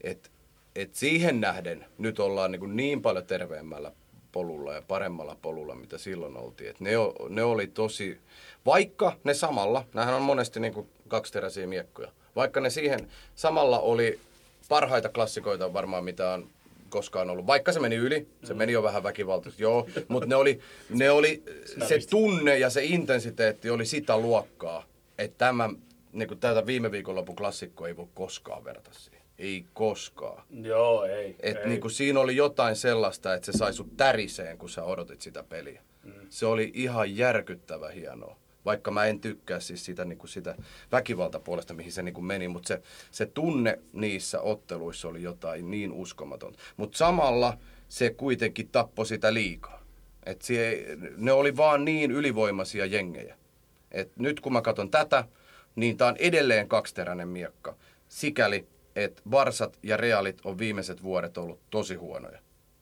Et, 0.00 0.30
et 0.76 0.94
siihen 0.94 1.40
nähden 1.40 1.86
nyt 1.98 2.20
ollaan 2.20 2.52
niin, 2.52 2.60
kuin 2.60 2.76
niin 2.76 3.02
paljon 3.02 3.26
terveemmällä 3.26 3.92
polulla 4.34 4.72
ja 4.72 4.82
paremmalla 4.88 5.36
polulla, 5.42 5.74
mitä 5.74 5.98
silloin 5.98 6.36
oltiin. 6.36 6.70
Et 6.70 6.80
ne, 6.80 6.90
ne 7.28 7.42
oli 7.42 7.66
tosi, 7.66 8.18
vaikka 8.66 9.16
ne 9.24 9.34
samalla, 9.34 9.84
nämähän 9.94 10.14
on 10.14 10.22
monesti 10.22 10.60
niin 10.60 10.74
kuin 10.74 10.88
kaksiteräisiä 11.08 11.66
miekkoja, 11.66 12.12
vaikka 12.36 12.60
ne 12.60 12.70
siihen 12.70 13.08
samalla 13.34 13.78
oli 13.78 14.20
parhaita 14.68 15.08
klassikoita 15.08 15.72
varmaan, 15.72 16.04
mitä 16.04 16.30
on 16.30 16.48
koskaan 16.88 17.30
ollut. 17.30 17.46
Vaikka 17.46 17.72
se 17.72 17.80
meni 17.80 17.96
yli, 17.96 18.26
se 18.44 18.54
meni 18.54 18.72
jo 18.72 18.82
vähän 18.82 19.02
väkivaltaisesti, 19.02 19.62
joo, 19.62 19.88
mutta 20.08 20.28
ne 20.28 20.36
oli, 20.36 20.60
ne 20.90 21.10
oli, 21.10 21.42
se 21.88 21.98
tunne 22.10 22.58
ja 22.58 22.70
se 22.70 22.84
intensiteetti 22.84 23.70
oli 23.70 23.86
sitä 23.86 24.18
luokkaa, 24.18 24.84
että 25.18 25.38
tämä, 25.38 25.70
niin 26.12 26.28
kuin 26.28 26.40
tätä 26.40 26.66
viime 26.66 26.90
viikonlopun 26.90 27.36
klassikkoa 27.36 27.88
ei 27.88 27.96
voi 27.96 28.06
koskaan 28.14 28.64
verrata 28.64 28.90
siihen. 28.92 29.23
Ei 29.38 29.64
koskaan. 29.72 30.42
Joo, 30.50 31.04
ei. 31.04 31.36
Et 31.40 31.56
ei. 31.56 31.68
niinku 31.68 31.88
siinä 31.88 32.20
oli 32.20 32.36
jotain 32.36 32.76
sellaista, 32.76 33.34
että 33.34 33.52
se 33.52 33.58
sai 33.58 33.72
sut 33.72 33.96
täriseen, 33.96 34.58
kun 34.58 34.68
sä 34.68 34.84
odotit 34.84 35.20
sitä 35.20 35.42
peliä. 35.42 35.82
Mm. 36.04 36.12
Se 36.28 36.46
oli 36.46 36.70
ihan 36.74 37.16
järkyttävä 37.16 37.88
hienoa. 37.88 38.36
Vaikka 38.64 38.90
mä 38.90 39.04
en 39.04 39.20
tykkää 39.20 39.60
siis 39.60 39.84
sitä, 39.84 40.04
niinku 40.04 40.26
sitä 40.26 40.54
väkivaltapuolesta, 40.92 41.74
mihin 41.74 41.92
se 41.92 42.02
niinku 42.02 42.20
meni, 42.20 42.48
mutta 42.48 42.68
se, 42.68 42.82
se 43.10 43.26
tunne 43.26 43.78
niissä 43.92 44.40
otteluissa 44.40 45.08
oli 45.08 45.22
jotain 45.22 45.70
niin 45.70 45.92
uskomatonta. 45.92 46.58
Mutta 46.76 46.98
samalla 46.98 47.58
se 47.88 48.10
kuitenkin 48.10 48.68
tappoi 48.68 49.06
sitä 49.06 49.34
liikaa. 49.34 49.84
Et 50.26 50.42
sie, 50.42 50.86
ne 51.16 51.32
oli 51.32 51.56
vaan 51.56 51.84
niin 51.84 52.10
ylivoimaisia 52.10 52.86
jengejä. 52.86 53.36
Et 53.90 54.16
nyt 54.16 54.40
kun 54.40 54.52
mä 54.52 54.62
katson 54.62 54.90
tätä, 54.90 55.24
niin 55.76 55.96
tää 55.96 56.08
on 56.08 56.16
edelleen 56.18 56.68
kaksiteräinen 56.68 57.28
miekka. 57.28 57.76
Sikäli, 58.08 58.66
että 58.96 59.22
Barsat 59.30 59.78
ja 59.82 59.96
Realit 59.96 60.40
on 60.44 60.58
viimeiset 60.58 61.02
vuodet 61.02 61.38
ollut 61.38 61.60
tosi 61.70 61.94
huonoja. 61.94 62.38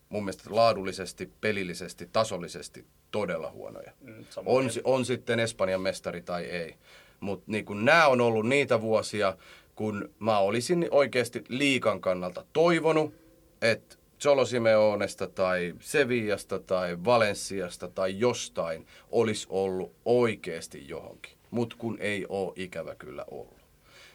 Mun 0.08 0.24
mielestä 0.24 0.44
laadullisesti, 0.50 1.30
pelillisesti, 1.40 2.08
tasollisesti 2.12 2.84
todella 3.10 3.50
huonoja. 3.50 3.92
Mm, 4.00 4.24
on, 4.46 4.70
on 4.84 5.04
sitten 5.04 5.40
Espanjan 5.40 5.80
mestari 5.80 6.22
tai 6.22 6.44
ei. 6.44 6.74
Mutta 7.20 7.44
niin 7.46 7.66
nämä 7.84 8.06
on 8.06 8.20
ollut 8.20 8.48
niitä 8.48 8.80
vuosia, 8.80 9.36
kun 9.74 10.10
mä 10.18 10.38
olisin 10.38 10.88
oikeasti 10.90 11.44
liikan 11.48 12.00
kannalta 12.00 12.44
toivonut, 12.52 13.14
että 13.62 13.96
Cholo 14.20 14.44
Simeonesta 14.44 15.26
tai 15.26 15.74
Sevillasta 15.80 16.58
tai 16.58 16.98
Valensiasta 17.04 17.88
tai 17.88 18.18
jostain 18.18 18.86
olisi 19.10 19.46
ollut 19.50 19.92
oikeasti 20.04 20.88
johonkin. 20.88 21.32
Mutta 21.50 21.76
kun 21.78 21.96
ei 22.00 22.26
ole 22.28 22.52
ikävä 22.56 22.94
kyllä 22.94 23.24
ollut. 23.30 23.61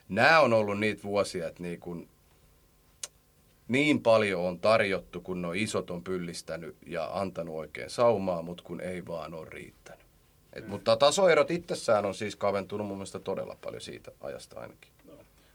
Nämä 0.10 0.40
on 0.40 0.54
ollut 0.54 0.80
niitä 0.80 1.04
vuosia, 1.04 1.48
että 1.48 1.64
niin 1.64 1.80
kun 1.80 2.10
niin 3.68 4.04
paljon 4.04 4.42
on 4.42 4.60
tarjottu, 4.60 5.22
kun 5.22 5.42
nuo 5.42 5.54
isot 5.54 5.92
on 5.92 6.04
pyllistänyt 6.04 6.76
ja 6.86 7.10
antanut 7.14 7.56
oikein 7.56 7.90
saumaa, 7.90 8.42
mutta 8.42 8.64
kun 8.64 8.82
ei 8.82 9.08
vaan 9.08 9.34
ole 9.34 9.48
riittänyt. 9.50 10.08
Et, 10.54 10.68
mutta 10.68 10.98
tasoerot 10.98 11.52
itsessään 11.52 12.06
on 12.06 12.16
siis 12.16 12.36
kaventunut 12.36 12.88
mun 12.88 12.98
mielestä 12.98 13.20
todella 13.20 13.58
paljon 13.64 13.82
siitä 13.82 14.12
ajasta 14.22 14.60
ainakin. 14.60 14.92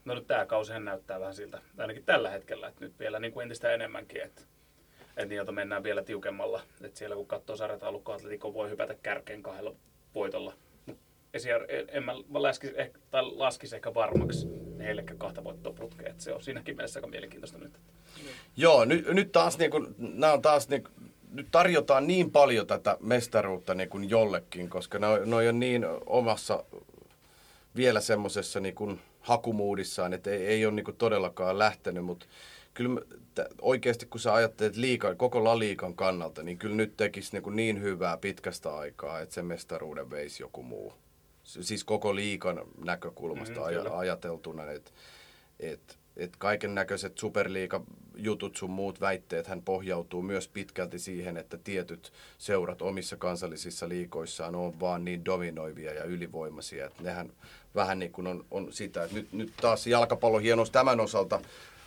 No 0.05 0.15
nyt 0.15 0.27
tämä 0.27 0.47
kausihan 0.47 0.85
näyttää 0.85 1.21
vähän 1.21 1.35
siltä, 1.35 1.63
ainakin 1.79 2.05
tällä 2.05 2.31
hetkellä, 2.31 2.69
että 2.69 2.85
nyt 2.85 2.99
vielä 2.99 3.19
niin 3.19 3.33
kuin 3.33 3.43
entistä 3.43 3.73
enemmänkin, 3.73 4.23
että, 4.23 4.43
että 5.17 5.27
niiltä 5.27 5.53
mennään 5.53 5.83
vielä 5.83 6.03
tiukemmalla. 6.03 6.63
Että 6.81 6.99
siellä 6.99 7.17
kun 7.17 7.27
katsoo 7.27 7.57
sarjataulukkoa, 7.57 8.15
Atletico 8.15 8.55
voi 8.55 8.71
hypätä 8.71 8.95
kärkeen 9.03 9.43
kahdella 9.43 9.75
voitolla. 10.15 10.55
Esimerkiksi 11.35 11.77
en 11.89 12.05
mä 12.05 12.13
laskisi, 12.35 12.75
ehkä, 12.77 12.99
tai 13.11 13.23
laskisi 13.25 13.77
ehkä 13.77 13.95
varmaksi 13.95 14.49
heillekään 14.79 15.19
kahta 15.19 15.45
voittoa 15.45 15.73
putkeen. 15.73 16.11
Että 16.11 16.23
se 16.23 16.33
on 16.33 16.43
siinäkin 16.43 16.77
mielessä 16.77 16.99
aika 16.99 17.07
mielenkiintoista 17.07 17.59
nyt. 17.59 17.73
Joo, 18.57 18.85
nyt, 18.85 19.09
nyt 19.09 19.33
taas 19.33 19.59
niin 19.59 19.71
kuin, 19.71 19.95
nämä 19.99 20.33
on 20.33 20.43
taas 20.43 20.69
niin, 20.69 20.85
nyt 21.31 21.49
tarjotaan 21.51 22.07
niin 22.07 22.31
paljon 22.31 22.67
tätä 22.67 22.97
mestaruutta 23.01 23.75
niin 23.75 23.89
kuin 23.89 24.11
jollekin, 24.11 24.69
koska 24.69 24.99
ne 24.99 25.07
on, 25.07 25.31
ne 25.31 25.37
on 25.37 25.61
niin 25.61 25.87
omassa 26.07 26.65
vielä 27.77 28.01
semmoisessa 28.01 28.61
niin 28.61 29.01
hakumuudissaan, 29.21 30.13
että 30.13 30.31
ei, 30.31 30.47
ei 30.47 30.67
ole 30.67 30.75
niin 30.75 30.97
todellakaan 30.99 31.59
lähtenyt, 31.59 32.05
mutta 32.05 32.27
kyllä 32.75 33.01
tä- 33.35 33.49
oikeasti 33.61 34.07
kun 34.07 34.21
sä 34.21 34.35
ajattelet 34.35 34.77
liikan, 34.77 35.17
koko 35.17 35.45
laliikan 35.45 35.95
kannalta, 35.95 36.43
niin 36.43 36.59
kyllä 36.59 36.77
nyt 36.77 36.97
tekisi 36.97 37.41
niin, 37.41 37.57
niin 37.57 37.83
hyvää 37.83 38.17
pitkästä 38.17 38.77
aikaa, 38.77 39.21
että 39.21 39.35
se 39.35 39.43
mestaruuden 39.43 40.11
veisi 40.11 40.43
joku 40.43 40.63
muu. 40.63 40.93
Siis 41.45 41.85
koko 41.85 42.15
liikan 42.15 42.63
näkökulmasta 42.85 43.61
mm, 43.61 43.67
kyllä. 43.67 43.99
ajateltuna, 43.99 44.71
että 44.71 44.91
et, 45.61 45.99
et 46.17 46.37
kaiken 46.39 46.75
näköiset 46.75 47.19
superliiga-jutut 47.19 48.57
sun 48.57 48.71
muut 48.71 49.01
väitteet 49.01 49.47
hän 49.47 49.63
pohjautuu 49.63 50.23
myös 50.23 50.49
pitkälti 50.49 50.99
siihen, 50.99 51.37
että 51.37 51.59
tietyt 51.59 52.13
seurat 52.39 52.83
omissa 52.83 53.17
kansallisissa 53.17 53.89
liikoissaan 53.89 54.55
on 54.55 54.81
vaan 54.81 55.05
niin 55.05 55.25
dominoivia 55.25 55.95
ja 55.95 56.05
ylivoimaisia, 56.05 56.87
että 56.87 57.03
nehän 57.03 57.33
vähän 57.75 57.99
niin 57.99 58.13
kuin 58.13 58.27
on, 58.27 58.45
on 58.51 58.73
sitä, 58.73 59.05
että 59.05 59.17
nyt, 59.17 59.33
nyt 59.33 59.53
taas 59.61 59.87
jalkapallon 59.87 60.43
hienous 60.43 60.71
tämän 60.71 61.01
osalta 61.01 61.41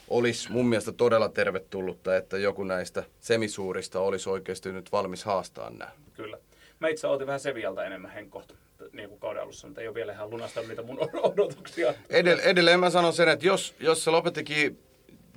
olisi 0.07 0.51
mun 0.51 0.67
mielestä 0.67 0.91
todella 0.91 1.29
tervetullutta, 1.29 2.17
että 2.17 2.37
joku 2.37 2.63
näistä 2.63 3.03
semisuurista 3.19 3.99
olisi 3.99 4.29
oikeasti 4.29 4.71
nyt 4.71 4.91
valmis 4.91 5.23
haastaa 5.23 5.69
nämä. 5.69 5.91
Kyllä. 6.13 6.37
Mä 6.79 6.87
itse 6.87 7.07
otin 7.07 7.27
vähän 7.27 7.39
Sevialta 7.39 7.85
enemmän 7.85 8.11
henkkohta 8.11 8.55
niin 8.93 9.09
kuin 9.09 9.19
kauden 9.19 9.43
alussa, 9.43 9.67
mutta 9.67 9.81
ei 9.81 9.87
ole 9.87 9.95
vielä 9.95 10.13
ihan 10.13 10.29
lunastanut 10.29 10.67
niitä 10.69 10.81
mun 10.83 10.97
odotuksia. 11.23 11.91
Edell- 11.91 12.41
edelleen 12.43 12.79
mä 12.79 12.89
sanon 12.89 13.13
sen, 13.13 13.29
että 13.29 13.47
jos, 13.47 13.75
jos 13.79 14.03
se 14.03 14.11
lopettikin 14.11 14.79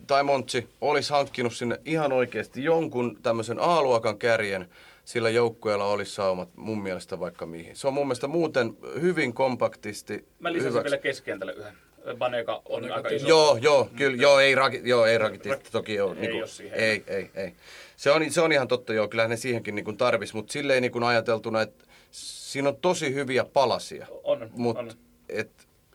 tai 0.06 0.22
Montsi 0.24 0.68
olisi 0.80 1.10
hankkinut 1.10 1.54
sinne 1.54 1.80
ihan 1.84 2.12
oikeasti 2.12 2.64
jonkun 2.64 3.18
tämmöisen 3.22 3.58
A-luokan 3.60 4.18
kärjen, 4.18 4.68
sillä 5.04 5.30
joukkueella 5.30 5.84
olisi 5.86 6.12
saumat 6.14 6.48
mun 6.56 6.82
mielestä 6.82 7.20
vaikka 7.20 7.46
mihin. 7.46 7.76
Se 7.76 7.86
on 7.86 7.94
mun 7.94 8.06
mielestä 8.06 8.26
muuten 8.26 8.76
hyvin 9.00 9.34
kompaktisti 9.34 10.24
Mä 10.38 10.52
lisäsin 10.52 10.70
hyväksi. 10.70 10.90
vielä 10.90 11.02
keskentälle 11.02 11.52
yhden. 11.52 11.72
Baneka 12.18 12.62
on 12.64 12.80
Baneka 12.80 12.94
aika 12.94 13.08
iso. 13.08 13.28
Joo, 13.28 13.56
joo, 13.56 13.88
kyllä, 13.96 14.22
joo, 14.22 14.38
ei, 14.40 14.54
raki, 14.54 14.80
joo, 14.84 15.06
ei 15.06 15.18
rakitisti 15.18 15.70
toki 15.72 16.00
ole. 16.00 16.14
Ei 16.14 16.20
Niin 16.20 16.30
kuin, 16.30 16.72
ei, 16.72 17.04
ei, 17.06 17.30
ei. 17.34 17.52
Se 17.96 18.10
on, 18.10 18.30
se 18.30 18.40
on 18.40 18.52
ihan 18.52 18.68
totta, 18.68 18.92
joo, 18.92 19.08
kyllähän 19.08 19.30
ne 19.30 19.36
siihenkin 19.36 19.74
niin 19.74 19.96
tarvis, 19.96 20.34
mutta 20.34 20.52
silleen 20.52 20.82
niin 20.82 21.02
ajateltuna, 21.02 21.62
että 21.62 21.84
siinä 22.10 22.68
on 22.68 22.76
tosi 22.76 23.14
hyviä 23.14 23.44
palasia. 23.44 24.06
On, 24.24 24.50
Mutta 24.52 24.80
on. 24.80 24.90
et 25.28 25.50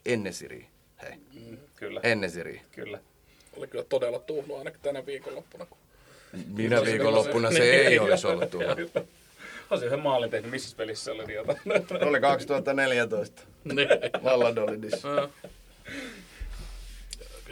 Ennesiri, 0.06 0.68
hei, 1.02 1.12
Mm, 1.34 1.58
Kyllä, 1.76 2.00
Ennesiri. 2.04 2.62
kyllä. 2.72 3.00
Oli 3.58 3.68
kyllä 3.68 3.84
todella 3.84 4.20
tuhnu 4.20 4.56
ainakin 4.56 4.82
tänä 4.82 5.06
viikonloppuna. 5.06 5.66
kun- 5.66 5.78
Minä 6.48 6.82
viikonloppuna 6.86 7.52
se 7.52 7.64
ei 7.72 8.00
olisi 8.00 8.28
ollut 8.28 8.50
tuolla. 8.50 8.76
On 9.70 9.80
se 9.80 9.86
yhden 9.86 10.00
maalin 10.00 10.30
tehnyt, 10.30 10.52
missä 10.52 10.78
pelissä 10.78 11.04
se 11.04 11.12
oli 11.12 11.26
niin 11.26 11.36
jotain. 11.36 11.60
Oli 12.08 12.22
2014. 12.22 13.42
Niin. 13.64 13.88
Valladolidis. 14.24 15.06
Ää. 15.06 15.30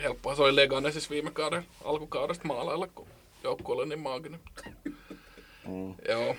Helppoa 0.01 0.35
se 0.35 0.41
oli 0.41 0.55
Leganesissa 0.55 1.09
viime 1.09 1.31
kauden 1.31 1.65
alkukaudesta 1.83 2.47
maalailla, 2.47 2.87
kun 2.87 3.07
joukkue 3.43 3.75
oli 3.75 3.89
niin 3.89 3.99
maaginen. 3.99 4.39
Mm. 5.67 5.95
Joo. 6.09 6.35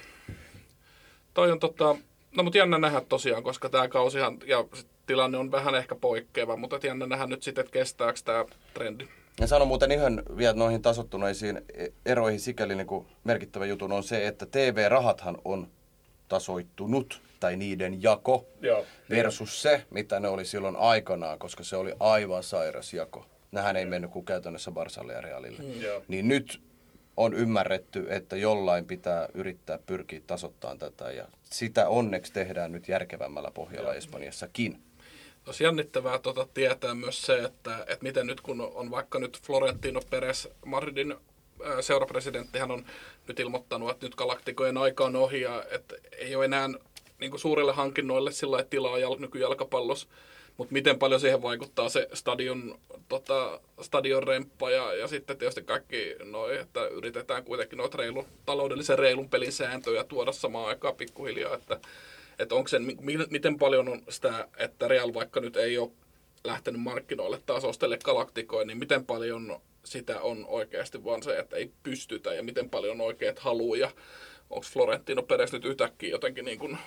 Toi 1.34 1.52
on 1.52 1.60
tota, 1.60 1.96
no 2.36 2.42
mutta 2.42 2.58
jännä 2.58 2.78
nähdä 2.78 3.00
tosiaan, 3.00 3.42
koska 3.42 3.68
tämä 3.68 3.88
kausihan, 3.88 4.38
ja 4.46 4.64
tilanne 5.06 5.38
on 5.38 5.50
vähän 5.52 5.74
ehkä 5.74 5.94
poikkeava, 5.94 6.56
mutta 6.56 6.86
jännä 6.86 7.06
nähdä 7.06 7.26
nyt 7.26 7.42
sitten, 7.42 7.62
että 7.62 7.72
kestääkö 7.72 8.18
tämä 8.24 8.44
trendi. 8.74 9.08
Ja 9.40 9.46
sano 9.46 9.64
muuten 9.64 9.92
ihan 9.92 10.22
vielä 10.36 10.54
noihin 10.54 10.82
tasottuneisiin 10.82 11.60
eroihin 12.06 12.40
sikäli 12.40 12.74
niin 12.74 12.86
kuin 12.86 13.06
merkittävä 13.24 13.66
jutun 13.66 13.92
on 13.92 14.02
se, 14.02 14.26
että 14.26 14.46
TV-rahathan 14.46 15.38
on 15.44 15.68
tasoittunut, 16.28 17.22
tai 17.40 17.56
niiden 17.56 18.02
jako, 18.02 18.46
Joo. 18.60 18.84
versus 19.10 19.62
se, 19.62 19.84
mitä 19.90 20.20
ne 20.20 20.28
oli 20.28 20.44
silloin 20.44 20.76
aikanaan, 20.76 21.38
koska 21.38 21.64
se 21.64 21.76
oli 21.76 21.92
aivan 22.00 22.42
sairas 22.42 22.94
jako. 22.94 23.26
Nähän 23.52 23.76
ei 23.76 23.86
mennyt 23.86 24.10
kuin 24.10 24.24
käytännössä 24.24 24.70
Barsalle 24.70 25.12
ja 25.12 25.20
Realille. 25.20 25.62
Joo. 25.62 26.02
Niin 26.08 26.28
nyt 26.28 26.60
on 27.22 27.34
ymmärretty, 27.34 28.06
että 28.08 28.36
jollain 28.36 28.84
pitää 28.84 29.28
yrittää 29.34 29.78
pyrkiä 29.86 30.20
tasoittamaan 30.26 30.78
tätä, 30.78 31.12
ja 31.12 31.28
sitä 31.44 31.88
onneksi 31.88 32.32
tehdään 32.32 32.72
nyt 32.72 32.88
järkevämmällä 32.88 33.50
pohjalla 33.50 33.94
Espanjassakin. 33.94 34.82
Olisi 35.46 35.64
jännittävää 35.64 36.18
tota, 36.18 36.46
tietää 36.54 36.94
myös 36.94 37.22
se, 37.22 37.38
että, 37.38 37.78
että 37.80 38.02
miten 38.02 38.26
nyt 38.26 38.40
kun 38.40 38.60
on 38.60 38.90
vaikka 38.90 39.18
nyt 39.18 39.40
Florentino 39.42 40.00
Perez, 40.10 40.46
Madridin 40.66 41.14
ää, 41.64 41.82
seurapresidenttihän 41.82 42.70
on 42.70 42.84
nyt 43.28 43.40
ilmoittanut, 43.40 43.90
että 43.90 44.06
nyt 44.06 44.14
galaktikojen 44.14 44.76
aika 44.76 45.04
on 45.04 45.16
ohi 45.16 45.40
ja 45.40 45.64
että 45.70 45.96
ei 46.18 46.36
ole 46.36 46.44
enää 46.44 46.68
niin 47.20 47.30
kuin 47.30 47.40
suurille 47.40 47.72
hankinnoille 47.72 48.32
sillä 48.32 48.64
tilaa 48.64 48.98
jal, 48.98 49.16
nykyjalkapallossa. 49.18 50.08
Mutta 50.56 50.72
miten 50.72 50.98
paljon 50.98 51.20
siihen 51.20 51.42
vaikuttaa 51.42 51.88
se 51.88 52.08
stadion, 52.14 52.78
tota, 53.08 53.60
stadion 53.80 54.22
remppa 54.22 54.70
ja, 54.70 54.94
ja 54.94 55.08
sitten 55.08 55.38
tietysti 55.38 55.62
kaikki 55.62 56.16
noi, 56.24 56.58
että 56.58 56.86
yritetään 56.86 57.44
kuitenkin 57.44 57.76
noita 57.76 57.98
reilu, 57.98 58.26
taloudellisen 58.46 58.98
reilun 58.98 59.28
pelin 59.28 59.52
sääntöjä 59.52 60.04
tuoda 60.04 60.32
samaan 60.32 60.68
aikaan 60.68 60.96
pikkuhiljaa, 60.96 61.54
että 61.54 61.80
että 62.38 62.54
onko 62.54 62.68
se, 62.68 62.78
mi- 62.78 63.26
miten 63.30 63.58
paljon 63.58 63.88
on 63.88 64.02
sitä, 64.08 64.48
että 64.56 64.88
Real 64.88 65.14
vaikka 65.14 65.40
nyt 65.40 65.56
ei 65.56 65.78
ole 65.78 65.90
lähtenyt 66.44 66.80
markkinoille 66.80 67.40
taas 67.46 67.64
ostelle 67.64 67.98
galaktikoja, 67.98 68.66
niin 68.66 68.78
miten 68.78 69.06
paljon 69.06 69.60
sitä 69.84 70.20
on 70.20 70.44
oikeasti 70.48 71.04
vaan 71.04 71.22
se, 71.22 71.38
että 71.38 71.56
ei 71.56 71.70
pystytä 71.82 72.34
ja 72.34 72.42
miten 72.42 72.70
paljon 72.70 73.00
on 73.00 73.06
oikeat 73.06 73.38
haluja. 73.38 73.86
ja 73.86 73.92
onko 74.50 74.66
Florentino 74.72 75.22
Perez 75.22 75.52
nyt 75.52 75.64
yhtäkkiä 75.64 76.10
jotenkin 76.10 76.44
niin 76.44 76.58
kuin 76.58 76.78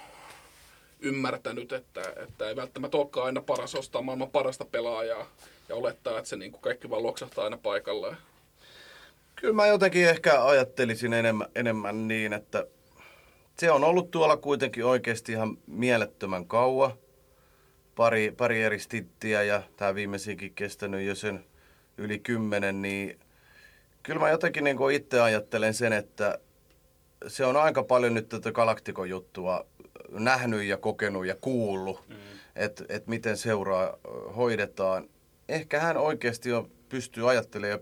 ymmärtänyt, 1.00 1.72
että, 1.72 2.02
että 2.16 2.50
ei 2.50 2.56
välttämättä 2.56 2.98
olekaan 2.98 3.26
aina 3.26 3.42
paras 3.42 3.76
ostaa 3.76 4.02
maailman 4.02 4.32
parasta 4.32 4.66
pelaajaa 4.66 5.28
ja 5.70 5.76
olettaa, 5.76 6.18
että 6.18 6.30
se 6.30 6.36
niin 6.36 6.52
kuin 6.52 6.62
kaikki 6.62 6.90
vaan 6.90 7.04
loksahtaa 7.04 7.44
aina 7.44 7.58
paikalleen. 7.58 8.18
Kyllä 9.36 9.54
mä 9.54 9.68
jotenkin 9.68 10.10
ehkä 10.10 10.46
ajattelisin 10.46 11.14
enemmän, 11.14 11.48
enemmän 11.56 12.08
niin, 12.08 12.34
että 12.34 12.68
se 13.58 13.72
on 13.72 13.84
ollut 13.84 14.12
tuolla 14.12 14.38
kuitenkin 14.38 14.86
oikeasti 14.86 15.32
ihan 15.32 15.58
mielettömän 15.68 16.46
kauan. 16.46 16.94
Pari, 17.96 18.34
pari 18.38 18.64
eri 18.64 18.80
stittiä 18.80 19.44
ja 19.44 19.62
tämä 19.78 19.96
viimeisinkin 19.96 20.54
kestänyt 20.54 21.06
jo 21.06 21.16
sen 21.16 21.46
yli 21.98 22.20
kymmenen, 22.20 22.82
niin 22.82 23.20
kyllä 24.04 24.20
mä 24.20 24.30
jotenkin 24.30 24.64
niin 24.64 24.92
itse 24.94 25.22
ajattelen 25.22 25.74
sen, 25.74 25.94
että 25.94 26.40
se 27.28 27.46
on 27.46 27.58
aika 27.58 27.84
paljon 27.84 28.14
nyt 28.14 28.30
tätä 28.30 28.52
galaktikon 28.52 29.10
juttua 29.10 29.66
nähnyt 30.20 30.64
ja 30.64 30.78
kokenut 30.78 31.26
ja 31.26 31.36
kuullut, 31.42 32.10
mm. 32.10 32.16
että 32.56 32.84
et 32.90 33.08
miten 33.08 33.38
seuraa 33.38 33.98
hoidetaan. 34.36 35.10
Ehkä 35.50 35.80
hän 35.80 35.98
oikeasti 35.98 36.50
jo 36.50 36.70
pystyy 36.90 37.30
ajattelemaan 37.30 37.80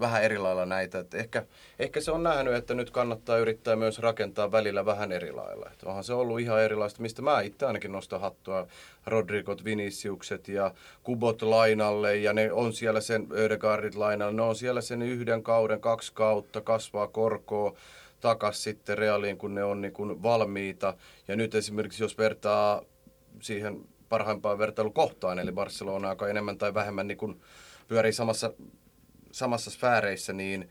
vähän 0.00 0.22
eri 0.22 0.38
lailla 0.38 0.66
näitä. 0.66 0.98
Et 0.98 1.14
ehkä, 1.14 1.46
ehkä 1.78 2.00
se 2.00 2.10
on 2.10 2.22
nähnyt, 2.22 2.54
että 2.54 2.74
nyt 2.74 2.90
kannattaa 2.90 3.38
yrittää 3.38 3.76
myös 3.76 3.98
rakentaa 3.98 4.52
välillä 4.52 4.86
vähän 4.86 5.12
eri 5.12 5.32
lailla. 5.32 5.70
Et 5.72 5.82
onhan 5.82 6.04
se 6.04 6.12
ollut 6.12 6.40
ihan 6.40 6.62
erilaista, 6.62 7.02
mistä 7.02 7.22
mä 7.22 7.40
itse 7.40 7.66
ainakin 7.66 7.92
nostan 7.92 8.20
hattua. 8.20 8.66
Rodrigot, 9.06 9.64
Viniciukset 9.64 10.48
ja 10.48 10.74
Kubot 11.02 11.42
lainalle 11.42 12.16
ja 12.16 12.32
ne 12.32 12.52
on 12.52 12.72
siellä 12.72 13.00
sen 13.00 13.26
Ödegaardit 13.32 13.94
lainalle. 13.94 14.32
Ne 14.32 14.42
on 14.42 14.56
siellä 14.56 14.80
sen 14.80 15.02
yhden 15.02 15.42
kauden, 15.42 15.80
kaksi 15.80 16.12
kautta, 16.14 16.60
kasvaa 16.60 17.06
korkoa 17.06 17.76
takas 18.22 18.62
sitten 18.62 18.98
reaaliin, 18.98 19.38
kun 19.38 19.54
ne 19.54 19.64
on 19.64 19.80
niin 19.80 19.92
kuin 19.92 20.22
valmiita. 20.22 20.94
Ja 21.28 21.36
nyt 21.36 21.54
esimerkiksi 21.54 22.02
jos 22.02 22.18
vertaa 22.18 22.82
siihen 23.40 23.80
parhaimpaan 24.08 24.58
vertailukohtaan, 24.58 25.38
eli 25.38 25.52
Barcelona, 25.52 26.08
joka 26.08 26.28
enemmän 26.28 26.58
tai 26.58 26.74
vähemmän 26.74 27.08
niin 27.08 27.18
kuin 27.18 27.40
pyörii 27.88 28.12
samassa, 28.12 28.52
samassa 29.32 29.70
sfääreissä, 29.70 30.32
niin 30.32 30.70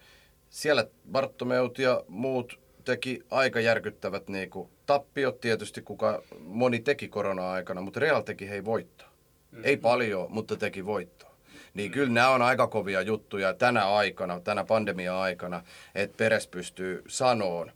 siellä 0.49 0.88
Bartomeut 1.12 1.80
ja 1.80 2.04
muut 2.08 2.60
teki 2.86 3.24
aika 3.32 3.60
järkyttävät 3.60 4.30
niin 4.30 4.49
kuin, 4.49 4.70
tappiot 4.86 5.39
tietysti, 5.39 5.82
kuka 5.82 6.22
moni 6.39 6.80
teki 6.80 7.08
korona-aikana, 7.08 7.82
mutta 7.82 7.99
Real 7.99 8.22
teki 8.22 8.49
hei 8.49 8.66
voittoa. 8.66 9.08
Mm-hmm. 9.08 9.66
Ei 9.66 9.78
paljon, 9.78 10.28
mutta 10.30 10.56
teki 10.56 10.86
voittoa. 10.86 11.31
Niin 11.74 11.91
kyllä 11.91 12.13
nämä 12.13 12.30
on 12.30 12.41
aika 12.41 12.67
kovia 12.67 13.01
juttuja 13.01 13.53
tänä 13.53 13.95
aikana, 13.95 14.39
tänä 14.39 14.63
pandemia-aikana, 14.63 15.63
että 15.95 16.17
Peres 16.17 16.47
pystyy 16.47 17.03
sanoon 17.07 17.72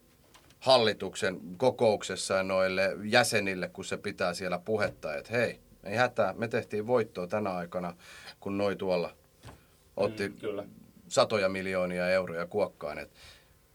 hallituksen 0.59 1.39
kokouksessa 1.57 2.43
noille 2.43 2.95
jäsenille, 3.03 3.67
kun 3.67 3.85
se 3.85 3.97
pitää 3.97 4.33
siellä 4.33 4.59
puhetta, 4.59 5.15
että 5.15 5.31
hei, 5.37 5.59
ei 5.83 5.95
hätää, 5.95 6.33
me 6.37 6.47
tehtiin 6.47 6.87
voittoa 6.87 7.27
tänä 7.27 7.49
aikana, 7.51 7.93
kun 8.39 8.57
noi 8.57 8.75
tuolla 8.75 9.13
otti 9.97 10.27
Mm, 10.29 10.35
kyllä. 10.37 10.63
satoja 11.07 11.49
miljoonia 11.49 12.09
euroja 12.09 12.45
kuokkaan. 12.45 12.99
Et, 12.99 13.09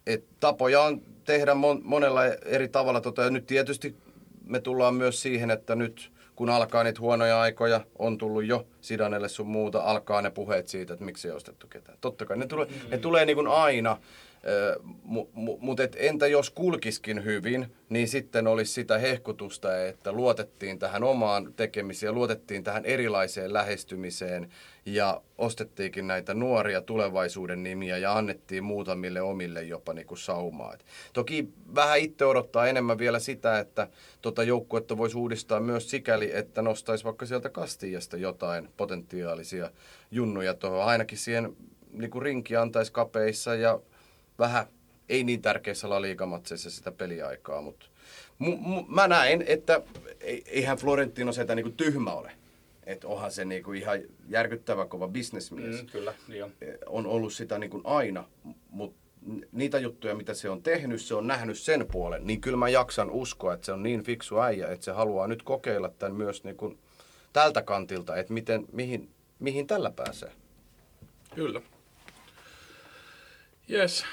et 0.07 0.25
tapoja 0.41 0.81
on 0.81 1.03
tehdä 1.25 1.55
mon, 1.55 1.81
monella 1.85 2.25
eri 2.27 2.69
tavalla. 2.69 3.01
Tota, 3.01 3.23
ja 3.23 3.31
nyt 3.31 3.47
tietysti 3.47 3.97
me 4.45 4.61
tullaan 4.61 4.95
myös 4.95 5.23
siihen, 5.23 5.51
että 5.51 5.75
nyt 5.75 6.13
kun 6.41 6.51
alkaa 6.51 6.85
niitä 6.85 7.01
huonoja 7.01 7.41
aikoja, 7.41 7.81
on 7.99 8.19
tullut 8.19 8.45
jo 8.45 8.67
Sidanelle 8.81 9.29
sun 9.29 9.47
muuta, 9.47 9.81
alkaa 9.81 10.23
ne 10.23 10.31
puheet 10.31 10.69
siitä, 10.69 10.93
että 10.93 11.05
miksi 11.05 11.29
ei 11.29 11.35
ostettu 11.35 11.67
ketään. 11.67 11.99
Totta 12.01 12.27
kai 12.27 12.37
ne 12.37 12.47
tulee, 12.47 12.67
mm. 12.67 12.91
ne 12.91 12.99
tulee 12.99 13.25
niin 13.25 13.37
kuin 13.37 13.47
aina, 13.47 13.97
mutta 15.03 15.33
mu, 15.41 15.59
mut 15.61 15.81
et 15.81 15.97
entä 15.99 16.27
jos 16.27 16.51
kulkiskin 16.51 17.25
hyvin, 17.25 17.67
niin 17.89 18.09
sitten 18.09 18.47
olisi 18.47 18.73
sitä 18.73 18.99
hehkutusta, 18.99 19.85
että 19.87 20.13
luotettiin 20.13 20.79
tähän 20.79 21.05
omaan 21.05 21.53
tekemiseen, 21.57 22.15
luotettiin 22.15 22.65
tähän 22.65 22.85
erilaiseen 22.85 23.53
lähestymiseen 23.53 24.49
ja 24.87 25.21
ostettiinkin 25.39 26.07
näitä 26.07 26.35
nuoria 26.35 26.81
tulevaisuuden 26.81 27.63
nimiä 27.63 27.99
ja 27.99 28.17
annettiin 28.17 28.65
muutamille 28.65 29.21
omille 29.21 29.63
jopa 29.63 29.93
niin 29.93 30.07
kuin 30.07 30.19
saumaa. 30.19 30.75
Et 30.75 30.85
toki 31.13 31.49
vähän 31.75 31.99
itse 31.99 32.25
odottaa 32.25 32.67
enemmän 32.67 32.99
vielä 32.99 33.19
sitä, 33.19 33.59
että 33.59 33.89
tota 34.23 34.43
joukkuetta 34.43 34.99
voisi 34.99 35.17
uudistaa 35.17 35.61
myös 35.61 35.91
sikäli, 35.91 36.31
että 36.37 36.63
nostaisi 36.63 37.05
vaikka 37.05 37.27
sieltä 37.27 37.49
Kastijasta 37.49 38.17
jotain 38.17 38.69
potentiaalisia 38.77 39.71
junnuja 40.11 40.55
tuohon. 40.55 40.85
Ainakin 40.85 41.19
siihen 41.19 41.57
niin 41.93 42.11
kuin 42.11 42.23
rinki 42.23 42.57
antaisi 42.57 42.93
kapeissa 42.93 43.55
ja 43.55 43.81
vähän 44.39 44.67
ei 45.09 45.25
niin 45.25 45.43
tärkeissä 45.43 45.91
laliikamatseissa 45.91 46.71
sitä 46.71 46.93
peliaikaa, 46.93 47.61
mutta 47.61 47.87
mu, 48.39 48.57
mu, 48.57 48.85
mä 48.89 49.09
näen, 49.09 49.45
että 49.47 49.83
eihän 50.47 50.79
Florentino 50.79 51.33
sitä 51.33 51.55
niin 51.55 51.65
kuin 51.65 51.77
tyhmä 51.77 52.13
ole. 52.13 52.33
Että 52.87 53.09
onhan 53.09 53.33
se 53.33 53.45
niin 53.45 53.63
kuin 53.63 53.79
ihan 53.79 53.99
järkyttävä 54.29 54.87
kova 54.87 55.09
bisnesmies. 55.09 55.83
Mm, 55.83 55.87
kyllä, 55.87 56.15
niin 56.29 56.45
on. 56.45 56.53
On 56.87 57.07
ollut 57.07 57.33
sitä 57.33 57.59
niin 57.59 57.71
kuin 57.71 57.83
aina, 57.87 58.25
mutta 58.71 59.01
niitä 59.53 59.79
juttuja, 59.79 60.15
mitä 60.15 60.35
se 60.35 60.51
on 60.51 60.63
tehnyt, 60.63 61.03
se 61.03 61.15
on 61.15 61.27
nähnyt 61.27 61.59
sen 61.59 61.87
puolen, 61.93 62.27
niin 62.27 62.41
kyllä 62.41 62.57
mä 62.57 62.69
jaksan 62.69 63.11
uskoa, 63.11 63.55
että 63.55 63.67
se 63.67 63.73
on 63.73 63.83
niin 63.83 64.05
fiksu 64.05 64.41
äijä, 64.41 64.69
että 64.69 64.85
se 64.85 64.93
haluaa 64.93 65.27
nyt 65.27 65.43
kokeilla 65.43 65.89
tämän 65.89 66.17
myös 66.17 66.45
niin 66.45 66.57
kuin 66.57 66.79
tältä 67.33 67.63
kantilta, 67.63 68.17
että 68.17 68.33
miten, 68.33 68.67
mihin, 68.73 69.11
mihin 69.39 69.67
tällä 69.67 69.91
pääsee. 69.91 70.33
Kyllä. 71.35 71.61
Jes. 73.69 74.05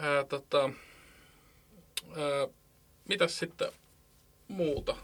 Ää, 0.00 0.24
tota, 0.24 0.70
ää, 2.16 2.48
mitäs 3.08 3.38
sitten 3.38 3.72
muuta? 4.48 4.96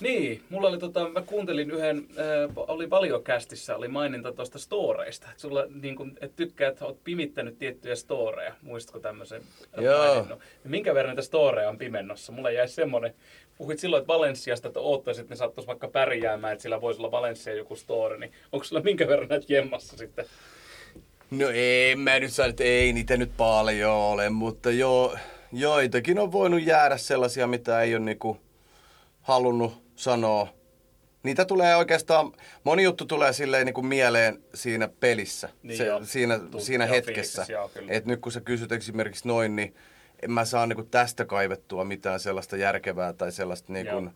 Niin, 0.00 0.42
mulla 0.50 0.68
oli 0.68 0.78
tota, 0.78 1.08
mä 1.08 1.22
kuuntelin 1.22 1.70
yhden, 1.70 2.06
äh, 2.18 2.50
oli 2.56 2.90
Valiokästissä, 2.90 3.76
oli 3.76 3.88
maininta 3.88 4.32
tuosta 4.32 4.58
storeista. 4.58 5.26
Että 5.30 5.40
sulla 5.40 5.64
niin 5.82 5.96
kun, 5.96 6.18
et 6.20 6.36
tykkää, 6.36 6.68
että 6.68 6.84
oot 6.84 7.04
pimittänyt 7.04 7.58
tiettyjä 7.58 7.96
storeja. 7.96 8.54
Muistatko 8.62 9.00
tämmöisen 9.00 9.42
Joo. 9.76 10.06
maininnon? 10.06 10.38
Minkä 10.64 10.94
verran 10.94 11.10
niitä 11.10 11.22
storeja 11.22 11.68
on 11.68 11.78
pimennossa? 11.78 12.32
Mulla 12.32 12.50
jäi 12.50 12.68
semmonen, 12.68 13.14
puhuit 13.58 13.78
silloin, 13.78 14.00
että 14.00 14.12
Valenssiasta, 14.12 14.68
että 14.68 14.80
oottaisit, 14.80 15.22
että 15.22 15.34
ne 15.34 15.36
sattuisi 15.36 15.66
vaikka 15.66 15.88
pärjäämään, 15.88 16.52
että 16.52 16.62
sillä 16.62 16.80
voisi 16.80 17.00
olla 17.00 17.10
Valencia 17.10 17.54
joku 17.54 17.76
store, 17.76 18.18
niin 18.18 18.32
onko 18.52 18.64
sulla 18.64 18.82
minkä 18.82 19.08
verran 19.08 19.28
näitä 19.28 19.46
jemmassa 19.48 19.96
sitten? 19.96 20.24
No 21.30 21.50
ei, 21.50 21.96
mä 21.96 22.20
nyt 22.20 22.32
sano, 22.32 22.48
että 22.48 22.64
ei 22.64 22.92
niitä 22.92 23.16
nyt 23.16 23.30
paljon 23.36 23.92
ole, 23.92 24.30
mutta 24.30 24.70
joo, 24.70 25.16
joitakin 25.52 26.18
on 26.18 26.32
voinut 26.32 26.62
jäädä 26.62 26.96
sellaisia, 26.96 27.46
mitä 27.46 27.82
ei 27.82 27.94
ole 27.94 28.04
niinku 28.04 28.36
halunnut 29.20 29.83
sanoa. 29.96 30.48
Niitä 31.22 31.44
tulee 31.44 31.76
oikeastaan, 31.76 32.32
moni 32.64 32.82
juttu 32.82 33.04
tulee 33.06 33.32
silleen 33.32 33.66
niinku 33.66 33.82
mieleen 33.82 34.42
siinä 34.54 34.88
pelissä, 35.00 35.48
Niin 35.62 35.78
se, 35.78 35.86
joo. 35.86 36.04
siinä, 36.04 36.38
Tuu- 36.38 36.60
siinä 36.60 36.84
joo, 36.84 36.94
hetkessä. 36.94 37.12
fiiliksessä, 37.14 37.52
joo, 37.52 37.68
kyllä. 37.68 37.92
Et 37.92 38.06
nyt 38.06 38.20
kun 38.20 38.32
sä 38.32 38.40
kysyt 38.40 38.72
esimerkiksi 38.72 39.28
noin, 39.28 39.56
niin 39.56 39.74
en 40.22 40.30
mä 40.30 40.44
saa 40.44 40.66
niinku 40.66 40.82
tästä 40.82 41.24
kaivettua 41.24 41.84
mitään 41.84 42.20
sellaista 42.20 42.56
järkevää 42.56 43.12
tai 43.12 43.32
sellaista 43.32 43.72
niinku, 43.72 43.92
Joo. 43.92 44.10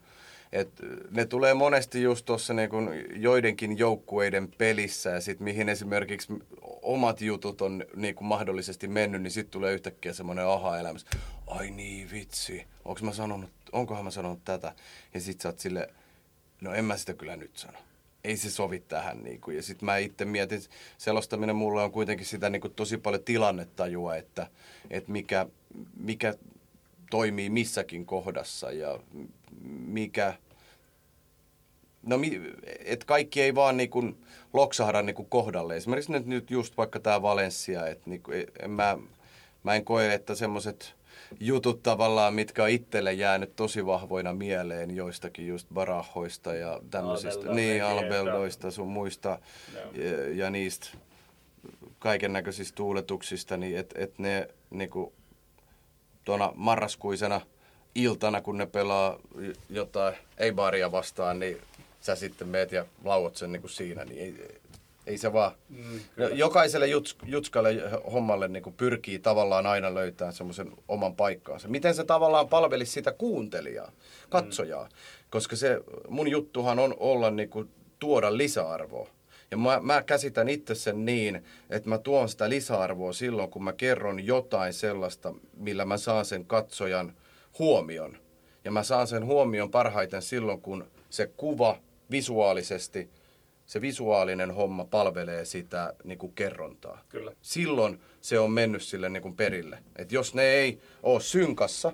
et 0.52 0.68
ne 1.10 1.24
tulee 1.26 1.54
monesti 1.54 2.02
just 2.02 2.24
tuossa 2.24 2.54
niinku 2.54 2.76
joidenkin 3.16 3.78
joukkueiden 3.78 4.48
pelissä 4.58 5.10
ja 5.10 5.20
sit 5.20 5.40
mihin 5.40 5.68
esimerkiksi 5.68 6.32
omat 6.82 7.20
jutut 7.20 7.60
on 7.62 7.84
niinku 7.96 8.24
mahdollisesti 8.24 8.88
mennyt, 8.88 9.22
niin 9.22 9.30
sitten 9.30 9.50
tulee 9.50 9.74
yhtäkkiä 9.74 10.12
semmoinen 10.12 10.46
aha-elämys. 10.46 11.06
Ai 11.46 11.70
niin 11.70 12.10
vitsi, 12.10 12.66
onko 12.84 13.00
mä 13.04 13.12
sanonut, 13.12 13.50
onkohan 13.72 14.04
mä 14.04 14.10
sanonut 14.10 14.44
tätä? 14.44 14.74
Ja 15.14 15.20
sit 15.20 15.40
sä 15.40 15.48
oot 15.48 15.58
sille, 15.58 15.88
no 16.60 16.74
en 16.74 16.84
mä 16.84 16.96
sitä 16.96 17.14
kyllä 17.14 17.36
nyt 17.36 17.56
sano. 17.56 17.78
Ei 18.24 18.36
se 18.36 18.50
sovi 18.50 18.80
tähän. 18.80 19.22
Niinku. 19.22 19.50
Ja 19.50 19.62
sitten 19.62 19.86
mä 19.86 19.96
itse 19.96 20.24
mietin, 20.24 20.62
selostaminen 20.98 21.56
mulle 21.56 21.82
on 21.82 21.92
kuitenkin 21.92 22.26
sitä 22.26 22.50
niinku 22.50 22.68
tosi 22.68 22.96
paljon 22.98 23.24
tilannetajua, 23.24 24.16
että, 24.16 24.46
että 24.90 25.12
mikä, 25.12 25.46
mikä 25.96 26.34
toimii 27.10 27.50
missäkin 27.50 28.06
kohdassa 28.06 28.72
ja 28.72 28.98
mikä... 29.86 30.34
No, 32.02 32.20
et 32.84 33.04
kaikki 33.04 33.42
ei 33.42 33.54
vaan 33.54 33.76
niinku 33.76 34.14
loksahda 34.52 35.02
niinku 35.02 35.24
kohdalle. 35.24 35.76
Esimerkiksi 35.76 36.12
nyt, 36.12 36.50
just 36.50 36.76
vaikka 36.76 37.00
tämä 37.00 37.22
Valencia, 37.22 37.86
että 37.86 38.10
niinku, 38.10 38.32
e- 38.32 38.46
en 38.62 38.70
mä, 38.70 38.98
mä 39.62 39.74
en 39.74 39.84
koe, 39.84 40.14
että 40.14 40.34
semmoiset 40.34 40.94
jutut 41.40 41.82
tavallaan, 41.82 42.34
mitkä 42.34 42.62
on 42.62 42.70
itselle 42.70 43.12
jäänyt 43.12 43.56
tosi 43.56 43.86
vahvoina 43.86 44.32
mieleen 44.32 44.96
joistakin 44.96 45.46
just 45.46 45.68
barahoista 45.74 46.54
ja 46.54 46.80
tämmöisistä, 46.90 47.40
Albelda, 47.40 47.54
niin, 47.54 47.84
albeldoista 47.84 48.70
sun 48.70 48.88
muista 48.88 49.38
Joo. 49.74 49.92
ja, 49.92 50.34
ja 50.34 50.50
niistä 50.50 50.88
kaiken 51.98 52.32
näköisistä 52.32 52.76
tuuletuksista, 52.76 53.56
niin 53.56 53.78
että 53.78 53.94
et 53.98 54.18
ne 54.18 54.48
niinku, 54.70 55.12
tuona 56.24 56.52
marraskuisena 56.54 57.40
iltana, 57.94 58.40
kun 58.40 58.58
ne 58.58 58.66
pelaa 58.66 59.18
jotain 59.70 60.14
ei-baaria 60.38 60.92
vastaan, 60.92 61.38
niin 61.38 61.58
sä 62.00 62.16
sitten 62.16 62.48
meet 62.48 62.72
ja 62.72 62.84
lauot 63.04 63.36
sen 63.36 63.52
niin 63.52 63.60
kuin 63.60 63.70
siinä, 63.70 64.04
niin 64.04 64.20
ei, 64.20 64.60
ei 65.08 65.18
se 65.18 65.32
vaan... 65.32 65.52
Mm, 65.68 66.00
No, 66.16 66.28
jokaiselle 66.28 66.86
juts, 66.86 67.16
jutskalle 67.24 67.72
ja 67.72 68.00
hommalle 68.12 68.48
niin 68.48 68.62
kuin 68.62 68.74
pyrkii 68.76 69.18
tavallaan 69.18 69.66
aina 69.66 69.94
löytämään 69.94 70.32
semmoisen 70.32 70.72
oman 70.88 71.16
paikkaansa. 71.16 71.68
Miten 71.68 71.94
se 71.94 72.04
tavallaan 72.04 72.48
palvelisi 72.48 72.92
sitä 72.92 73.12
kuuntelijaa, 73.12 73.92
katsojaa? 74.28 74.84
Mm. 74.84 74.90
Koska 75.30 75.56
se 75.56 75.80
mun 76.08 76.28
juttuhan 76.28 76.78
on 76.78 76.94
olla 76.98 77.30
niin 77.30 77.50
kuin, 77.50 77.68
tuoda 77.98 78.36
lisäarvoa. 78.36 79.08
Ja 79.50 79.56
mä, 79.56 79.80
mä 79.82 80.02
käsitän 80.02 80.48
itse 80.48 80.74
sen 80.74 81.04
niin, 81.04 81.44
että 81.70 81.88
mä 81.88 81.98
tuon 81.98 82.28
sitä 82.28 82.48
lisäarvoa 82.48 83.12
silloin, 83.12 83.50
kun 83.50 83.64
mä 83.64 83.72
kerron 83.72 84.26
jotain 84.26 84.72
sellaista, 84.72 85.34
millä 85.56 85.84
mä 85.84 85.96
saan 85.96 86.24
sen 86.24 86.44
katsojan 86.44 87.16
huomion. 87.58 88.16
Ja 88.64 88.70
mä 88.70 88.82
saan 88.82 89.06
sen 89.06 89.26
huomion 89.26 89.70
parhaiten 89.70 90.22
silloin, 90.22 90.60
kun 90.60 90.84
se 91.10 91.26
kuva 91.36 91.78
visuaalisesti, 92.10 93.10
se 93.68 93.80
visuaalinen 93.80 94.50
homma 94.50 94.84
palvelee 94.84 95.44
sitä 95.44 95.94
niin 96.04 96.18
kuin 96.18 96.32
kerrontaa. 96.32 97.04
Kyllä. 97.08 97.32
Silloin 97.42 98.00
se 98.20 98.38
on 98.38 98.50
mennyt 98.50 98.82
sille 98.82 99.08
niin 99.08 99.22
kuin 99.22 99.36
perille. 99.36 99.82
Et 99.96 100.12
jos 100.12 100.34
ne 100.34 100.42
ei 100.42 100.80
ole 101.02 101.20
synkassa, 101.20 101.92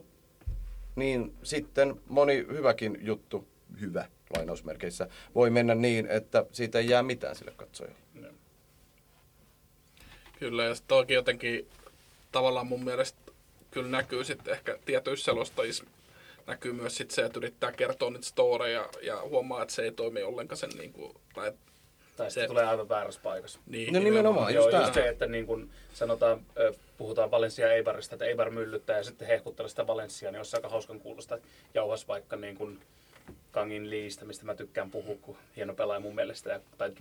niin 0.97 1.35
sitten 1.43 2.01
moni 2.09 2.37
hyväkin 2.37 2.99
juttu, 3.01 3.49
hyvä 3.81 4.09
lainausmerkeissä, 4.37 5.09
voi 5.35 5.51
mennä 5.51 5.75
niin, 5.75 6.07
että 6.07 6.47
siitä 6.53 6.79
ei 6.79 6.89
jää 6.89 7.03
mitään 7.03 7.37
sille 7.37 7.53
katsojalle. 7.57 7.99
Joo. 8.23 8.33
Kyllä, 10.39 10.65
ja 10.65 10.75
sitten 10.75 10.89
toki 10.89 11.15
jotenkin 11.15 11.69
tavallaan 12.33 12.67
mun 12.67 12.85
mielestä 12.85 13.19
kyllä 13.71 13.89
näkyy 13.89 14.25
sitten 14.25 14.55
ehkä 14.55 14.79
tietyissä 14.85 15.25
selostajissa 15.25 15.85
näkyy 16.47 16.73
myös 16.73 16.97
sit 16.97 17.11
se, 17.11 17.25
että 17.25 17.39
yrittää 17.39 17.73
kertoa 17.73 18.11
niitä 18.11 18.27
storeja 18.27 18.89
ja 19.03 19.21
huomaa, 19.23 19.63
että 19.63 19.75
se 19.75 19.83
ei 19.83 19.93
toimi 19.93 20.23
ollenkaan 20.23 20.57
sen 20.59 20.71
niin 20.79 20.93
kuin, 20.93 21.15
tai 21.35 21.53
Tai 22.17 22.31
Se- 22.31 22.47
tulee 22.47 22.67
aivan 22.67 22.89
väärässä 22.89 23.21
paikassa. 23.23 23.61
niin, 23.67 23.93
No 23.95 24.01
nimenomaan, 24.01 24.55
Joo, 24.55 24.65
just 24.69 24.79
just 24.79 24.95
se, 24.95 25.09
että 25.09 25.27
niin 25.27 25.47
kun 25.47 25.71
sanotaan, 25.95 26.47
puhutaan 26.99 27.31
Valencia 27.31 27.73
Eibarista, 27.73 28.15
että 28.15 28.25
Eibar 28.25 28.51
myllyttää 28.51 28.97
ja 28.97 29.03
sitten 29.05 29.29
hehkuttelee 29.29 29.69
sitä 29.69 29.87
Valenciaa, 29.87 30.33
niin 30.33 30.39
olisi 30.41 30.57
aika 30.57 30.69
hauskan 30.69 31.01
kuulosta. 31.01 31.35
että 31.35 31.49
Jauhas 31.75 32.09
vaikka 32.09 32.37
niin 32.37 32.57
kun 32.57 32.81
Kangin 33.51 33.91
Liistä, 33.91 34.25
mistä 34.25 34.45
mä 34.45 34.55
tykkään 34.55 34.91
puhua, 34.91 35.17
kun 35.23 35.37
hieno 35.57 35.75
pelaaja 35.75 36.01
mun 36.01 36.15
mielestä, 36.15 36.51
ja, 36.51 36.61
tai 36.79 36.93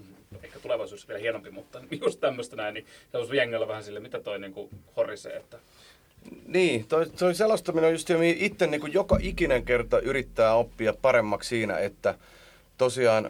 ehkä 0.44 0.60
tulevaisuudessa 0.60 1.08
vielä 1.08 1.20
hienompi, 1.22 1.50
mutta 1.50 1.82
just 2.06 2.20
tämmöistä 2.20 2.56
näin, 2.56 2.74
niin 2.74 2.86
se 3.12 3.18
olisi 3.18 3.36
jengellä 3.38 3.68
vähän 3.68 3.84
sille, 3.84 4.00
mitä 4.00 4.20
toi 4.20 4.40
niin 4.40 4.70
horisee, 4.98 5.36
että 5.36 5.60
Niin, 6.46 6.88
toi, 6.88 7.10
toi 7.10 7.36
selostaminen 7.36 7.88
on 7.88 7.94
just 7.94 8.08
se, 8.08 8.30
itse 8.30 8.68
niin 8.68 8.94
joka 8.94 9.18
ikinen 9.22 9.66
kerta 9.66 10.00
yrittää 10.00 10.56
oppia 10.56 10.94
paremmaksi 11.02 11.50
siinä, 11.50 11.78
että 11.78 12.18
tosiaan 12.78 13.30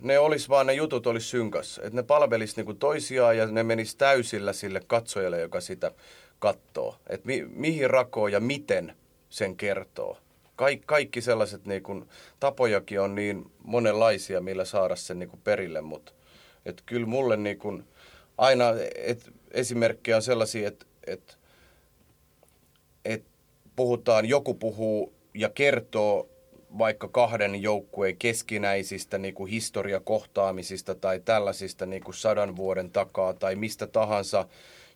ne 0.00 0.18
olisi 0.18 0.48
vaan 0.48 0.66
ne 0.66 0.72
jutut 0.72 1.06
olisi 1.06 1.28
synkassa. 1.28 1.82
Että 1.82 1.96
ne 1.96 2.02
palvelisi 2.02 2.62
niin 2.62 2.76
toisiaan 2.78 3.36
ja 3.36 3.46
ne 3.46 3.62
menisi 3.62 3.96
täysillä 3.96 4.52
sille 4.52 4.80
katsojalle, 4.86 5.40
joka 5.40 5.60
sitä 5.60 5.92
katsoo. 6.38 6.96
Että 7.08 7.26
mi, 7.26 7.46
mihin 7.50 7.90
rakoo 7.90 8.28
ja 8.28 8.40
miten 8.40 8.96
sen 9.30 9.56
kertoo. 9.56 10.18
Kaik, 10.56 10.82
kaikki 10.86 11.20
sellaiset 11.20 11.66
niin 11.66 11.82
kuin, 11.82 12.08
tapojakin 12.40 13.00
on 13.00 13.14
niin 13.14 13.50
monenlaisia, 13.62 14.40
millä 14.40 14.64
saada 14.64 14.96
sen 14.96 15.18
niin 15.18 15.28
kuin 15.28 15.40
perille, 15.44 15.80
mutta 15.80 16.12
et 16.66 16.82
kyllä 16.86 17.06
mulle 17.06 17.36
niin 17.36 17.58
kuin, 17.58 17.84
aina 18.38 18.64
et, 18.94 19.30
esimerkkejä 19.50 20.16
on 20.16 20.22
sellaisia, 20.22 20.68
että 20.68 20.86
et, 21.06 21.38
et 23.04 23.24
puhutaan, 23.76 24.26
joku 24.26 24.54
puhuu 24.54 25.12
ja 25.34 25.48
kertoo 25.48 26.28
vaikka 26.78 27.08
kahden 27.08 27.62
joukkueen 27.62 28.16
keskinäisistä 28.16 29.18
niin 29.18 29.34
kuin 29.34 29.50
historiakohtaamisista 29.50 30.94
tai 30.94 31.20
tällaisista 31.20 31.86
niin 31.86 32.02
kuin 32.02 32.14
sadan 32.14 32.56
vuoden 32.56 32.90
takaa 32.90 33.34
tai 33.34 33.54
mistä 33.56 33.86
tahansa 33.86 34.48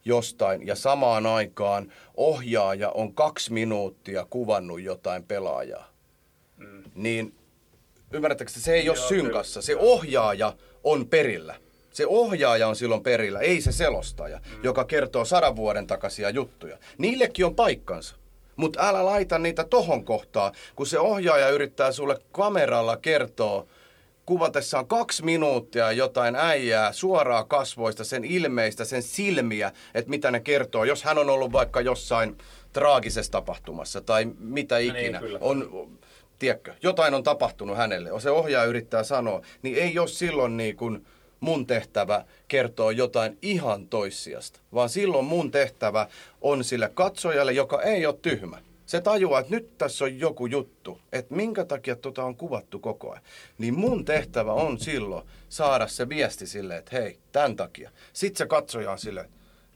jostain. 0.05 0.67
Ja 0.67 0.75
samaan 0.75 1.27
aikaan 1.27 1.93
ohjaaja 2.17 2.91
on 2.91 3.15
kaksi 3.15 3.53
minuuttia 3.53 4.27
kuvannut 4.31 4.83
jotain 4.83 5.25
pelaajaa. 5.25 5.93
Mm. 6.57 6.83
Niin 6.95 7.35
ymmärrättekö, 8.13 8.51
että 8.51 8.61
se 8.61 8.75
ei 8.75 8.89
ole 8.89 8.99
Joo, 8.99 9.09
synkassa. 9.09 9.63
Se 9.63 9.77
ohjaaja 9.77 10.57
on 10.85 11.07
perillä. 11.07 11.55
Se 11.99 12.07
ohjaaja 12.07 12.69
on 12.69 12.77
silloin 12.77 13.03
perillä, 13.03 13.41
ei 13.41 13.61
se 13.61 13.73
selostaja, 13.73 14.37
mm. 14.39 14.65
joka 14.65 14.85
kertoo 14.85 15.25
sadan 15.25 15.57
vuoden 15.57 15.87
takaisia 15.87 16.31
juttuja. 16.31 16.79
Niillekin 16.99 17.47
on 17.47 17.55
paikkansa. 17.55 18.17
Mutta 18.57 18.89
älä 18.89 19.05
laita 19.05 19.39
niitä 19.39 19.65
tohon 19.65 20.05
kohtaan, 20.05 20.53
kun 20.77 20.87
se 20.87 20.99
ohjaaja 20.99 21.49
yrittää 21.49 21.93
sulle 21.93 22.19
kameralla 22.33 22.97
kertoa 22.97 23.67
kuvatessaan 24.27 24.87
kaksi 24.87 25.25
minuuttia 25.25 25.93
jotain 25.93 26.37
äijää 26.37 26.93
suoraa 26.93 27.45
kasvoista, 27.45 28.05
sen 28.05 28.25
ilmeistä, 28.25 28.85
sen 28.85 29.03
silmiä, 29.03 29.73
että 29.95 30.11
mitä 30.11 30.31
ne 30.31 30.41
kertoo. 30.41 30.85
Jos 30.85 31.05
hän 31.05 31.19
on 31.19 31.31
ollut 31.31 31.53
vaikka 31.53 31.81
jossain 31.81 32.39
traagisessa 32.73 33.33
tapahtumassa 33.33 34.01
tai 34.01 34.25
mitä 34.39 34.79
niin, 34.79 34.97
ikinä, 34.97 35.19
kyllä. 35.19 35.39
on, 35.43 35.89
tiedätkö, 36.39 36.75
jotain 36.83 37.15
on 37.15 37.23
tapahtunut 37.23 37.77
hänelle, 37.77 38.21
se 38.21 38.31
ohjaaja 38.31 38.69
yrittää 38.69 39.03
sanoa, 39.03 39.43
niin 39.63 39.77
ei 39.77 39.99
ole 39.99 40.09
silloin 40.09 40.57
niin 40.57 40.77
kuin 40.77 41.07
mun 41.41 41.67
tehtävä 41.67 42.25
kertoa 42.49 42.93
jotain 42.93 43.39
ihan 43.43 43.89
toissijasta, 43.89 44.61
vaan 44.75 44.89
silloin 44.89 45.25
mun 45.25 45.51
tehtävä 45.51 46.09
on 46.41 46.65
sille 46.65 46.91
katsojalle, 46.95 47.53
joka 47.53 47.83
ei 47.83 48.07
ole 48.07 48.19
tyhmä. 48.23 48.59
Se 48.87 49.01
tajuaa, 49.01 49.41
että 49.41 49.55
nyt 49.55 49.79
tässä 49.79 50.05
on 50.05 50.19
joku 50.19 50.47
juttu, 50.47 51.01
että 51.13 51.35
minkä 51.35 51.65
takia 51.65 51.97
tota 51.97 52.25
on 52.25 52.37
kuvattu 52.37 52.79
koko 52.79 53.11
ajan. 53.11 53.23
Niin 53.59 53.79
mun 53.79 54.05
tehtävä 54.05 54.53
on 54.53 54.79
silloin 54.79 55.27
saada 55.49 55.87
se 55.87 56.09
viesti 56.09 56.47
silleen, 56.47 56.79
että 56.79 56.97
hei, 56.97 57.19
tämän 57.33 57.57
takia. 57.57 57.91
Sitten 58.13 58.39
se 58.39 58.47
katsoja 58.47 58.91
on 58.91 58.99
silleen, 58.99 59.29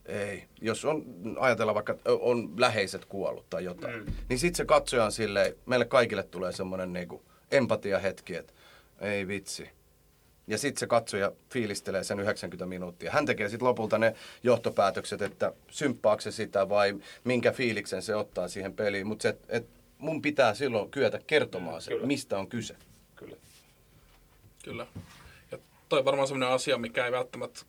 Ei. 0.06 0.44
Jos 0.60 0.84
on, 0.84 1.04
ajatellaan 1.38 1.74
vaikka, 1.74 1.96
on 2.04 2.60
läheiset 2.60 3.04
kuollut 3.04 3.50
tai 3.50 3.64
jotain, 3.64 3.94
mm. 3.94 4.12
niin 4.28 4.38
sitten 4.38 4.56
se 4.56 4.64
katsoja 4.64 5.04
on 5.04 5.12
silleen, 5.12 5.54
meille 5.66 5.84
kaikille 5.84 6.22
tulee 6.22 6.52
semmoinen 6.52 6.92
niinku 6.92 7.22
empatiahetki, 7.50 8.34
että 8.34 8.52
ei 9.00 9.28
vitsi. 9.28 9.70
Ja 10.46 10.58
sitten 10.58 10.80
se 10.80 10.86
katsoja 10.86 11.32
fiilistelee 11.50 12.04
sen 12.04 12.20
90 12.20 12.66
minuuttia. 12.66 13.10
Hän 13.10 13.26
tekee 13.26 13.48
sitten 13.48 13.68
lopulta 13.68 13.98
ne 13.98 14.14
johtopäätökset, 14.42 15.22
että 15.22 15.52
symppaako 15.70 16.20
se 16.20 16.30
sitä 16.32 16.68
vai 16.68 16.94
minkä 17.24 17.52
fiiliksen 17.52 18.02
se 18.02 18.16
ottaa 18.16 18.48
siihen 18.48 18.72
peliin. 18.72 19.06
Mutta 19.06 19.28
et, 19.28 19.40
et 19.48 19.66
mun 19.98 20.22
pitää 20.22 20.54
silloin 20.54 20.90
kyetä 20.90 21.20
kertomaan 21.26 21.82
se, 21.82 21.90
Kyllä. 21.90 22.06
mistä 22.06 22.38
on 22.38 22.48
kyse. 22.48 22.76
Kyllä. 23.16 23.36
Kyllä. 24.64 24.86
Ja 25.50 25.58
toi 25.88 26.04
varmaan 26.04 26.28
sellainen 26.28 26.54
asia, 26.54 26.78
mikä 26.78 27.06
ei 27.06 27.12
välttämättä 27.12 27.60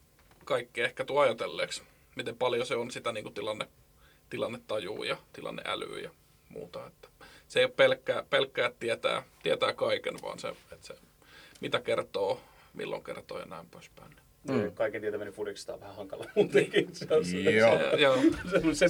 kaikki 0.45 0.81
ehkä 0.81 1.05
tuo 1.05 1.19
ajatelleeksi. 1.21 1.81
Miten 2.15 2.37
paljon 2.37 2.65
se 2.65 2.75
on 2.75 2.91
sitä 2.91 3.11
niin 3.11 3.23
kuin 3.23 3.33
tilanne, 3.33 3.67
tilannetajua 4.29 5.05
ja 5.05 5.17
tilanneälyä 5.33 5.99
ja 5.99 6.09
muuta. 6.49 6.87
Että 6.87 7.07
se 7.47 7.59
ei 7.59 7.65
ole 7.65 7.73
pelkkää, 7.75 8.23
pelkkää 8.29 8.71
tietää, 8.79 9.23
tietää 9.43 9.73
kaiken, 9.73 10.21
vaan 10.21 10.39
se, 10.39 10.47
että 10.49 10.87
se, 10.87 10.95
mitä 11.61 11.79
kertoo, 11.81 12.41
milloin 12.73 13.03
kertoo 13.03 13.39
ja 13.39 13.45
näin 13.45 13.67
poispäin. 13.71 14.15
Mm. 14.47 14.71
Kaiken 14.73 15.01
tietäminen 15.01 15.33
fudiksesta 15.33 15.73
on 15.73 15.79
vähän 15.79 15.95
hankala 15.95 16.25
muutenkin. 16.35 16.89
Se 16.93 17.07
on 17.15 17.25
se, 17.25 17.37
Joo. 17.37 17.77
Se, 17.77 18.01
joo. 18.01 18.17
se 18.73 18.85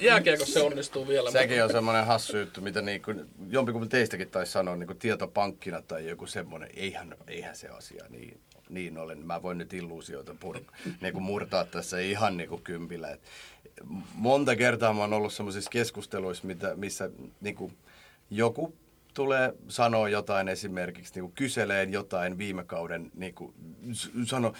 jääkiekossa 0.00 0.52
se 0.52 0.66
onnistuu 0.66 1.08
vielä. 1.08 1.30
Sekin 1.30 1.64
on 1.64 1.72
semmoinen 1.72 2.06
hassu 2.06 2.38
juttu, 2.38 2.60
mitä 2.60 2.82
niin 2.82 3.02
kuin, 3.02 3.26
jompikumpi 3.50 3.88
teistäkin 3.88 4.30
taisi 4.30 4.52
sanoa 4.52 4.76
niin 4.76 4.86
kuin 4.86 4.98
tietopankkina 4.98 5.82
tai 5.82 6.08
joku 6.08 6.26
semmoinen. 6.26 6.70
Eihän, 6.76 7.14
eihän 7.26 7.56
se 7.56 7.68
asia 7.68 8.04
niin, 8.08 8.40
niin 8.68 8.98
ole. 8.98 9.14
Mä 9.14 9.42
voin 9.42 9.58
nyt 9.58 9.74
illuusioita 9.74 10.34
pur, 10.40 10.60
niin 11.00 11.12
kuin 11.12 11.22
murtaa 11.22 11.64
tässä 11.64 11.98
ihan 11.98 12.36
niin 12.36 12.48
kuin 12.48 12.62
kympillä. 12.62 13.10
Et 13.10 13.20
monta 14.14 14.56
kertaa 14.56 14.92
mä 14.92 15.00
oon 15.00 15.12
ollut 15.12 15.32
semmoisissa 15.32 15.70
keskusteluissa, 15.70 16.46
mitä, 16.46 16.76
missä 16.76 17.10
niin 17.40 17.54
kuin 17.54 17.72
joku 18.30 18.74
tulee 19.14 19.52
sanoa 19.68 20.08
jotain 20.08 20.48
esimerkiksi, 20.48 21.14
niin 21.14 21.22
kuin 21.22 21.32
kyselee 21.32 21.88
jotain 21.90 22.38
viime 22.38 22.64
kauden, 22.64 23.10
niin 23.14 23.34
kuin, 23.34 23.54
sano, 24.24 24.52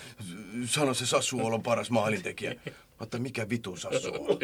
sano 0.65 0.95
se 0.95 1.07
Sassu 1.07 1.47
on 1.47 1.63
paras 1.63 1.91
maalintekijä. 1.91 2.55
Mutta 3.01 3.19
mikä 3.19 3.49
vitu 3.49 3.77
Sassu 3.77 4.09
on? 4.15 4.39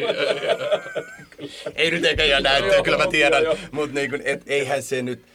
ei 1.75 1.91
nyt 1.91 2.05
eikä 2.05 2.23
ja 2.23 2.41
näyttää, 2.41 2.83
kyllä 2.83 2.97
mä 2.97 3.07
tiedän. 3.07 3.43
Mutta 3.71 3.95
niin 3.95 4.09
kuin, 4.09 4.21
et, 4.25 4.43
eihän 4.45 4.83
se 4.83 5.01
nyt, 5.01 5.25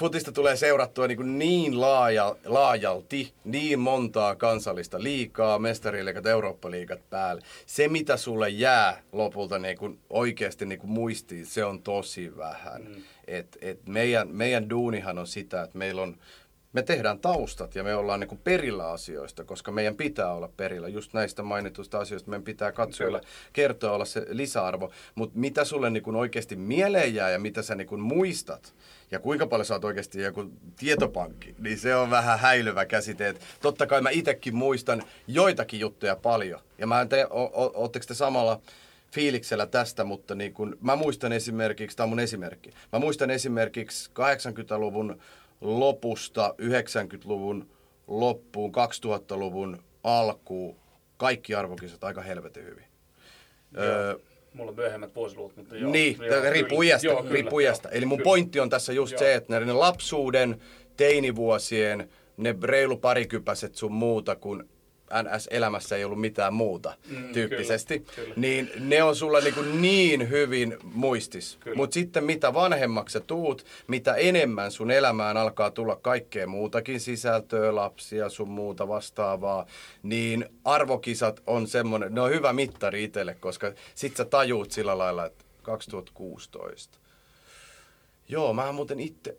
futista 0.00 0.32
tulee 0.32 0.56
seurattua 0.56 1.06
niin, 1.06 1.38
niin 1.38 1.80
laaja, 1.80 2.36
laajalti, 2.44 3.32
niin 3.44 3.78
montaa 3.78 4.34
kansallista 4.34 5.02
liikaa, 5.02 5.58
mestariliigat, 5.58 6.26
Eurooppa-liigat 6.26 7.10
päälle. 7.10 7.42
Se, 7.66 7.88
mitä 7.88 8.16
sulle 8.16 8.48
jää 8.48 9.02
lopulta 9.12 9.58
niin 9.58 9.78
kuin 9.78 9.98
oikeasti 10.10 10.66
niin 10.66 10.78
kuin 10.78 10.90
muistiin, 10.90 11.46
se 11.46 11.64
on 11.64 11.82
tosi 11.82 12.36
vähän. 12.36 12.82
Mm. 12.82 13.02
Et, 13.26 13.58
et 13.60 13.88
meidän, 13.88 14.28
meidän 14.28 14.70
duunihan 14.70 15.18
on 15.18 15.26
sitä, 15.26 15.62
että 15.62 15.78
meillä 15.78 16.02
on, 16.02 16.16
me 16.72 16.82
tehdään 16.82 17.18
taustat 17.18 17.74
ja 17.74 17.84
me 17.84 17.94
ollaan 17.94 18.20
niin 18.20 18.28
kuin 18.28 18.40
perillä 18.44 18.90
asioista, 18.90 19.44
koska 19.44 19.72
meidän 19.72 19.94
pitää 19.94 20.32
olla 20.32 20.50
perillä 20.56 20.88
just 20.88 21.12
näistä 21.12 21.42
mainituista 21.42 21.98
asioista. 21.98 22.30
Meidän 22.30 22.44
pitää 22.44 22.72
katsojille 22.72 23.20
kertoa 23.52 23.92
olla 23.92 24.04
se 24.04 24.26
lisäarvo. 24.28 24.90
Mutta 25.14 25.38
mitä 25.38 25.64
sulle 25.64 25.90
niin 25.90 26.02
kuin 26.02 26.16
oikeasti 26.16 26.56
mieleen 26.56 27.14
jää 27.14 27.30
ja 27.30 27.38
mitä 27.38 27.62
sä 27.62 27.74
niin 27.74 27.86
kuin 27.86 28.00
muistat 28.00 28.74
ja 29.10 29.18
kuinka 29.18 29.46
paljon 29.46 29.66
sä 29.66 29.74
oot 29.74 29.84
oikeasti 29.84 30.22
joku 30.22 30.50
tietopankki, 30.76 31.54
niin 31.58 31.78
se 31.78 31.96
on 31.96 32.10
vähän 32.10 32.38
häilyvä 32.38 32.84
käsite. 32.84 33.28
Et 33.28 33.40
totta 33.60 33.86
kai 33.86 34.00
mä 34.00 34.10
itekin 34.10 34.54
muistan 34.54 35.02
joitakin 35.26 35.80
juttuja 35.80 36.16
paljon. 36.16 36.60
Ja 36.78 36.86
mä 36.86 37.00
en 37.00 37.08
tiedä, 37.08 37.28
o- 37.30 37.64
o- 37.64 37.72
ootteko 37.74 38.04
te 38.08 38.14
samalla 38.14 38.60
fiiliksellä 39.12 39.66
tästä, 39.66 40.04
mutta 40.04 40.34
niin 40.34 40.52
kun, 40.52 40.76
mä 40.80 40.96
muistan 40.96 41.32
esimerkiksi, 41.32 41.96
tämä 41.96 42.04
on 42.04 42.08
mun 42.08 42.20
esimerkki, 42.20 42.70
mä 42.92 42.98
muistan 42.98 43.30
esimerkiksi 43.30 44.10
80-luvun 44.10 45.18
lopusta 45.62 46.54
90-luvun 46.62 47.68
loppuun, 48.06 48.72
2000-luvun 48.74 49.82
alkuun, 50.04 50.76
kaikki 51.16 51.54
arvokisat 51.54 52.04
aika 52.04 52.22
helvetin 52.22 52.64
hyvin. 52.64 52.84
Öö, 53.78 54.18
Mulla 54.54 54.70
on 54.70 54.76
myöhemmät 54.76 55.14
vuosiluvut, 55.14 55.56
mutta 55.56 55.76
joo. 55.76 55.90
niin, 55.92 56.16
joo, 56.30 56.50
riippuu 56.50 56.82
iästä, 56.82 57.06
Joo, 57.06 57.22
kyllä, 57.22 57.32
riippuu 57.32 57.60
iästä. 57.60 57.88
joo, 57.88 57.96
Eli 57.96 58.06
mun 58.06 58.18
kyllä. 58.18 58.24
pointti 58.24 58.60
on 58.60 58.70
tässä 58.70 58.92
just 58.92 59.12
Joo. 59.12 59.18
se, 59.18 59.34
että 59.34 59.60
ne, 59.60 59.72
lapsuuden, 59.72 60.60
teinivuosien, 60.96 62.08
ne 62.36 62.54
reilu 62.62 62.96
parikypäiset 62.96 63.74
sun 63.74 63.92
muuta, 63.92 64.36
kun 64.36 64.68
NS-elämässä 65.22 65.96
ei 65.96 66.04
ollut 66.04 66.20
mitään 66.20 66.54
muuta 66.54 66.94
Mm, 67.08 67.32
tyyppisesti, 67.32 67.98
kyllä, 68.00 68.14
kyllä. 68.14 68.34
niin 68.36 68.70
ne 68.78 69.02
on 69.02 69.16
sulla 69.16 69.40
niin, 69.40 69.54
kuin 69.54 69.82
niin 69.82 70.30
hyvin 70.30 70.76
muistis. 70.82 71.58
Mutta 71.74 71.94
sitten 71.94 72.24
mitä 72.24 72.54
vanhemmaksi 72.54 73.12
sä 73.12 73.20
tuut, 73.20 73.64
mitä 73.86 74.14
enemmän 74.14 74.70
sun 74.70 74.90
elämään 74.90 75.36
alkaa 75.36 75.70
tulla 75.70 75.96
kaikkea 75.96 76.46
muutakin 76.46 77.00
sisältöä, 77.00 77.74
lapsia, 77.74 78.28
sun 78.28 78.48
muuta 78.48 78.88
vastaavaa, 78.88 79.66
niin 80.02 80.44
arvokisat 80.64 81.42
on 81.46 81.66
semmoinen, 81.66 82.14
ne 82.14 82.20
on 82.20 82.30
hyvä 82.30 82.52
mittari 82.52 83.04
itselle, 83.04 83.34
koska 83.40 83.72
sit 83.94 84.16
sä 84.16 84.24
tajuut 84.24 84.70
sillä 84.72 84.98
lailla, 84.98 85.26
että 85.26 85.44
2016. 85.62 86.98
Joo, 88.28 88.52
mä 88.52 88.72
muuten 88.72 89.00
itse, 89.00 89.36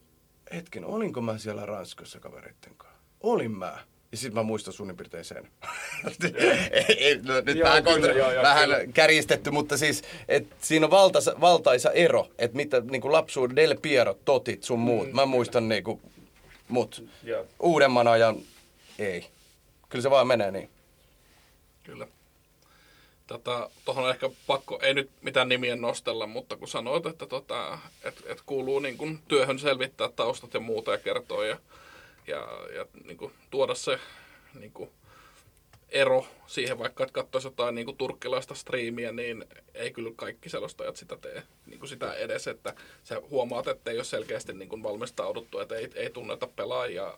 hetken, 0.53 0.85
olinko 0.85 1.21
mä 1.21 1.37
siellä 1.37 1.65
Ranskassa 1.65 2.19
kavereitten 2.19 2.73
kanssa? 2.77 2.99
Olin 3.21 3.51
mä. 3.51 3.79
Ja 4.13 4.17
sitten 4.17 4.33
mä 4.35 4.43
muistan 4.43 4.73
suunnin 4.73 4.97
piirtein 4.97 5.25
sen. 5.25 5.47
No, 7.23 7.33
nyt 7.45 7.57
Joo, 7.57 7.69
vähän, 7.69 7.83
kontra- 7.83 8.17
joo, 8.17 8.31
joo, 8.31 8.43
vähän 8.43 8.69
kyllä. 8.69 8.87
kärjistetty, 8.93 9.51
mutta 9.51 9.77
siis 9.77 10.03
et 10.27 10.47
siinä 10.61 10.85
on 10.85 10.91
valtaisa, 10.91 11.35
valtaisa 11.41 11.91
ero, 11.91 12.27
että 12.37 12.57
mitä 12.57 12.79
niin 12.79 13.11
lapsuuden 13.11 13.55
Del 13.55 13.77
Piero, 13.81 14.17
Totit, 14.25 14.63
sun 14.63 14.79
muut. 14.79 15.07
Mm, 15.07 15.15
mä 15.15 15.25
muistan 15.25 15.69
niin 15.69 15.83
kuin, 15.83 16.01
mut 16.67 17.03
Joo. 17.23 17.45
uudemman 17.59 18.07
ajan 18.07 18.37
ei. 18.99 19.25
Kyllä 19.89 20.03
se 20.03 20.09
vaan 20.09 20.27
menee 20.27 20.51
niin. 20.51 20.69
Kyllä. 21.83 22.07
Tätä, 23.27 23.69
tohon 23.85 24.03
on 24.03 24.09
ehkä 24.09 24.29
pakko, 24.47 24.79
ei 24.81 24.93
nyt 24.93 25.09
mitään 25.21 25.49
nimien 25.49 25.81
nostella, 25.81 26.27
mutta 26.27 26.57
kun 26.57 26.67
sanoit, 26.67 27.05
että 27.05 27.25
tota, 27.25 27.79
et, 28.03 28.23
et 28.25 28.41
kuuluu 28.45 28.79
niin 28.79 28.97
kun 28.97 29.19
työhön 29.27 29.59
selvittää 29.59 30.09
taustat 30.15 30.53
ja 30.53 30.59
muuta 30.59 30.91
ja 30.91 30.97
kertoa 30.97 31.45
ja, 31.45 31.57
ja, 32.27 32.47
ja 32.75 32.85
niin 33.03 33.17
kun 33.17 33.31
tuoda 33.49 33.75
se 33.75 33.99
niin 34.59 34.71
kun 34.71 34.91
ero 35.89 36.25
siihen, 36.47 36.79
vaikka 36.79 37.03
että 37.03 37.13
katsoisi 37.13 37.47
jotain 37.47 37.75
niin 37.75 37.85
kun 37.85 37.97
turkkilaista 37.97 38.55
striimiä, 38.55 39.11
niin 39.11 39.45
ei 39.73 39.91
kyllä 39.91 40.11
kaikki 40.15 40.49
selostajat 40.49 40.95
sitä 40.95 41.17
tee 41.17 41.43
niin 41.65 41.79
kun 41.79 41.87
sitä 41.87 42.13
edes, 42.13 42.47
että 42.47 42.73
sä 43.03 43.21
huomaat, 43.29 43.67
että 43.67 43.91
ei 43.91 43.97
ole 43.97 44.03
selkeästi 44.03 44.53
niin 44.53 44.69
kun 44.69 44.83
valmistauduttu, 44.83 45.59
että 45.59 45.75
ei, 45.75 45.89
ei 45.95 46.09
tunneta 46.09 46.47
pelaajia 46.47 47.17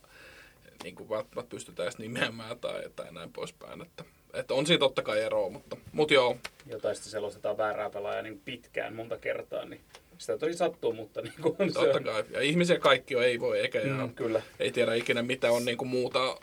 niin 0.83 0.95
kuin 0.95 1.09
välttämättä 1.09 1.49
pystytään 1.49 1.85
edes 1.85 1.97
nimeämään 1.97 2.59
tai, 2.59 2.89
tai 2.95 3.13
näin 3.13 3.33
poispäin. 3.33 3.81
Että, 3.81 4.03
että 4.33 4.53
on 4.53 4.65
siinä 4.65 4.79
totta 4.79 5.01
kai 5.01 5.21
eroa, 5.21 5.49
mutta, 5.49 5.77
mutta 5.91 6.13
joo, 6.13 6.37
Jotain 6.65 6.95
sitten 6.95 7.11
selostetaan 7.11 7.57
väärää 7.57 7.89
pelaajaa 7.89 8.21
niin 8.21 8.41
pitkään 8.45 8.95
monta 8.95 9.17
kertaa, 9.17 9.65
niin 9.65 9.81
sitä 10.17 10.37
tosi 10.37 10.53
sattuu, 10.53 10.93
mutta 10.93 11.21
niin 11.21 11.33
kuin 11.41 11.55
on 11.59 11.73
totta 11.73 11.97
se. 11.97 12.03
kai. 12.03 12.23
Ja 12.31 12.41
ihmisiä 12.41 12.79
kaikki 12.79 13.15
on, 13.15 13.23
ei 13.23 13.39
voi 13.39 13.59
eikä 13.59 13.79
Mm, 13.83 13.97
jää. 13.97 14.07
kyllä. 14.15 14.41
Ei 14.59 14.71
tiedä 14.71 14.93
ikinä 14.95 15.21
mitä 15.23 15.51
on 15.51 15.65
niin 15.65 15.77
kuin 15.77 15.87
muuta 15.89 16.37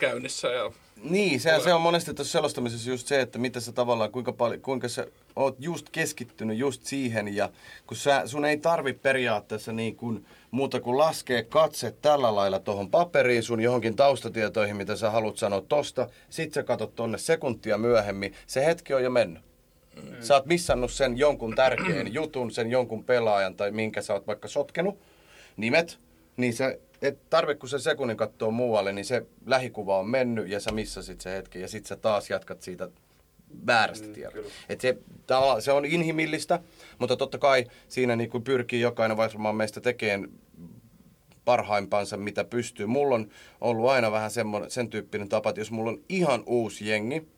käynnissä. 0.00 0.48
Ja, 0.48 0.72
Niin, 1.02 1.40
se, 1.40 1.60
se 1.64 1.74
on 1.74 1.80
monesti 1.80 2.14
tuossa 2.14 2.32
selostamisessa 2.32 2.90
just 2.90 3.06
se, 3.06 3.20
että 3.20 3.38
mitä 3.38 3.60
sä 3.60 3.72
tavallaan, 3.72 4.10
kuinka, 4.12 4.32
paljon, 4.32 4.60
kuinka 4.60 4.88
sä 4.88 5.06
oot 5.36 5.56
just 5.58 5.88
keskittynyt 5.92 6.58
just 6.58 6.82
siihen 6.84 7.36
ja 7.36 7.48
kun 7.86 7.96
sä, 7.96 8.22
sun 8.26 8.44
ei 8.44 8.56
tarvi 8.58 8.92
periaatteessa 8.92 9.72
niin 9.72 9.96
kuin 9.96 10.26
muuta 10.50 10.80
kuin 10.80 10.98
laskea 10.98 11.42
katse 11.42 11.94
tällä 12.02 12.34
lailla 12.34 12.58
tuohon 12.58 12.90
paperiin 12.90 13.42
sun 13.42 13.60
johonkin 13.60 13.96
taustatietoihin, 13.96 14.76
mitä 14.76 14.96
sä 14.96 15.10
haluat 15.10 15.36
sanoa 15.36 15.60
tosta, 15.60 16.08
sit 16.30 16.52
sä 16.52 16.62
katot 16.62 16.94
tonne 16.94 17.18
sekuntia 17.18 17.78
myöhemmin, 17.78 18.34
se 18.46 18.64
hetki 18.66 18.94
on 18.94 19.02
jo 19.02 19.10
mennyt. 19.10 19.47
Sä 20.20 20.34
oot 20.34 20.46
missannut 20.46 20.92
sen 20.92 21.18
jonkun 21.18 21.54
tärkeän 21.54 22.12
jutun, 22.18 22.50
sen 22.50 22.70
jonkun 22.70 23.04
pelaajan 23.04 23.54
tai 23.54 23.70
minkä 23.70 24.02
sä 24.02 24.12
oot 24.12 24.26
vaikka 24.26 24.48
sotkenut, 24.48 24.98
nimet, 25.56 25.98
niin 26.36 26.54
se, 26.54 26.80
et 27.02 27.18
tarve 27.30 27.54
kun 27.54 27.68
se 27.68 27.78
sekunnin 27.78 28.16
katsoo 28.16 28.50
muualle, 28.50 28.92
niin 28.92 29.04
se 29.04 29.26
lähikuva 29.46 29.98
on 29.98 30.08
mennyt 30.08 30.48
ja 30.48 30.60
sä 30.60 30.72
missasit 30.72 31.20
se 31.20 31.30
hetki 31.36 31.60
ja 31.60 31.68
sit 31.68 31.86
sä 31.86 31.96
taas 31.96 32.30
jatkat 32.30 32.62
siitä 32.62 32.88
väärästä 33.66 34.06
Mm, 34.06 34.12
tieltä. 34.12 34.34
kyllä. 34.34 34.48
Et 34.68 34.80
se, 34.80 34.98
tavallaan- 35.26 35.62
se 35.62 35.72
on 35.72 35.84
inhimillistä, 35.84 36.60
mutta 36.98 37.16
totta 37.16 37.38
kai 37.38 37.64
siinä 37.88 38.16
niin 38.16 38.30
kuin 38.30 38.44
pyrkii 38.44 38.80
jokainen 38.80 39.16
varmaan 39.16 39.56
meistä 39.56 39.80
tekemään 39.80 40.28
parhaimpansa, 41.44 42.16
mitä 42.16 42.44
pystyy. 42.44 42.86
Mulla 42.86 43.14
on 43.14 43.28
ollut 43.60 43.90
aina 43.90 44.12
vähän 44.12 44.30
semmoinen, 44.30 44.70
sen 44.70 44.90
tyyppinen 44.90 45.28
tapa, 45.28 45.50
että 45.50 45.60
jos 45.60 45.70
mulla 45.70 45.90
on 45.90 46.00
ihan 46.08 46.42
uusi 46.46 46.88
jengi, 46.88 47.28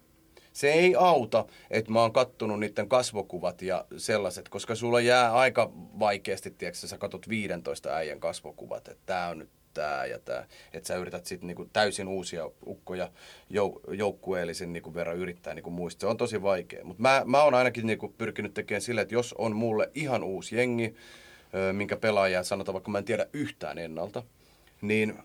se 0.61 0.73
ei 0.73 0.95
auta, 0.95 1.45
että 1.71 1.93
mä 1.93 2.01
oon 2.01 2.13
kattonut 2.13 2.61
niiden 2.61 2.89
kasvokuvat 2.89 3.63
ja 3.63 3.85
sellaiset, 3.97 4.49
koska 4.49 4.75
sulla 4.75 5.01
jää 5.01 5.33
aika 5.33 5.73
vaikeasti, 5.75 6.51
tiedätkö, 6.51 6.87
sä 6.87 6.99
katot 6.99 7.29
15 7.29 7.91
äijän 7.91 8.21
kasvokuvat, 8.21 8.89
että 8.89 9.03
tää 9.07 9.29
on 9.29 9.39
nyt 9.39 9.51
tää 9.75 10.07
ja 10.07 10.19
tää. 10.19 10.47
Että 10.73 10.87
sä 10.87 10.97
yrität 10.97 11.27
sitten 11.27 11.47
niinku 11.47 11.69
täysin 11.73 12.09
uusia 12.09 12.51
ukkoja 12.67 13.11
jou- 13.53 13.95
joukkueellisen 13.95 14.73
niinku 14.73 14.95
verran 14.95 15.17
yrittää 15.17 15.55
niinku 15.55 15.71
muistaa. 15.71 16.01
Se 16.01 16.11
on 16.11 16.17
tosi 16.17 16.43
vaikea. 16.43 16.85
Mutta 16.85 17.03
mä, 17.03 17.23
mä 17.27 17.43
oon 17.43 17.55
ainakin 17.55 17.87
niinku 17.87 18.15
pyrkinyt 18.19 18.55
tekemään 18.55 18.83
silleen, 18.83 19.03
että 19.03 19.15
jos 19.15 19.35
on 19.39 19.57
mulle 19.57 19.91
ihan 19.95 20.25
uusi 20.25 20.57
jengi, 20.57 20.95
minkä 21.73 21.97
pelaajaa 21.97 22.43
sanotaan, 22.43 22.73
vaikka 22.73 22.91
mä 22.91 22.99
en 22.99 23.05
tiedä 23.05 23.27
yhtään 23.33 23.79
ennalta, 23.79 24.23
niin 24.81 25.19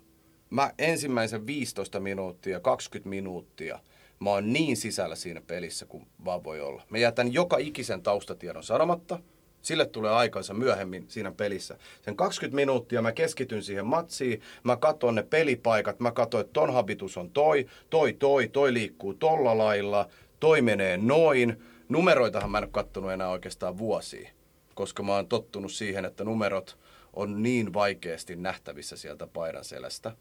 mä 0.50 0.72
ensimmäisen 0.78 1.48
15 1.48 2.00
minuuttia, 2.00 2.60
20 2.60 3.10
minuuttia, 3.10 3.80
mä 4.26 4.32
oon 4.32 4.54
niin 4.54 4.78
sisällä 4.78 5.16
siinä 5.16 5.42
pelissä 5.48 5.86
kuin 5.86 6.08
vaan 6.26 6.44
voi 6.44 6.62
olla. 6.62 6.84
Mä 6.90 6.98
jätän 6.98 7.34
joka 7.34 7.58
ikisen 7.58 8.02
taustatiedon 8.02 8.64
sanomatta, 8.64 9.20
sille 9.62 9.86
tulee 9.86 10.12
aikansa 10.12 10.54
myöhemmin 10.54 11.06
siinä 11.08 11.32
pelissä. 11.32 11.78
Sen 12.02 12.16
20 12.16 12.56
minuuttia 12.56 13.02
mä 13.02 13.12
keskityn 13.12 13.64
siihen 13.64 13.86
matsiin, 13.86 14.42
mä 14.64 14.78
katson 14.78 15.16
ne 15.16 15.24
pelipaikat, 15.24 16.00
mä 16.00 16.12
katson, 16.12 16.42
että 16.42 16.54
ton 16.54 16.74
habitus 16.74 17.18
on 17.18 17.30
toi, 17.30 17.66
toi, 17.90 18.14
toi, 18.14 18.48
toi 18.48 18.74
liikkuu 18.74 19.14
tolla 19.14 19.58
lailla, 19.58 20.10
toi 20.40 20.62
menee 20.62 20.98
noin. 20.98 21.64
Numeroitahan 21.90 22.52
mä 22.52 22.58
en 22.58 22.64
ole 22.64 22.72
kattonut 22.72 23.12
enää 23.12 23.30
oikeastaan 23.30 23.78
vuosia, 23.78 24.30
koska 24.76 25.04
mä 25.04 25.16
oon 25.16 25.28
tottunut 25.28 25.72
siihen, 25.72 26.06
että 26.06 26.24
numerot 26.24 26.78
on 27.14 27.44
niin 27.44 27.74
vaikeasti 27.74 28.36
nähtävissä 28.36 28.98
sieltä 28.98 29.28
paidan 29.28 29.66
selästä. 29.66 30.12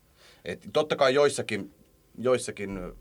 Et 0.44 0.68
totta 0.72 0.96
kai 0.96 1.14
joissakin, 1.14 1.74
joissakin 2.18 2.94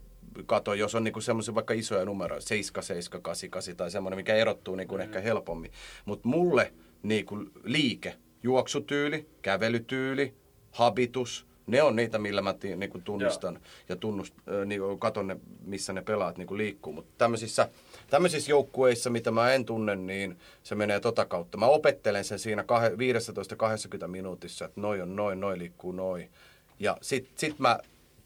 kato, 0.45 0.73
jos 0.73 0.95
on 0.95 1.03
niinku 1.03 1.21
semmoisia 1.21 1.55
vaikka 1.55 1.73
isoja 1.73 2.05
numeroita, 2.05 2.47
7, 2.47 2.83
7, 2.83 3.21
8, 3.21 3.49
8 3.49 3.75
tai 3.75 3.91
semmoinen, 3.91 4.17
mikä 4.17 4.35
erottuu 4.35 4.75
niinku 4.75 4.95
mm. 4.95 5.01
ehkä 5.01 5.21
helpommin. 5.21 5.71
Mutta 6.05 6.27
mulle 6.27 6.73
niinku 7.03 7.43
liike, 7.63 8.15
juoksutyyli, 8.43 9.29
kävelytyyli, 9.41 10.33
habitus, 10.71 11.47
ne 11.67 11.81
on 11.81 11.95
niitä, 11.95 12.19
millä 12.19 12.41
mä 12.41 12.53
ti, 12.53 12.75
niinku 12.75 12.99
tunnistan 12.99 13.53
Joo. 13.53 13.63
ja 13.89 13.95
tunnust, 13.95 14.33
äh, 14.39 14.65
niinku, 14.65 14.97
katon 14.97 15.27
ne, 15.27 15.37
missä 15.65 15.93
ne 15.93 16.01
pelaat 16.01 16.37
niinku 16.37 16.57
liikkuu. 16.57 16.93
Mutta 16.93 17.11
tämmöisissä, 17.17 17.69
tämmöisissä 18.09 18.51
joukkueissa, 18.51 19.09
mitä 19.09 19.31
mä 19.31 19.53
en 19.53 19.65
tunne, 19.65 19.95
niin 19.95 20.37
se 20.63 20.75
menee 20.75 20.99
tota 20.99 21.25
kautta. 21.25 21.57
Mä 21.57 21.65
opettelen 21.65 22.23
sen 22.23 22.39
siinä 22.39 22.63
15-20 24.05 24.07
minuutissa, 24.07 24.65
että 24.65 24.81
noi 24.81 25.01
on 25.01 25.15
noin, 25.15 25.39
noi 25.39 25.57
liikkuu 25.57 25.91
noin. 25.91 26.29
Ja 26.79 26.97
sit, 27.01 27.29
sit 27.35 27.59
mä 27.59 27.79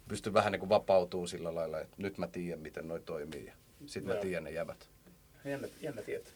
pystyn 0.08 0.34
vähän 0.34 0.52
niin 0.52 0.60
kuin 0.60 0.70
vapautumaan 0.70 1.28
sillä 1.28 1.56
lailla, 1.56 1.80
että 1.80 1.96
nyt 1.98 2.18
mä 2.18 2.28
tiedän, 2.28 2.60
miten 2.60 2.88
noi 2.88 3.00
toimii 3.00 3.46
ja 3.46 3.54
sitten 3.86 4.14
mä 4.16 4.20
tiedän 4.20 4.44
ne 4.44 4.52
jävät. 4.52 4.90
Jännä, 5.46 5.68
jännä 5.82 6.02
tietää. 6.02 6.34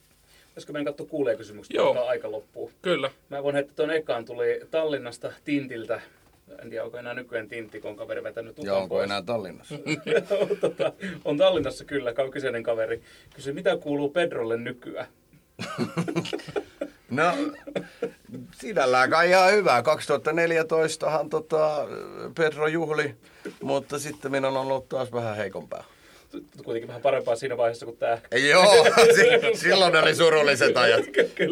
Olisiko 0.56 0.74
meidän 0.74 0.86
katsoa 0.86 1.08
kuulee 1.08 1.36
kysymykset, 1.38 1.74
Joo. 1.74 2.06
aika 2.06 2.32
loppuu. 2.32 2.72
Kyllä. 2.82 3.12
Mä 3.30 3.44
voin 3.44 3.56
heittää 3.56 3.76
tuon 3.76 3.92
ekaan, 3.92 4.26
tuli 4.26 4.62
Tallinnasta 4.72 5.34
Tintiltä. 5.44 6.02
En 6.62 6.70
tiedä, 6.70 6.84
onko 6.84 6.98
enää 6.98 7.14
nykyään 7.14 7.48
Tintti, 7.50 7.82
kun 7.82 7.90
on 7.90 7.96
kaveri 7.98 8.24
vetänyt 8.24 8.56
tukan 8.56 8.76
onko 8.76 8.96
pois. 8.96 9.04
enää 9.04 9.22
Tallinnassa? 9.22 9.76
tota, 10.62 10.94
on 11.26 11.38
Tallinnassa 11.38 11.86
kyllä, 11.86 12.14
kyseinen 12.32 12.64
kaveri. 12.64 13.02
Kysyi, 13.36 13.54
mitä 13.54 13.78
kuuluu 13.78 14.10
Pedrolle 14.10 14.58
nykyään? 14.58 15.08
No, 17.12 17.34
sinällään 18.54 19.10
kai 19.10 19.30
ihan 19.30 19.52
hyvä. 19.52 19.82
2014han 19.82 21.30
tota, 21.30 21.88
Pedro 22.38 22.68
juhli, 22.68 23.16
mutta 23.64 24.00
sitten 24.00 24.32
minä 24.32 24.48
on 24.48 24.58
ollut 24.58 24.90
taas 24.90 25.12
vähän 25.12 25.36
heikompaa. 25.36 25.84
Kuitenkin 26.66 26.88
vähän 26.88 27.02
parempaa 27.02 27.36
siinä 27.36 27.58
vaiheessa 27.58 27.86
kuin 27.86 27.98
tämä. 27.98 28.18
Joo, 28.50 28.86
si- 29.16 29.60
silloin 29.60 29.96
oli 29.96 30.16
surulliset 30.16 30.78
ajat. 30.78 31.02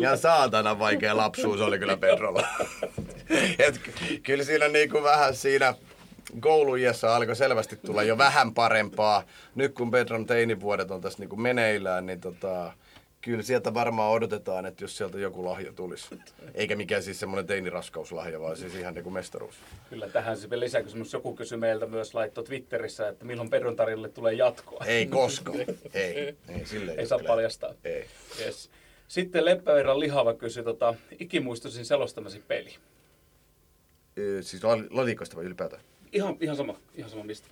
Ja 0.01 0.17
saatana 0.17 0.79
vaikea 0.79 1.17
lapsuus 1.17 1.61
oli 1.61 1.79
kyllä 1.79 1.97
Pedrolla. 1.97 2.47
Et, 3.59 3.77
ky- 3.77 4.19
kyllä 4.23 4.43
siinä 4.43 4.67
niinku 4.67 5.03
vähän 5.03 5.35
siinä 5.35 5.73
kouluiässä 6.39 7.15
alkoi 7.15 7.35
selvästi 7.35 7.75
tulla 7.85 8.03
jo 8.03 8.17
vähän 8.17 8.53
parempaa. 8.53 9.23
Nyt 9.55 9.73
kun 9.73 9.91
Pedron 9.91 10.25
teinivuodet 10.25 10.91
on 10.91 11.01
tässä 11.01 11.19
niinku 11.19 11.35
meneillään, 11.35 12.05
niin 12.05 12.21
tota, 12.21 12.73
kyllä 13.21 13.43
sieltä 13.43 13.73
varmaan 13.73 14.11
odotetaan, 14.11 14.65
että 14.65 14.83
jos 14.83 14.97
sieltä 14.97 15.19
joku 15.19 15.45
lahja 15.45 15.73
tulisi. 15.73 16.07
Eikä 16.53 16.75
mikään 16.75 17.03
siis 17.03 17.19
semmoinen 17.19 17.47
teiniraskauslahja, 17.47 18.39
vaan 18.39 18.57
siis 18.57 18.75
ihan 18.75 18.93
niinku 18.93 19.09
mestaruus. 19.09 19.55
Kyllä 19.89 20.09
tähän 20.09 20.37
se 20.37 20.49
vielä 20.49 20.59
lisäkysymys. 20.59 21.13
Joku 21.13 21.35
kysyi 21.35 21.57
meiltä 21.57 21.85
myös, 21.85 22.13
laittoi 22.13 22.43
Twitterissä, 22.43 23.07
että 23.09 23.25
milloin 23.25 23.49
Pedron 23.49 23.75
tarjolle 23.75 24.09
tulee 24.09 24.33
jatkoa. 24.33 24.85
Ei 24.85 25.07
koskaan. 25.07 25.59
Ei, 25.93 26.35
ei, 26.49 26.65
silleen 26.65 26.99
Ei 26.99 27.07
saa 27.07 27.17
kyllä. 27.17 27.27
paljastaa. 27.27 27.73
Ei. 27.83 28.05
Yes. 28.39 28.69
Sitten 29.07 29.45
Leppävirran 29.45 29.99
lihava 29.99 30.33
kysyi 30.33 30.63
tota, 30.63 30.95
ikimuistoisin 31.19 31.85
selostamasi 31.85 32.43
peli. 32.47 32.75
Ö, 34.17 34.43
Siis 34.43 34.63
lali- 34.63 34.87
lalikoista 34.89 35.35
vai 35.35 35.45
ylipäätään? 35.45 35.81
Ihan, 36.11 36.37
ihan 36.39 36.55
sama, 36.55 36.75
ihan 36.95 37.09
sama 37.11 37.23
mistä. 37.23 37.47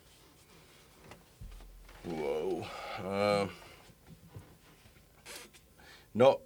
Wow. 2.18 2.61
Öö. 3.05 3.45
No, 6.18 6.41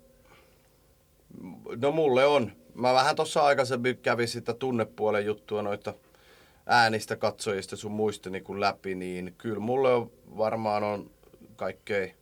no 1.76 1.92
mulle 1.92 2.26
on. 2.26 2.52
Mä 2.76 2.94
vähän 2.94 3.16
tuossa 3.16 3.44
aikaisemmin 3.44 3.98
kävin 3.98 4.28
sitä 4.28 4.54
tunnepuolen 4.54 5.26
juttua 5.26 5.62
noita 5.62 5.94
äänistä, 6.66 7.16
katsojista 7.16 7.76
sun 7.76 7.92
muista 7.92 8.30
niin 8.30 8.60
läpi, 8.60 8.96
niin 8.96 9.36
kyllä 9.38 9.60
mulle 9.60 9.94
on, 9.94 10.12
varmaan 10.38 10.84
on 10.84 11.12
kaikkein, 11.56 12.16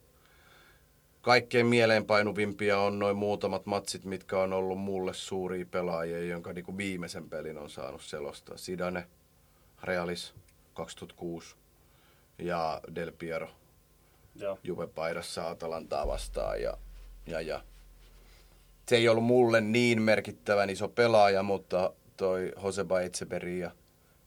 kaikkein 1.21 1.65
mieleenpainuvimpia 1.65 2.79
on 2.79 2.99
noin 2.99 3.17
muutamat 3.17 3.65
matsit, 3.65 4.05
mitkä 4.05 4.39
on 4.39 4.53
ollut 4.53 4.79
mulle 4.79 5.13
suuria 5.13 5.65
pelaajia, 5.65 6.23
jonka 6.25 6.53
niin 6.53 6.77
viimeisen 6.77 7.29
pelin 7.29 7.57
on 7.57 7.69
saanut 7.69 8.01
selostaa. 8.01 8.57
Sidane, 8.57 9.07
Realis 9.83 10.33
2006 10.73 11.55
ja 12.37 12.81
Del 12.95 13.11
Piero 13.11 13.49
Joo. 14.35 14.59
Juve-paidassa 14.63 15.49
Atalantaa 15.49 16.07
vastaan 16.07 16.61
ja, 16.61 16.77
ja, 17.29 17.41
ja 17.41 17.61
se 18.89 18.95
ei 18.95 19.09
ollut 19.09 19.23
mulle 19.23 19.61
niin 19.61 20.01
merkittävän 20.01 20.69
iso 20.69 20.87
pelaaja, 20.87 21.43
mutta 21.43 21.93
toi 22.17 22.51
Joseba 22.63 23.01
Etseberia, 23.01 23.71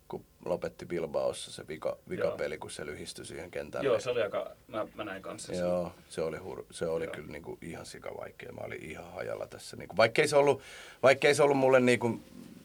kun 0.09 0.25
lopetti 0.45 0.87
Bilbaossa 0.87 1.53
se 1.53 1.69
vika, 1.69 1.97
vikapeli, 2.09 2.59
kun 2.59 2.71
se 2.71 2.87
lyhistyi 2.87 3.25
siihen 3.25 3.51
kentälle. 3.51 3.87
Joo, 3.87 4.01
se 4.01 4.11
oli 4.11 4.23
aika, 4.23 4.51
mä, 4.69 4.87
mä 4.95 5.05
näin 5.05 5.23
kanssa. 5.23 5.53
sen. 5.53 5.59
Joo, 5.59 5.93
se 6.09 6.23
oli, 6.23 6.37
hur, 6.37 6.65
se 6.71 6.87
oli 6.87 7.07
kyllä 7.07 7.33
niinku 7.33 7.59
ihan 7.63 7.87
sikavaikea. 7.87 8.53
Mä 8.53 8.61
olin 8.61 8.83
ihan 8.83 9.13
hajalla 9.13 9.47
tässä. 9.47 9.77
Niinku, 9.77 9.97
vaikkei, 9.97 10.29
se 10.29 10.37
ollut, 10.37 10.63
vaikkei 11.03 11.35
se 11.35 11.43
ollut 11.43 11.59
mulle 11.59 11.81
niinku 11.81 12.21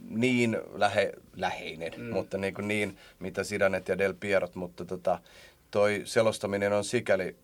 niin 0.09 0.57
lähe, 0.73 1.13
läheinen, 1.35 1.93
mm. 1.97 2.05
mutta 2.05 2.37
niinku 2.37 2.61
niin, 2.61 2.97
mitä 3.19 3.43
Sidanet 3.43 3.87
ja 3.87 3.97
Del 3.97 4.13
Pierot, 4.19 4.55
mutta 4.55 4.85
tota, 4.85 5.19
toi 5.71 6.01
selostaminen 6.05 6.73
on 6.73 6.83
sikäli 6.83 7.35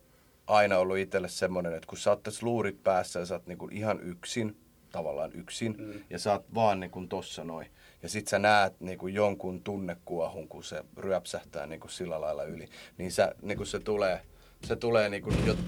aina 0.47 0.77
ollut 0.77 0.97
itselle 0.97 1.29
semmoinen, 1.29 1.73
että 1.73 1.87
kun 1.87 1.97
sä 1.97 2.09
oot 2.09 2.23
tässä 2.23 2.45
luurit 2.45 2.83
päässä 2.83 3.19
ja 3.19 3.25
sä 3.25 3.33
oot 3.33 3.47
niinku 3.47 3.69
ihan 3.71 3.99
yksin, 4.01 4.57
tavallaan 4.91 5.31
yksin, 5.33 5.75
mm. 5.77 6.03
ja 6.09 6.19
sä 6.19 6.31
oot 6.31 6.45
vaan 6.55 6.79
niinku 6.79 7.07
tossa 7.07 7.43
noin. 7.43 7.67
Ja 8.03 8.09
sit 8.09 8.27
sä 8.27 8.39
näet 8.39 8.79
niinku 8.79 9.07
jonkun 9.07 9.61
tunnekuohun, 9.63 10.47
kun 10.47 10.63
se 10.63 10.83
ryöpsähtää 10.97 11.65
niinku 11.65 11.87
sillä 11.87 12.21
lailla 12.21 12.43
yli, 12.43 12.69
niin 12.97 13.11
sä, 13.11 13.35
niinku 13.41 13.65
se 13.65 13.79
tulee, 13.79 14.21
se 14.63 14.75
tulee 14.75 15.09
niinku 15.09 15.33
jot, 15.45 15.59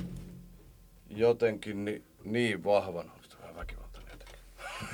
jotenkin 1.09 1.85
ni, 1.85 2.03
niin 2.23 2.63
vahvan. 2.63 3.11
Vähän 3.41 3.55
väkivaltainen 3.55 4.11
jotenkin? 4.11 4.39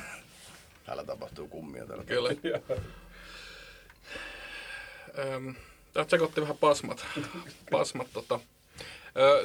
Täällä 0.85 1.03
tapahtuu 1.03 1.47
kummia 1.47 1.85
täällä. 1.85 2.03
Kyllä. 2.03 2.29
Öm, 5.17 5.55
Täältä 5.93 6.09
sekoitti 6.09 6.41
vähän 6.41 6.57
pasmat. 6.57 7.05
pasmat 7.71 8.07
tota. 8.13 8.39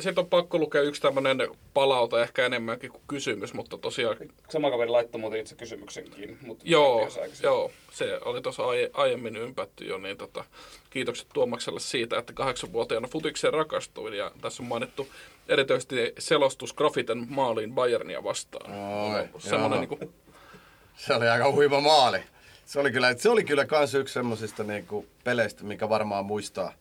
Sitten 0.00 0.22
on 0.22 0.30
pakko 0.30 0.58
lukea 0.58 0.82
yksi 0.82 1.02
tämmöinen 1.02 1.38
palaute, 1.74 2.22
ehkä 2.22 2.46
enemmänkin 2.46 2.90
kuin 2.90 3.02
kysymys, 3.08 3.54
mutta 3.54 3.78
tosiaan... 3.78 4.16
Sama 4.48 4.70
kaveri 4.70 4.90
laittoi 4.90 5.20
muuten 5.20 5.40
itse 5.40 5.54
kysymyksenkin. 5.54 6.38
Mutta 6.42 6.64
Joo, 6.66 7.08
joo, 7.42 7.70
se 7.90 8.18
oli 8.24 8.42
tuossa 8.42 8.62
aie- 8.62 8.90
aiemmin 8.92 9.36
ympätty 9.36 9.84
jo, 9.84 9.98
niin 9.98 10.16
tota, 10.16 10.44
kiitokset 10.90 11.26
Tuomakselle 11.34 11.80
siitä, 11.80 12.18
että 12.18 12.32
kahdeksanvuotiaana 12.32 13.08
futikseen 13.08 13.52
rakastuin, 13.52 14.14
ja 14.14 14.32
tässä 14.40 14.62
on 14.62 14.68
mainittu 14.68 15.08
erityisesti 15.48 16.12
selostus 16.18 16.72
Grafiten 16.72 17.26
maaliin 17.28 17.72
Bayernia 17.72 18.24
vastaan. 18.24 18.72
Oi, 18.72 19.28
Semmoinen 19.38 19.76
joo. 19.76 19.80
niinku, 19.80 20.12
Se 20.96 21.14
oli 21.14 21.28
aika 21.28 21.52
huima 21.52 21.80
maali. 21.80 22.18
Se 22.66 22.80
oli 22.80 22.92
kyllä, 22.92 23.14
se 23.16 23.28
oli 23.28 23.44
kyllä 23.44 23.64
kans 23.66 23.94
yksi 23.94 24.14
semmosista 24.14 24.64
niinku 24.64 25.06
peleistä, 25.24 25.64
mikä 25.64 25.88
varmaan 25.88 26.26
muistaa, 26.26 26.72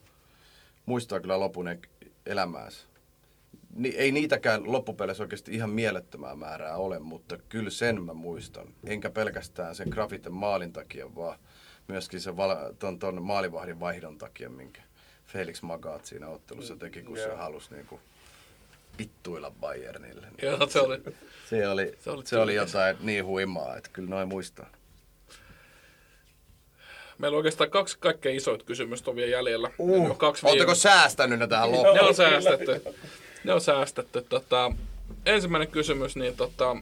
muistaa 0.85 1.19
kyllä 1.19 1.39
lopun 1.39 1.67
elämäänsä. 2.25 2.87
Ni, 3.75 3.89
ei 3.89 4.11
niitäkään 4.11 4.71
loppupeleissä 4.71 5.23
oikeasti 5.23 5.55
ihan 5.55 5.69
mielettömää 5.69 6.35
määrää 6.35 6.75
ole, 6.77 6.99
mutta 6.99 7.37
kyllä 7.49 7.69
sen 7.69 8.01
mä 8.01 8.13
muistan. 8.13 8.67
Enkä 8.85 9.09
pelkästään 9.09 9.75
sen 9.75 9.87
grafiten 9.89 10.33
maalin 10.33 10.73
takia, 10.73 11.15
vaan 11.15 11.39
myöskin 11.87 12.21
sen 12.21 12.37
val, 12.37 12.55
ton, 12.79 12.99
ton 12.99 13.21
maalivahdin 13.23 13.79
vaihdon 13.79 14.17
takia, 14.17 14.49
minkä 14.49 14.81
Felix 15.25 15.61
Magaat 15.61 16.05
siinä 16.05 16.27
ottelussa 16.27 16.75
teki, 16.75 17.03
kun 17.03 17.17
se 17.17 17.23
Joo. 17.27 17.37
halusi 17.37 17.73
niinku 17.75 17.99
vittuilla 18.99 19.51
Bayernille. 19.51 20.27
joo, 20.41 20.67
se 20.69 20.79
oli, 20.79 21.01
Se 21.49 21.67
oli, 21.67 21.97
Se 21.99 22.11
oli 22.11 22.25
se 22.25 22.37
oli 22.37 22.55
jotain 22.55 22.97
niin 23.01 23.25
huimaa, 23.25 23.77
että 23.77 23.89
kyllä 23.93 24.09
noin 24.09 24.27
muistaa. 24.27 24.69
Meillä 27.17 27.35
on 27.35 27.37
oikeastaan 27.37 27.69
kaksi 27.69 27.97
kaikkein 27.99 28.35
isoit 28.35 28.63
kysymystä 28.63 29.09
on 29.09 29.15
vielä 29.15 29.31
jäljellä. 29.31 29.71
Uh, 29.77 30.17
kaksi 30.17 30.45
Oletteko 30.45 30.71
viime- 30.71 30.79
säästänyt 30.79 31.39
ne 31.39 31.47
tähän 31.47 31.71
loppuun? 31.71 31.95
ne 31.95 32.01
on 32.01 32.15
säästetty. 32.15 32.81
Ne 33.43 33.53
on 33.53 33.61
säästetty. 33.61 34.25
Tota, 34.29 34.71
ensimmäinen 35.25 35.67
kysymys, 35.67 36.15
niin 36.15 36.37
tota, 36.37 36.77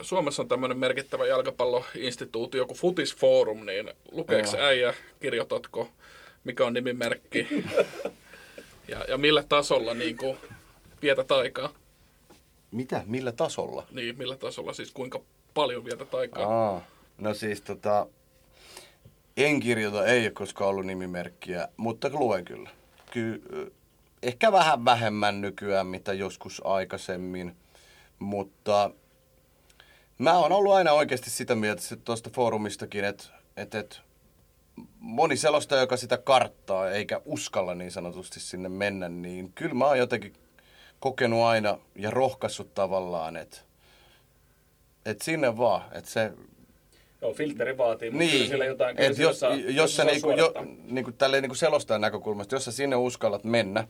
Suomessa 0.00 0.42
on 0.42 0.48
tämmöinen 0.48 0.78
merkittävä 0.78 1.26
jalkapalloinstituutio 1.26 2.66
kuin 2.66 2.78
Futis 2.78 3.16
Forum, 3.16 3.66
niin 3.66 3.90
lukeeko 4.12 4.56
äijä, 4.58 4.94
kirjoitatko, 5.20 5.88
mikä 6.44 6.66
on 6.66 6.72
nimimerkki 6.72 7.64
ja, 8.88 9.04
ja 9.08 9.18
millä 9.18 9.44
tasolla 9.48 9.94
niin 9.94 10.16
kuin, 10.16 10.36
vietät 11.02 11.32
aikaa? 11.32 11.72
Mitä? 12.70 13.02
Millä 13.06 13.32
tasolla? 13.32 13.86
Niin, 13.90 14.18
millä 14.18 14.36
tasolla 14.36 14.72
siis 14.72 14.90
kuinka 14.92 15.20
paljon 15.54 15.84
vietät 15.84 16.14
aikaa? 16.14 16.46
Aa, 16.46 16.84
no 17.18 17.34
siis 17.34 17.60
tota, 17.60 18.06
en 19.36 19.60
kirjoita, 19.60 20.06
ei 20.06 20.22
ole 20.22 20.30
koskaan 20.30 20.70
ollut 20.70 20.86
nimimerkkiä, 20.86 21.68
mutta 21.76 22.10
luen 22.12 22.44
kyllä. 22.44 22.70
Ky- 23.10 23.42
ehkä 24.22 24.52
vähän 24.52 24.84
vähemmän 24.84 25.40
nykyään, 25.40 25.86
mitä 25.86 26.12
joskus 26.12 26.62
aikaisemmin, 26.64 27.56
mutta 28.18 28.90
mä 30.18 30.38
oon 30.38 30.52
ollut 30.52 30.72
aina 30.72 30.92
oikeasti 30.92 31.30
sitä 31.30 31.54
mieltä 31.54 31.82
tuosta 32.04 32.30
foorumistakin, 32.34 33.04
että 33.04 33.24
et, 33.56 33.74
et 33.74 34.00
moni 34.98 35.36
selostaja, 35.36 35.80
joka 35.80 35.96
sitä 35.96 36.18
karttaa 36.18 36.90
eikä 36.90 37.20
uskalla 37.24 37.74
niin 37.74 37.92
sanotusti 37.92 38.40
sinne 38.40 38.68
mennä, 38.68 39.08
niin 39.08 39.52
kyllä 39.54 39.74
mä 39.74 39.86
oon 39.86 39.98
jotenkin 39.98 40.32
kokenut 41.00 41.42
aina 41.42 41.78
ja 41.96 42.10
rohkaissut 42.10 42.74
tavallaan, 42.74 43.36
että 43.36 43.56
et 45.04 45.22
sinne 45.22 45.56
vaan, 45.56 45.82
että 45.92 46.10
se 46.10 46.32
Joo, 47.22 47.34
filteri 47.34 47.78
vaatii, 47.78 48.10
mutta 48.10 48.24
kyllä 48.24 48.38
niin, 48.38 48.48
siellä 48.48 48.64
jotain, 48.64 48.96
kyllä 48.96 49.08
et 49.08 49.16
siellä 49.16 49.30
jos, 49.30 49.40
saa- 49.40 49.54
jos 49.54 49.96
sä 49.96 50.04
niinku, 50.04 50.30
jo, 50.30 50.54
niinku, 50.90 51.12
tälleen 51.12 51.42
niinku 51.42 51.54
selostajan 51.54 52.00
näkökulmasta, 52.00 52.54
jos 52.54 52.64
sä 52.64 52.72
sinne 52.72 52.96
uskallat 52.96 53.44
mennä 53.44 53.88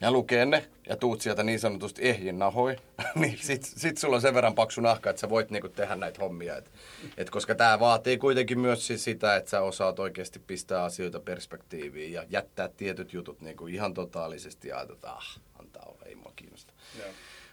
ja 0.00 0.10
lukee 0.10 0.46
ne 0.46 0.64
ja 0.88 0.96
tuut 0.96 1.20
sieltä 1.20 1.42
niin 1.42 1.60
sanotusti 1.60 2.08
ehjin 2.08 2.38
nahoi, 2.38 2.76
niin 3.14 3.38
sit, 3.40 3.64
sit 3.64 3.98
sulla 3.98 4.16
on 4.16 4.22
sen 4.22 4.34
verran 4.34 4.54
paksu 4.54 4.80
nahka, 4.80 5.10
että 5.10 5.20
sä 5.20 5.28
voit 5.30 5.50
niinku 5.50 5.68
tehdä 5.68 5.96
näitä 5.96 6.20
hommia. 6.22 6.56
Et, 6.56 6.70
et 7.16 7.30
koska 7.30 7.54
tämä 7.54 7.80
vaatii 7.80 8.18
kuitenkin 8.18 8.60
myös 8.60 8.86
siis 8.86 9.04
sitä, 9.04 9.36
että 9.36 9.50
sä 9.50 9.60
osaat 9.60 9.98
oikeasti 9.98 10.38
pistää 10.38 10.84
asioita 10.84 11.20
perspektiiviin 11.20 12.12
ja 12.12 12.24
jättää 12.30 12.68
tietyt 12.68 13.12
jutut 13.12 13.40
niinku 13.40 13.66
ihan 13.66 13.94
totaalisesti 13.94 14.68
ja 14.68 14.76
ajatella, 14.76 14.96
että 14.96 15.10
ah, 15.10 15.40
antaa 15.60 15.82
olla, 15.86 16.02
ei 16.06 16.14
mua 16.14 16.32
kiinnosta. 16.36 16.74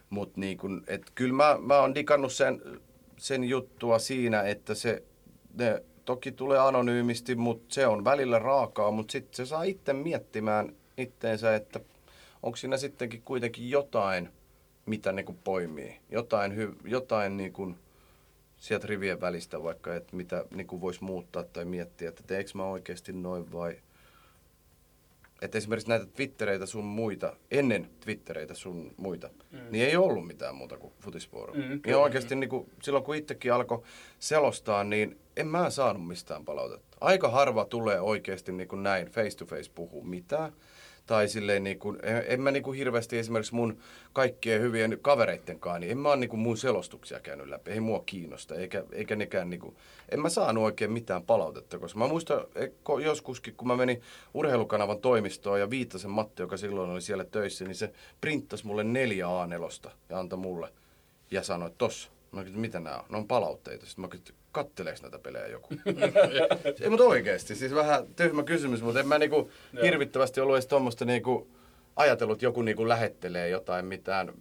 Mutta 0.10 0.40
niin 0.40 0.58
kun, 0.58 0.84
et 0.88 1.02
kyllä 1.16 1.34
mä, 1.34 1.58
mä 1.62 1.80
oon 1.80 1.96
digannut 1.96 2.34
sen, 2.34 2.62
sen 3.18 3.44
juttua 3.44 4.00
siinä, 4.00 4.42
että 4.42 4.76
se 4.76 5.04
ne 5.58 5.84
toki 6.06 6.32
tulee 6.32 6.60
anonyymisti, 6.60 7.36
mutta 7.36 7.74
se 7.74 7.88
on 7.88 8.04
välillä 8.04 8.40
raakaa, 8.40 8.92
mutta 8.92 9.12
sitten 9.12 9.36
se 9.36 9.46
saa 9.46 9.64
itse 9.64 9.94
miettimään 9.94 10.76
itteensä, 10.98 11.56
että 11.56 11.80
onko 12.44 12.56
siinä 12.56 12.78
sittenkin 12.78 13.22
kuitenkin 13.22 13.70
jotain, 13.70 14.30
mitä 14.86 15.12
niinku 15.12 15.36
poimii. 15.44 16.00
Jotain, 16.10 16.56
hy, 16.56 16.76
jotain 16.84 17.38
niinku 17.38 17.76
sieltä 18.58 18.88
rivien 18.88 19.22
välistä 19.22 19.64
vaikka, 19.64 19.96
että 19.96 20.16
mitä 20.16 20.46
niinku 20.56 20.82
voisi 20.82 21.04
muuttaa 21.04 21.44
tai 21.44 21.66
miettiä, 21.66 22.10
että 22.10 22.24
teekö 22.28 22.50
mä 22.54 22.66
oikeasti 22.66 23.14
noin 23.14 23.52
vai... 23.52 23.78
Että 25.42 25.58
esimerkiksi 25.58 25.90
näitä 25.90 26.06
Twittereitä 26.06 26.66
sun 26.66 26.86
muita, 26.86 27.36
ennen 27.52 27.90
Twittereitä 28.00 28.54
sun 28.54 28.94
muita, 28.98 29.30
mm. 29.52 29.60
niin 29.72 29.86
ei 29.86 29.96
ollut 29.96 30.28
mitään 30.28 30.56
muuta 30.56 30.78
kuin 30.78 30.94
Futisforum. 31.00 31.58
Mm, 31.58 31.64
Mm, 31.64 31.82
kyllä. 31.82 31.98
ja 31.98 32.00
oikeasti 32.00 32.36
niin 32.36 32.50
kuin, 32.50 32.70
silloin 32.82 33.04
kun 33.04 33.16
itsekin 33.16 33.54
alkoi 33.54 33.84
selostaa, 34.20 34.84
niin 34.84 35.20
en 35.38 35.48
mä 35.48 35.70
saanut 35.70 36.08
mistään 36.08 36.46
palautetta. 36.46 36.98
Aika 37.02 37.30
harva 37.30 37.66
tulee 37.66 38.02
oikeasti 38.02 38.52
niin 38.52 38.68
kuin 38.68 38.84
näin 38.84 39.08
face 39.08 39.38
to 39.38 39.46
face 39.46 39.72
puhua 39.76 40.06
mitään. 40.06 40.54
Tai 41.06 41.28
silleen 41.28 41.64
niin 41.64 41.80
kuin, 41.80 42.00
en, 42.04 42.24
en 42.28 42.42
mä 42.42 42.52
niin 42.52 42.64
kuin 42.64 42.78
hirveästi 42.78 43.18
esimerkiksi 43.18 43.56
mun 43.56 43.78
kaikkien 44.14 44.62
hyvien 44.62 44.98
kavereittenkaan, 45.02 45.82
niin 45.82 45.92
en 45.92 45.98
mä 45.98 46.10
ole 46.10 46.18
niin 46.18 46.30
kuin 46.30 46.40
mun 46.40 46.58
selostuksia 46.58 47.20
käynyt 47.20 47.48
läpi. 47.48 47.72
Ei 47.72 47.80
mua 47.80 48.04
kiinnosta, 48.06 48.56
eikä, 48.56 48.84
eikä 48.92 49.16
nekään 49.16 49.50
niin 49.50 49.60
kuin, 49.60 49.76
en 50.10 50.20
mä 50.20 50.30
saanut 50.30 50.64
oikein 50.64 50.92
mitään 50.92 51.24
palautetta, 51.24 51.80
koska 51.80 52.00
mä 52.00 52.08
muistan 52.08 52.46
eh, 52.56 52.72
joskuskin, 53.04 53.56
kun 53.56 53.68
mä 53.68 53.76
menin 53.76 54.02
urheilukanavan 54.34 55.00
toimistoon 55.00 55.60
ja 55.60 55.70
Viitasen 55.70 56.12
Matti, 56.12 56.42
joka 56.42 56.58
silloin 56.58 56.90
oli 56.90 57.02
siellä 57.02 57.24
töissä, 57.24 57.66
niin 57.66 57.76
se 57.76 57.94
printtasi 58.22 58.68
mulle 58.68 58.84
neljä 58.84 59.26
A4 59.26 59.90
ja 60.10 60.20
antoi 60.20 60.40
mulle 60.40 60.74
ja 61.32 61.44
sanoi, 61.44 61.68
että 61.68 61.78
tossa. 61.78 62.10
Mä 62.32 62.44
kysyin, 62.44 62.62
mitä 62.62 62.80
nämä 62.80 62.98
on? 62.98 63.06
Ne 63.10 63.18
on 63.18 63.28
palautteita. 63.28 63.86
Sitten 63.86 64.02
mä 64.02 64.08
kysyin, 64.08 64.38
katteleeko 64.56 65.00
näitä 65.02 65.20
pelejä 65.20 65.48
joku? 65.48 65.68
Ei, 66.82 66.90
mutta 66.90 67.04
oikeasti. 67.04 67.56
Siis 67.56 67.76
vähän 67.76 68.08
tyhmä 68.16 68.44
kysymys, 68.44 68.82
mutta 68.82 69.00
en 69.00 69.08
mä 69.08 69.18
niinku 69.18 69.52
hirvittävästi 69.84 70.42
ollut 70.42 70.56
edes 70.56 70.68
tuommoista 70.68 71.06
niinku 71.06 71.48
ajatellut, 71.96 72.36
että 72.36 72.46
joku 72.46 72.62
niinku 72.62 72.88
lähettelee 72.88 73.50
jotain 73.50 73.86
mitään 73.86 74.34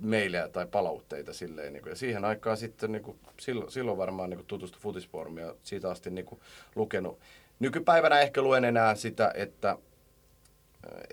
meilejä 0.00 0.48
tai 0.48 0.66
palautteita 0.66 1.32
silleen. 1.32 1.72
Niinku. 1.72 1.88
Ja 1.88 1.96
siihen 1.96 2.24
aikaan 2.24 2.56
sitten 2.56 2.92
niinku, 2.92 3.18
silloin, 3.40 3.70
silloin 3.70 3.98
varmaan 3.98 4.30
niinku 4.30 4.44
tutustui 4.44 4.80
Futisformia 4.80 5.46
ja 5.46 5.54
siitä 5.62 5.90
asti 5.90 6.10
niinku 6.10 6.40
lukenut. 6.74 7.18
Nykypäivänä 7.58 8.20
ehkä 8.20 8.42
luen 8.42 8.64
enää 8.64 8.94
sitä, 8.94 9.32
että 9.34 9.78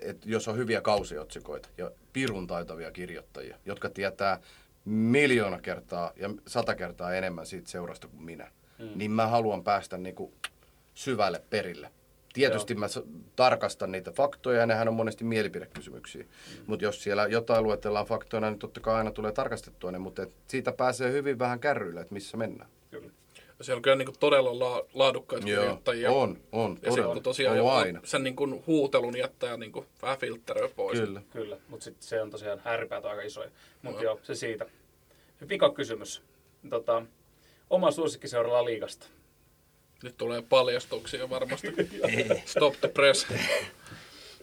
et 0.02 0.26
jos 0.26 0.48
on 0.48 0.56
hyviä 0.56 0.80
kausiotsikoita 0.80 1.68
ja 1.78 1.90
pirun 2.12 2.46
taitavia 2.46 2.90
kirjoittajia, 2.90 3.56
jotka 3.66 3.90
tietää 3.90 4.40
miljoona 4.84 5.60
kertaa 5.60 6.12
ja 6.16 6.30
sata 6.46 6.74
kertaa 6.74 7.14
enemmän 7.14 7.46
siitä 7.46 7.68
seurasta 7.68 8.08
kuin 8.08 8.22
minä, 8.22 8.50
mm. 8.78 8.88
niin 8.94 9.10
mä 9.10 9.26
haluan 9.26 9.64
päästä 9.64 9.98
niinku 9.98 10.32
syvälle 10.94 11.42
perille. 11.50 11.90
Tietysti 12.32 12.72
Joo. 12.72 12.80
mä 12.80 12.86
tarkastan 13.36 13.92
niitä 13.92 14.12
faktoja 14.12 14.60
ja 14.60 14.66
nehän 14.66 14.88
on 14.88 14.94
monesti 14.94 15.24
mielipidekysymyksiä. 15.24 16.22
Mm. 16.22 16.64
Mutta 16.66 16.84
jos 16.84 17.02
siellä 17.02 17.26
jotain 17.26 17.64
luetellaan 17.64 18.06
faktoina, 18.06 18.50
niin 18.50 18.58
totta 18.58 18.80
kai 18.80 18.94
aina 18.94 19.10
tulee 19.10 19.32
tarkastettua 19.32 19.90
ne, 19.90 19.98
mutta 19.98 20.26
siitä 20.48 20.72
pääsee 20.72 21.12
hyvin 21.12 21.38
vähän 21.38 21.60
kärryillä, 21.60 22.00
että 22.00 22.14
missä 22.14 22.36
mennään. 22.36 22.70
Kyllä. 22.90 23.10
Siellä 23.60 23.78
on 23.78 23.82
kyllä 23.82 23.96
niin 23.96 24.06
kuin 24.06 24.18
todella 24.20 24.58
la- 24.58 24.84
laadukkaita 24.94 25.44
kirjoittajia. 25.46 26.10
on, 26.10 26.38
on, 26.52 26.78
Ja 26.82 26.90
todella. 26.90 27.08
sitten 27.08 27.22
tosiaan 27.22 27.60
on 27.60 27.72
aina. 27.72 28.00
sen 28.04 28.24
niin 28.24 28.36
kuin 28.36 28.62
huutelun 28.66 29.16
jättää 29.18 29.56
niin 29.56 29.72
kuin 29.72 29.86
vähän 30.02 30.18
filtteröä 30.18 30.68
pois. 30.68 30.98
Kyllä. 31.00 31.22
Kyllä, 31.32 31.56
mutta 31.68 31.84
sitten 31.84 32.02
se 32.08 32.22
on 32.22 32.30
tosiaan 32.30 32.60
härpäät 32.64 33.04
aika 33.04 33.22
isoja. 33.22 33.50
Mutta 33.82 34.02
Joo. 34.02 34.12
joo, 34.14 34.20
se 34.22 34.34
siitä. 34.34 34.66
Vika 35.48 35.70
kysymys. 35.70 36.22
Tota, 36.70 37.02
oma 37.70 37.90
suosikkiseura 37.90 38.52
La 38.52 38.64
Ligasta. 38.64 39.06
Nyt 40.02 40.16
tulee 40.16 40.42
paljastuksia 40.42 41.30
varmasti. 41.30 41.68
Stop 42.46 42.74
the 42.80 42.88
press. 42.88 43.26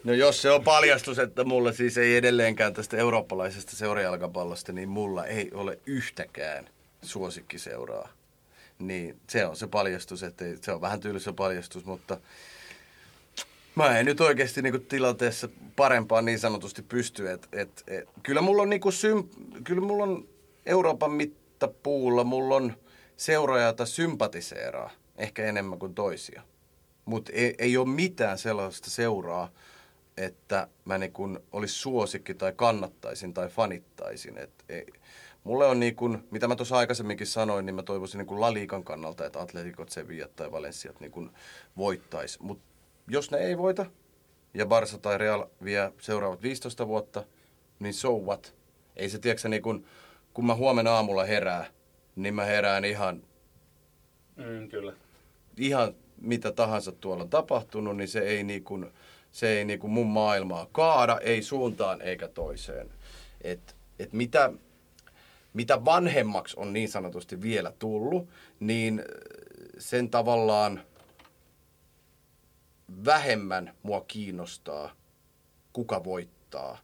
No 0.03 0.13
jos 0.13 0.41
se 0.41 0.51
on 0.51 0.63
paljastus, 0.63 1.19
että 1.19 1.43
mulla 1.43 1.71
siis 1.71 1.97
ei 1.97 2.15
edelleenkään 2.15 2.73
tästä 2.73 2.97
eurooppalaisesta 2.97 3.75
seurajalkapallosta, 3.75 4.71
niin 4.71 4.89
mulla 4.89 5.25
ei 5.25 5.51
ole 5.53 5.79
yhtäkään 5.85 6.69
suosikkiseuraa. 7.01 8.09
Niin 8.81 9.19
se 9.29 9.45
on 9.45 9.55
se 9.55 9.67
paljastus, 9.67 10.23
että 10.23 10.45
se 10.61 10.71
on 10.71 10.81
vähän 10.81 10.99
tylsä 10.99 11.33
paljastus, 11.33 11.85
mutta 11.85 12.17
mä 13.75 13.99
en 13.99 14.05
nyt 14.05 14.21
oikeasti 14.21 14.61
niinku 14.61 14.79
tilanteessa 14.79 15.49
parempaan 15.75 16.25
niin 16.25 16.39
sanotusti 16.39 16.81
pysty. 16.81 17.31
Et, 17.31 17.47
et, 17.51 17.83
et, 17.87 18.09
kyllä 18.23 18.41
mulla 18.41 18.61
on 18.61 18.69
niinku 18.69 18.91
sym, 18.91 19.23
kyllä 19.63 19.81
mulla 19.81 20.03
on 20.03 20.27
Euroopan 20.65 21.11
mittapuulla, 21.11 22.23
mulla 22.23 22.55
on 22.55 22.73
seuraaja, 23.17 23.65
jota 23.65 23.85
sympatiseeraa 23.85 24.89
ehkä 25.17 25.45
enemmän 25.45 25.79
kuin 25.79 25.95
toisia. 25.95 26.41
Mutta 27.05 27.31
ei, 27.35 27.55
ei 27.57 27.77
ole 27.77 27.87
mitään 27.87 28.37
sellaista 28.37 28.89
seuraa, 28.89 29.51
että 30.17 30.67
mä 30.85 30.97
niin 30.97 31.11
kun 31.11 31.43
olisi 31.51 31.75
suosikki 31.75 32.33
tai 32.33 32.53
kannattaisin 32.55 33.33
tai 33.33 33.49
fanittaisin. 33.49 34.37
Et 34.37 34.65
ei. 34.69 34.85
Mulle 35.43 35.65
on 35.65 35.79
niin 35.79 35.95
kun, 35.95 36.27
mitä 36.31 36.47
mä 36.47 36.55
tuossa 36.55 36.77
aikaisemminkin 36.77 37.27
sanoin, 37.27 37.65
niin 37.65 37.75
mä 37.75 37.83
toivoisin 37.83 38.17
niin 38.17 38.27
kun 38.27 38.41
La 38.41 38.53
Ligan 38.53 38.83
kannalta, 38.83 39.25
että 39.25 39.41
Atleticot, 39.41 39.89
Sevillat 39.89 40.35
tai 40.35 40.51
Valenciat 40.51 40.99
niin 40.99 41.11
kun 41.11 41.31
voittais. 41.77 42.39
Mutta 42.39 42.63
jos 43.07 43.31
ne 43.31 43.37
ei 43.37 43.57
voita, 43.57 43.85
ja 44.53 44.65
Barça 44.65 44.97
tai 45.01 45.17
Real 45.17 45.45
vie 45.63 45.91
seuraavat 46.01 46.41
15 46.41 46.87
vuotta, 46.87 47.23
niin 47.79 47.93
so 47.93 48.17
what? 48.17 48.55
Ei 48.95 49.09
se, 49.09 49.19
tiedätkö, 49.19 49.49
niin 49.49 49.61
kun, 49.61 49.85
kun 50.33 50.45
mä 50.45 50.55
huomenna 50.55 50.91
aamulla 50.91 51.23
herää, 51.23 51.65
niin 52.15 52.33
mä 52.35 52.45
herään 52.45 52.85
ihan 52.85 53.23
Mm, 54.35 54.69
kyllä. 54.69 54.93
ihan 55.57 55.93
mitä 56.21 56.51
tahansa 56.51 56.91
tuolla 56.91 57.23
on 57.23 57.29
tapahtunut, 57.29 57.97
niin 57.97 58.07
se 58.07 58.19
ei, 58.19 58.43
niinku, 58.43 58.85
se 59.31 59.49
ei 59.57 59.65
niinku 59.65 59.87
mun 59.87 60.07
maailmaa 60.07 60.67
kaada, 60.71 61.19
ei 61.19 61.41
suuntaan 61.43 62.01
eikä 62.01 62.27
toiseen. 62.27 62.89
Et, 63.41 63.75
et 63.99 64.13
mitä, 64.13 64.51
mitä 65.53 65.85
vanhemmaksi 65.85 66.55
on 66.59 66.73
niin 66.73 66.89
sanotusti 66.89 67.41
vielä 67.41 67.73
tullut, 67.79 68.29
niin 68.59 69.03
sen 69.77 70.09
tavallaan 70.09 70.81
vähemmän 73.05 73.73
mua 73.83 74.01
kiinnostaa, 74.01 74.95
kuka 75.73 76.03
voittaa. 76.03 76.77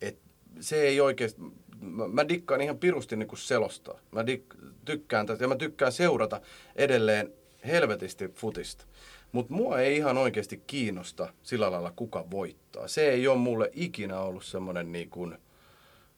Et 0.00 0.18
se 0.60 0.82
ei 0.82 1.00
oikeasti, 1.00 1.42
mä, 1.80 2.08
mä 2.08 2.28
dikkaan 2.28 2.60
ihan 2.60 2.78
pirusti 2.78 3.16
niin 3.16 3.28
selostaa. 3.34 3.98
Mä 4.12 4.26
dik, 4.26 4.54
tykkään 4.84 5.26
tästä 5.26 5.44
ja 5.44 5.48
mä 5.48 5.56
tykkään 5.56 5.92
seurata 5.92 6.40
edelleen 6.76 7.32
helvetisti 7.66 8.28
futista. 8.28 8.84
Mutta 9.32 9.54
mua 9.54 9.80
ei 9.80 9.96
ihan 9.96 10.18
oikeasti 10.18 10.62
kiinnosta 10.66 11.32
sillä 11.42 11.70
lailla, 11.70 11.92
kuka 11.96 12.30
voittaa. 12.30 12.88
Se 12.88 13.10
ei 13.10 13.28
ole 13.28 13.38
mulle 13.38 13.70
ikinä 13.72 14.20
ollut 14.20 14.44
semmoinen 14.44 14.92
niin 14.92 15.10
kuin, 15.10 15.38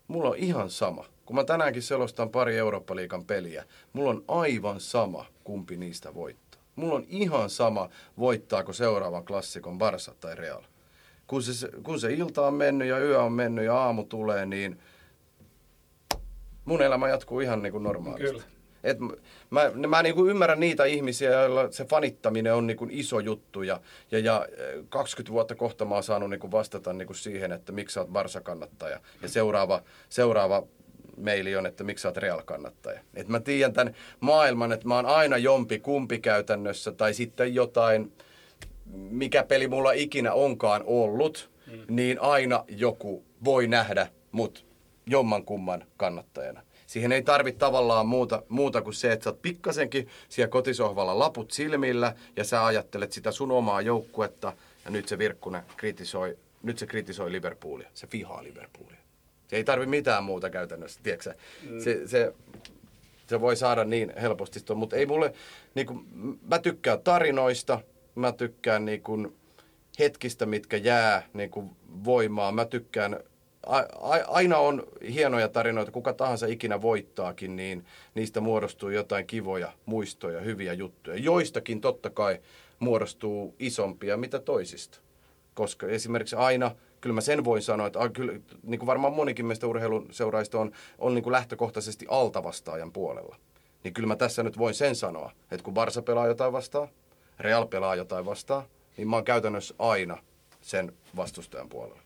mulla 0.09 0.31
on 0.31 0.37
ihan 0.37 0.71
sama. 0.71 1.05
Kun 1.27 1.37
mä 1.37 1.45
tänäänkin 1.45 1.83
selostan 1.83 2.31
pari 2.31 2.59
Eurooppa-liikan 2.59 3.25
peliä, 3.25 3.65
mulla 3.93 4.11
on 4.11 4.25
aivan 4.29 4.81
sama, 4.81 5.27
kumpi 5.45 5.77
niistä 5.77 6.15
voittaa. 6.15 6.61
Mulla 6.77 6.95
on 6.95 7.05
ihan 7.09 7.51
sama, 7.51 7.89
voittaako 8.19 8.73
seuraavan 8.73 9.25
klassikon 9.25 9.79
Barsa 9.79 10.15
tai 10.21 10.35
Real. 10.35 10.63
Kun 11.27 11.43
se, 11.43 11.69
kun 11.83 12.01
se 12.01 12.13
ilta 12.13 12.47
on 12.47 12.55
mennyt 12.55 12.89
ja 12.89 12.99
yö 12.99 13.23
on 13.23 13.33
mennyt 13.33 13.65
ja 13.65 13.77
aamu 13.77 14.05
tulee, 14.05 14.47
niin 14.47 14.81
mun 16.65 16.83
elämä 16.83 17.09
jatkuu 17.09 17.41
ihan 17.41 17.63
niin 17.63 17.73
kuin 17.73 17.85
normaalisti. 17.85 18.33
Kyllä. 18.33 18.57
Et 18.85 18.99
mä 19.51 19.71
mä 19.89 20.03
niin 20.03 20.15
kuin 20.15 20.31
ymmärrän 20.31 20.61
niitä 20.61 20.85
ihmisiä, 20.85 21.31
joilla 21.31 21.71
se 21.71 21.85
fanittaminen 21.85 22.55
on 22.55 22.67
niin 22.67 22.77
kuin 22.77 22.91
iso 22.91 23.21
juttu. 23.21 23.63
Ja, 23.63 23.81
ja, 24.11 24.19
ja 24.19 24.47
eh, 24.57 24.85
20 24.89 25.33
vuotta 25.33 25.55
kohta 25.55 25.85
mä 25.85 25.95
oon 25.95 26.03
saanut 26.03 26.31
niin 26.31 26.41
kuin 26.41 26.51
vastata 26.51 26.93
niin 26.93 27.07
kuin 27.07 27.17
siihen, 27.17 27.53
että 27.53 27.73
miksi 27.73 27.95
sä 27.95 28.01
oot 28.01 28.13
Barsa-kannattaja. 28.13 29.01
Ja 29.23 29.29
seuraava, 29.29 29.83
seuraava 30.09 30.63
meili 31.17 31.57
on, 31.57 31.67
että 31.67 31.85
miksi 31.85 32.03
sä 32.03 32.09
oot 32.09 32.17
Real-kannattaja. 32.17 33.01
Et 33.15 33.29
mä 33.29 33.41
tiedän 33.41 33.73
tämän 33.73 33.95
maailman, 34.21 34.73
että 34.73 34.89
mä 34.89 34.97
oon 34.97 35.07
aina 35.07 35.37
jompi 35.37 35.79
kumpi 35.79 36.19
käytännössä. 36.19 36.93
Tai 36.93 37.15
sitten 37.15 37.55
jotain, 37.55 38.13
mikä 38.95 39.43
peli 39.43 39.69
mulla 39.69 39.93
ikinä 39.93 40.33
onkaan 40.33 40.83
ollut, 40.87 41.51
mm. 41.67 41.79
niin 41.89 42.21
aina 42.21 42.65
joku 42.69 43.25
voi 43.45 43.67
nähdä 43.67 44.07
mut 44.33 44.67
jomman 45.07 45.45
kumman 45.45 45.85
kannattajana. 45.97 46.63
Siihen 46.87 47.13
ei 47.13 47.23
tarvitse 47.23 47.59
tavallaan 47.59 48.07
muuta, 48.07 48.43
muuta 48.49 48.83
kuin 48.83 48.95
se, 48.95 49.13
että 49.13 49.25
sä 49.25 49.31
oot 49.31 49.43
pikkasenkin 49.43 50.09
siellä 50.29 50.51
kotisohvalla 50.51 51.19
laput 51.19 51.51
silmillä 51.51 52.15
ja 52.37 52.45
sä 52.45 52.67
ajattelet 52.67 53.13
sitä 53.13 53.33
sun 53.33 53.51
omaa 53.51 53.81
joukkuetta 53.81 54.53
ja 54.85 54.91
nyt 54.91 55.09
se 55.09 55.19
Virkkunen 55.19 55.63
kritisoi, 55.77 56.39
nyt 56.63 56.79
se 56.79 56.87
kritisoi 56.87 57.33
Liverpoolia. 57.33 57.89
Se 57.95 58.09
vihaa 58.13 58.43
Liverpoolia. 58.43 58.96
Se 59.47 59.57
ei 59.57 59.65
tarvi 59.65 59.87
mitään 59.87 60.25
muuta 60.25 60.51
käytännössä, 60.51 61.01
tiedätkö 61.03 61.35
mm. 61.71 61.81
se, 61.81 62.09
se, 62.09 62.33
se 63.27 63.41
voi 63.41 63.57
saada 63.57 63.85
niin 63.85 64.13
helposti 64.21 64.61
mutta 64.75 64.97
ei 64.97 65.07
mulle, 65.07 65.33
niin 65.75 65.87
kuin, 65.87 66.07
mä 66.49 66.59
tykkään 66.59 67.01
tarinoista, 67.01 67.81
mä 68.15 68.33
tykkään 68.33 68.85
niin 68.85 69.03
kuin, 69.03 69.37
hetkistä, 69.99 70.47
mitkä 70.47 70.77
jää 70.77 71.29
niin 71.35 71.51
kuin, 71.51 71.71
voimaa, 72.05 72.53
mä 72.53 72.65
tykkään 72.65 73.21
a, 73.67 73.79
a, 73.79 74.19
aina 74.27 74.59
on 74.59 74.83
hienoja 75.13 75.49
tarinoita, 75.49 75.93
kuka 75.93 76.13
tahansa 76.13 76.47
ikinä 76.47 76.83
voittaakin, 76.83 77.57
niin 77.57 77.85
niistä 78.15 78.41
muodostuu 78.41 78.89
jotain 78.89 79.27
kivoja 79.27 79.73
muistoja, 79.87 80.41
hyviä 80.41 80.73
juttuja. 80.73 81.17
Joistakin 81.17 81.81
totta 81.81 82.11
kai 82.11 82.39
muodostuu 82.79 83.55
isompia 83.59 84.17
mitä 84.17 84.39
toisista. 84.39 84.99
Koska 85.55 85.87
esimerkiksi 85.87 86.37
aina, 86.37 86.77
kyllä 87.07 87.15
mä 87.15 87.21
sen 87.21 87.45
voin 87.45 87.63
sanoa, 87.63 87.87
että 87.87 88.09
kyllä, 88.09 88.33
niin 88.63 88.79
kuin 88.79 88.87
varmaan 88.87 89.13
monikin 89.13 89.47
meistä 89.47 89.67
urheilun 89.67 90.09
seuraista 90.11 90.61
on, 90.61 90.73
on 90.99 91.15
niin 91.15 91.23
kuin 91.23 91.33
lähtökohtaisesti 91.33 92.07
altavastaajan 92.09 92.93
puolella. 92.93 93.37
Niin 93.85 93.95
kyllä 93.95 94.07
mä 94.07 94.17
tässä 94.17 94.43
nyt 94.43 94.59
voin 94.59 94.75
sen 94.75 94.97
sanoa, 94.97 95.33
että 95.51 95.65
kun 95.65 95.75
Barsa 95.75 96.03
pelaa 96.03 96.27
jotain 96.27 96.53
vastaan, 96.53 96.89
Real 97.39 97.67
pelaa 97.67 97.95
jotain 97.95 98.25
vastaan, 98.25 98.63
niin 98.97 99.09
mä 99.09 99.17
oon 99.17 99.25
käytännössä 99.25 99.75
aina 99.79 100.19
sen 100.61 100.93
vastustajan 101.17 101.69
puolella 101.69 102.03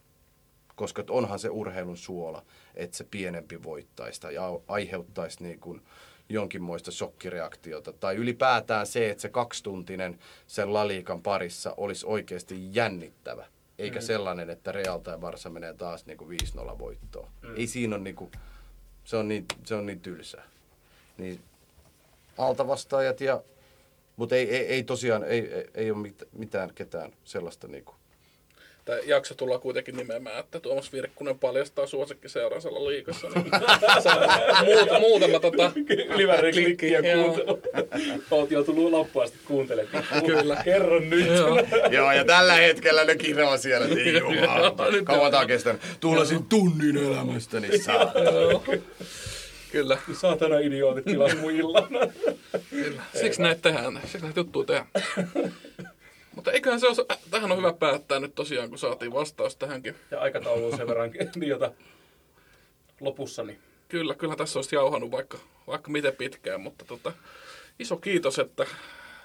koska 0.77 1.05
onhan 1.11 1.39
se 1.39 1.49
urheilun 1.49 1.97
suola, 1.97 2.43
että 2.75 2.97
se 2.97 3.05
pienempi 3.11 3.63
voittaisi 3.63 4.21
tai 4.21 4.35
aiheuttaisi 4.69 5.43
niin 5.43 5.61
kuin 5.61 5.83
jonkinmoista 6.29 6.91
shokkireaktiota. 6.91 7.93
Tai 7.93 8.17
ylipäätään 8.17 8.87
se, 8.87 9.11
että 9.11 9.23
se 9.23 9.29
kaksituntinen 9.29 10.19
sen 10.47 10.73
laliikan 10.73 11.23
parissa 11.23 11.75
olisi 11.77 12.07
oikeasti 12.07 12.69
jännittävä. 12.75 13.47
Eikä 13.81 13.99
mm. 13.99 14.05
sellainen, 14.05 14.51
että 14.51 14.73
Real 14.73 14.99
tai 14.99 15.19
Barsa 15.19 15.51
menee 15.51 15.75
taas 15.75 16.07
niin 16.07 16.19
kuin 16.19 16.39
5-0 16.75 16.79
voittoon. 16.79 17.29
Mm. 17.43 17.57
Ei 17.57 17.67
siinä 17.67 17.97
ole 17.97 18.05
niin 18.05 18.17
kuin, 18.17 18.31
se 19.05 19.17
on 19.17 19.29
niin, 19.29 19.47
se 19.65 19.75
on 19.75 19.87
niin 19.87 20.01
tylsää. 20.01 20.45
Niin 21.19 21.41
altavastaajat 22.39 23.21
ja 23.21 23.43
mutta 24.17 24.37
ei, 24.37 24.51
ei, 24.51 24.67
ei 24.67 24.83
tosiaan, 24.83 25.25
ei, 25.25 25.55
ei, 25.55 25.71
ei 25.75 25.91
ole 25.91 26.13
mitään 26.33 26.75
ketään 26.75 27.13
sellaista 27.25 27.69
niin 27.69 27.85
kuin 27.85 27.97
Tämä 28.85 28.99
jakso 29.05 29.35
tullaan 29.35 29.61
kuitenkin 29.61 29.97
nimeämään, 29.97 30.41
että 30.41 30.61
Tuomas 30.61 30.93
Virkkunen 30.93 31.39
paljastaa 31.39 31.87
suosikkiseuransa 31.87 32.69
liikassa. 32.69 33.29
Niin 33.29 33.51
muuta, 34.77 35.01
muutama 35.01 35.41
tota... 35.41 35.73
Klikki 36.53 36.93
ja 36.93 37.03
kuuntelu. 37.03 37.61
Oot 38.31 38.51
joutunut 38.51 38.91
loppuun 38.91 39.25
asti 39.25 39.39
kuuntelemaan. 39.45 40.05
Kyllä. 40.27 40.57
Kerron 40.65 41.11
nyt. 41.11 41.27
Joo. 41.27 41.59
Joo, 41.91 42.13
ja 42.13 42.25
tällä 42.25 42.55
hetkellä 42.55 43.05
ne 43.05 43.17
kiroaa 43.17 43.57
siellä. 43.57 43.87
Ei 43.87 44.19
jumalauta. 44.19 44.85
Kauan 45.05 45.31
tää 45.31 45.47
kestänyt. 45.47 45.81
Tuulasin 46.01 46.45
tunnin 46.45 46.97
elämästäni 46.97 47.69
niin 47.69 47.85
saa. 47.85 48.13
Kyllä. 49.73 49.99
Saatana 50.13 50.59
idiootit 50.59 51.05
tilas 51.05 51.37
muillaan. 51.37 51.89
Kyllä. 52.71 53.03
Siksi 53.21 53.43
näitä 53.43 53.63
tehdään. 53.63 54.01
Siksi 54.03 54.27
näitä 54.27 54.41
juttuja 54.41 54.67
tehdään. 54.67 55.53
Mutta 56.41 56.53
eiköhän 56.53 56.81
se 56.81 56.87
ole, 56.87 57.19
tähän 57.31 57.53
on 57.53 57.59
hyvä 57.59 57.73
päättää 57.73 58.21
nyt 58.21 58.35
tosiaan, 58.35 58.69
kun 58.69 58.79
saatiin 58.79 59.13
vastaus 59.13 59.57
tähänkin. 59.57 59.95
Ja 60.11 60.21
aikataulu 60.21 60.67
on 60.67 60.77
sen 60.77 60.89
verran 60.89 61.11
jota 61.47 61.73
lopussa. 63.01 63.43
Niin. 63.43 63.59
Kyllä, 63.89 64.15
kyllä 64.15 64.37
tässä 64.37 64.59
olisi 64.59 64.77
jauhanut 64.77 65.11
vaikka, 65.11 65.39
vaikka 65.67 65.91
miten 65.91 66.17
pitkään, 66.17 66.61
mutta 66.61 66.85
tota, 66.85 67.13
iso 67.79 67.97
kiitos, 67.97 68.39
että 68.39 68.67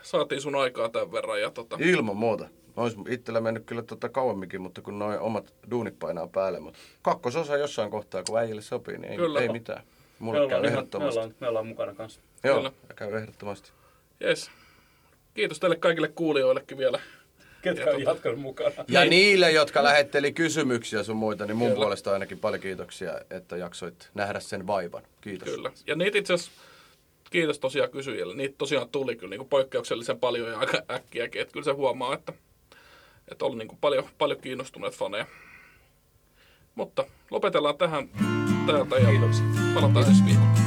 saatiin 0.01 0.41
sun 0.41 0.55
aikaa 0.55 0.89
tämän 0.89 1.11
verran. 1.11 1.41
Ja 1.41 1.49
tota... 1.49 1.77
Ilman 1.79 2.17
muuta. 2.17 2.47
Olisi 2.75 2.97
itsellä 3.09 3.41
mennyt 3.41 3.65
kyllä 3.65 3.83
tota 3.83 4.09
kauemminkin, 4.09 4.61
mutta 4.61 4.81
kun 4.81 4.99
noin 4.99 5.19
omat 5.19 5.53
duunit 5.71 5.99
painaa 5.99 6.27
päälle. 6.27 6.59
Mutta 6.59 6.79
kakkososa 7.01 7.57
jossain 7.57 7.91
kohtaa, 7.91 8.23
kun 8.23 8.39
äijille 8.39 8.61
sopii, 8.61 8.97
niin 8.97 9.11
ei, 9.11 9.17
kyllä. 9.17 9.39
ei 9.39 9.49
mitään. 9.49 9.83
Mulle 10.19 10.39
me 10.39 10.47
käy 10.47 10.65
ehdottomasti. 10.65 11.19
Me 11.19 11.21
ollaan, 11.21 11.35
me 11.39 11.47
ollaan 11.47 11.67
mukana 11.67 11.93
kanssa. 11.93 12.21
Joo, 12.43 12.57
kyllä. 12.57 12.71
käy 12.95 13.17
ehdottomasti. 13.17 13.71
Yes 14.23 14.51
kiitos 15.35 15.59
teille 15.59 15.75
kaikille 15.75 16.07
kuulijoillekin 16.07 16.77
vielä. 16.77 16.99
Ketkä 17.61 17.91
on 17.91 18.03
jatkanut 18.03 18.39
mukana. 18.39 18.71
Ja 18.87 18.99
niin. 18.99 19.09
niille, 19.09 19.51
jotka 19.51 19.83
lähetteli 19.83 20.33
kysymyksiä 20.33 21.03
sun 21.03 21.15
muita, 21.17 21.45
niin 21.45 21.57
mun 21.57 21.67
Kyllä. 21.67 21.75
puolesta 21.75 22.13
ainakin 22.13 22.39
paljon 22.39 22.61
kiitoksia, 22.61 23.19
että 23.29 23.57
jaksoit 23.57 24.09
nähdä 24.13 24.39
sen 24.39 24.67
vaivan. 24.67 25.03
Kiitos. 25.21 25.49
Kyllä. 25.49 25.71
Ja 25.87 25.95
niitä 25.95 26.17
itse 26.17 26.33
asiassa, 26.33 26.51
kiitos 27.29 27.59
tosiaan 27.59 27.89
kysyjille. 27.89 28.35
Niitä 28.35 28.55
tosiaan 28.57 28.89
tuli 28.89 29.15
kyllä 29.15 29.37
niin 29.37 29.49
poikkeuksellisen 29.49 30.19
paljon 30.19 30.49
ja 30.49 30.59
aika 30.59 30.81
äkkiäkin. 30.91 31.41
Että 31.41 31.51
kyllä 31.51 31.63
se 31.63 31.71
huomaa, 31.71 32.13
että, 32.13 32.33
että 33.31 33.45
oli 33.45 33.57
niin 33.57 33.77
paljon, 33.81 34.09
paljon 34.17 34.41
kiinnostuneet 34.41 34.93
faneja. 34.93 35.25
Mutta 36.75 37.05
lopetellaan 37.31 37.77
tähän 37.77 38.09
täältä 38.67 38.95
ja 38.95 39.09
Kiitoksia. 39.09 39.45
palataan 39.75 40.07
ensi 40.07 40.25
viikolla. 40.25 40.64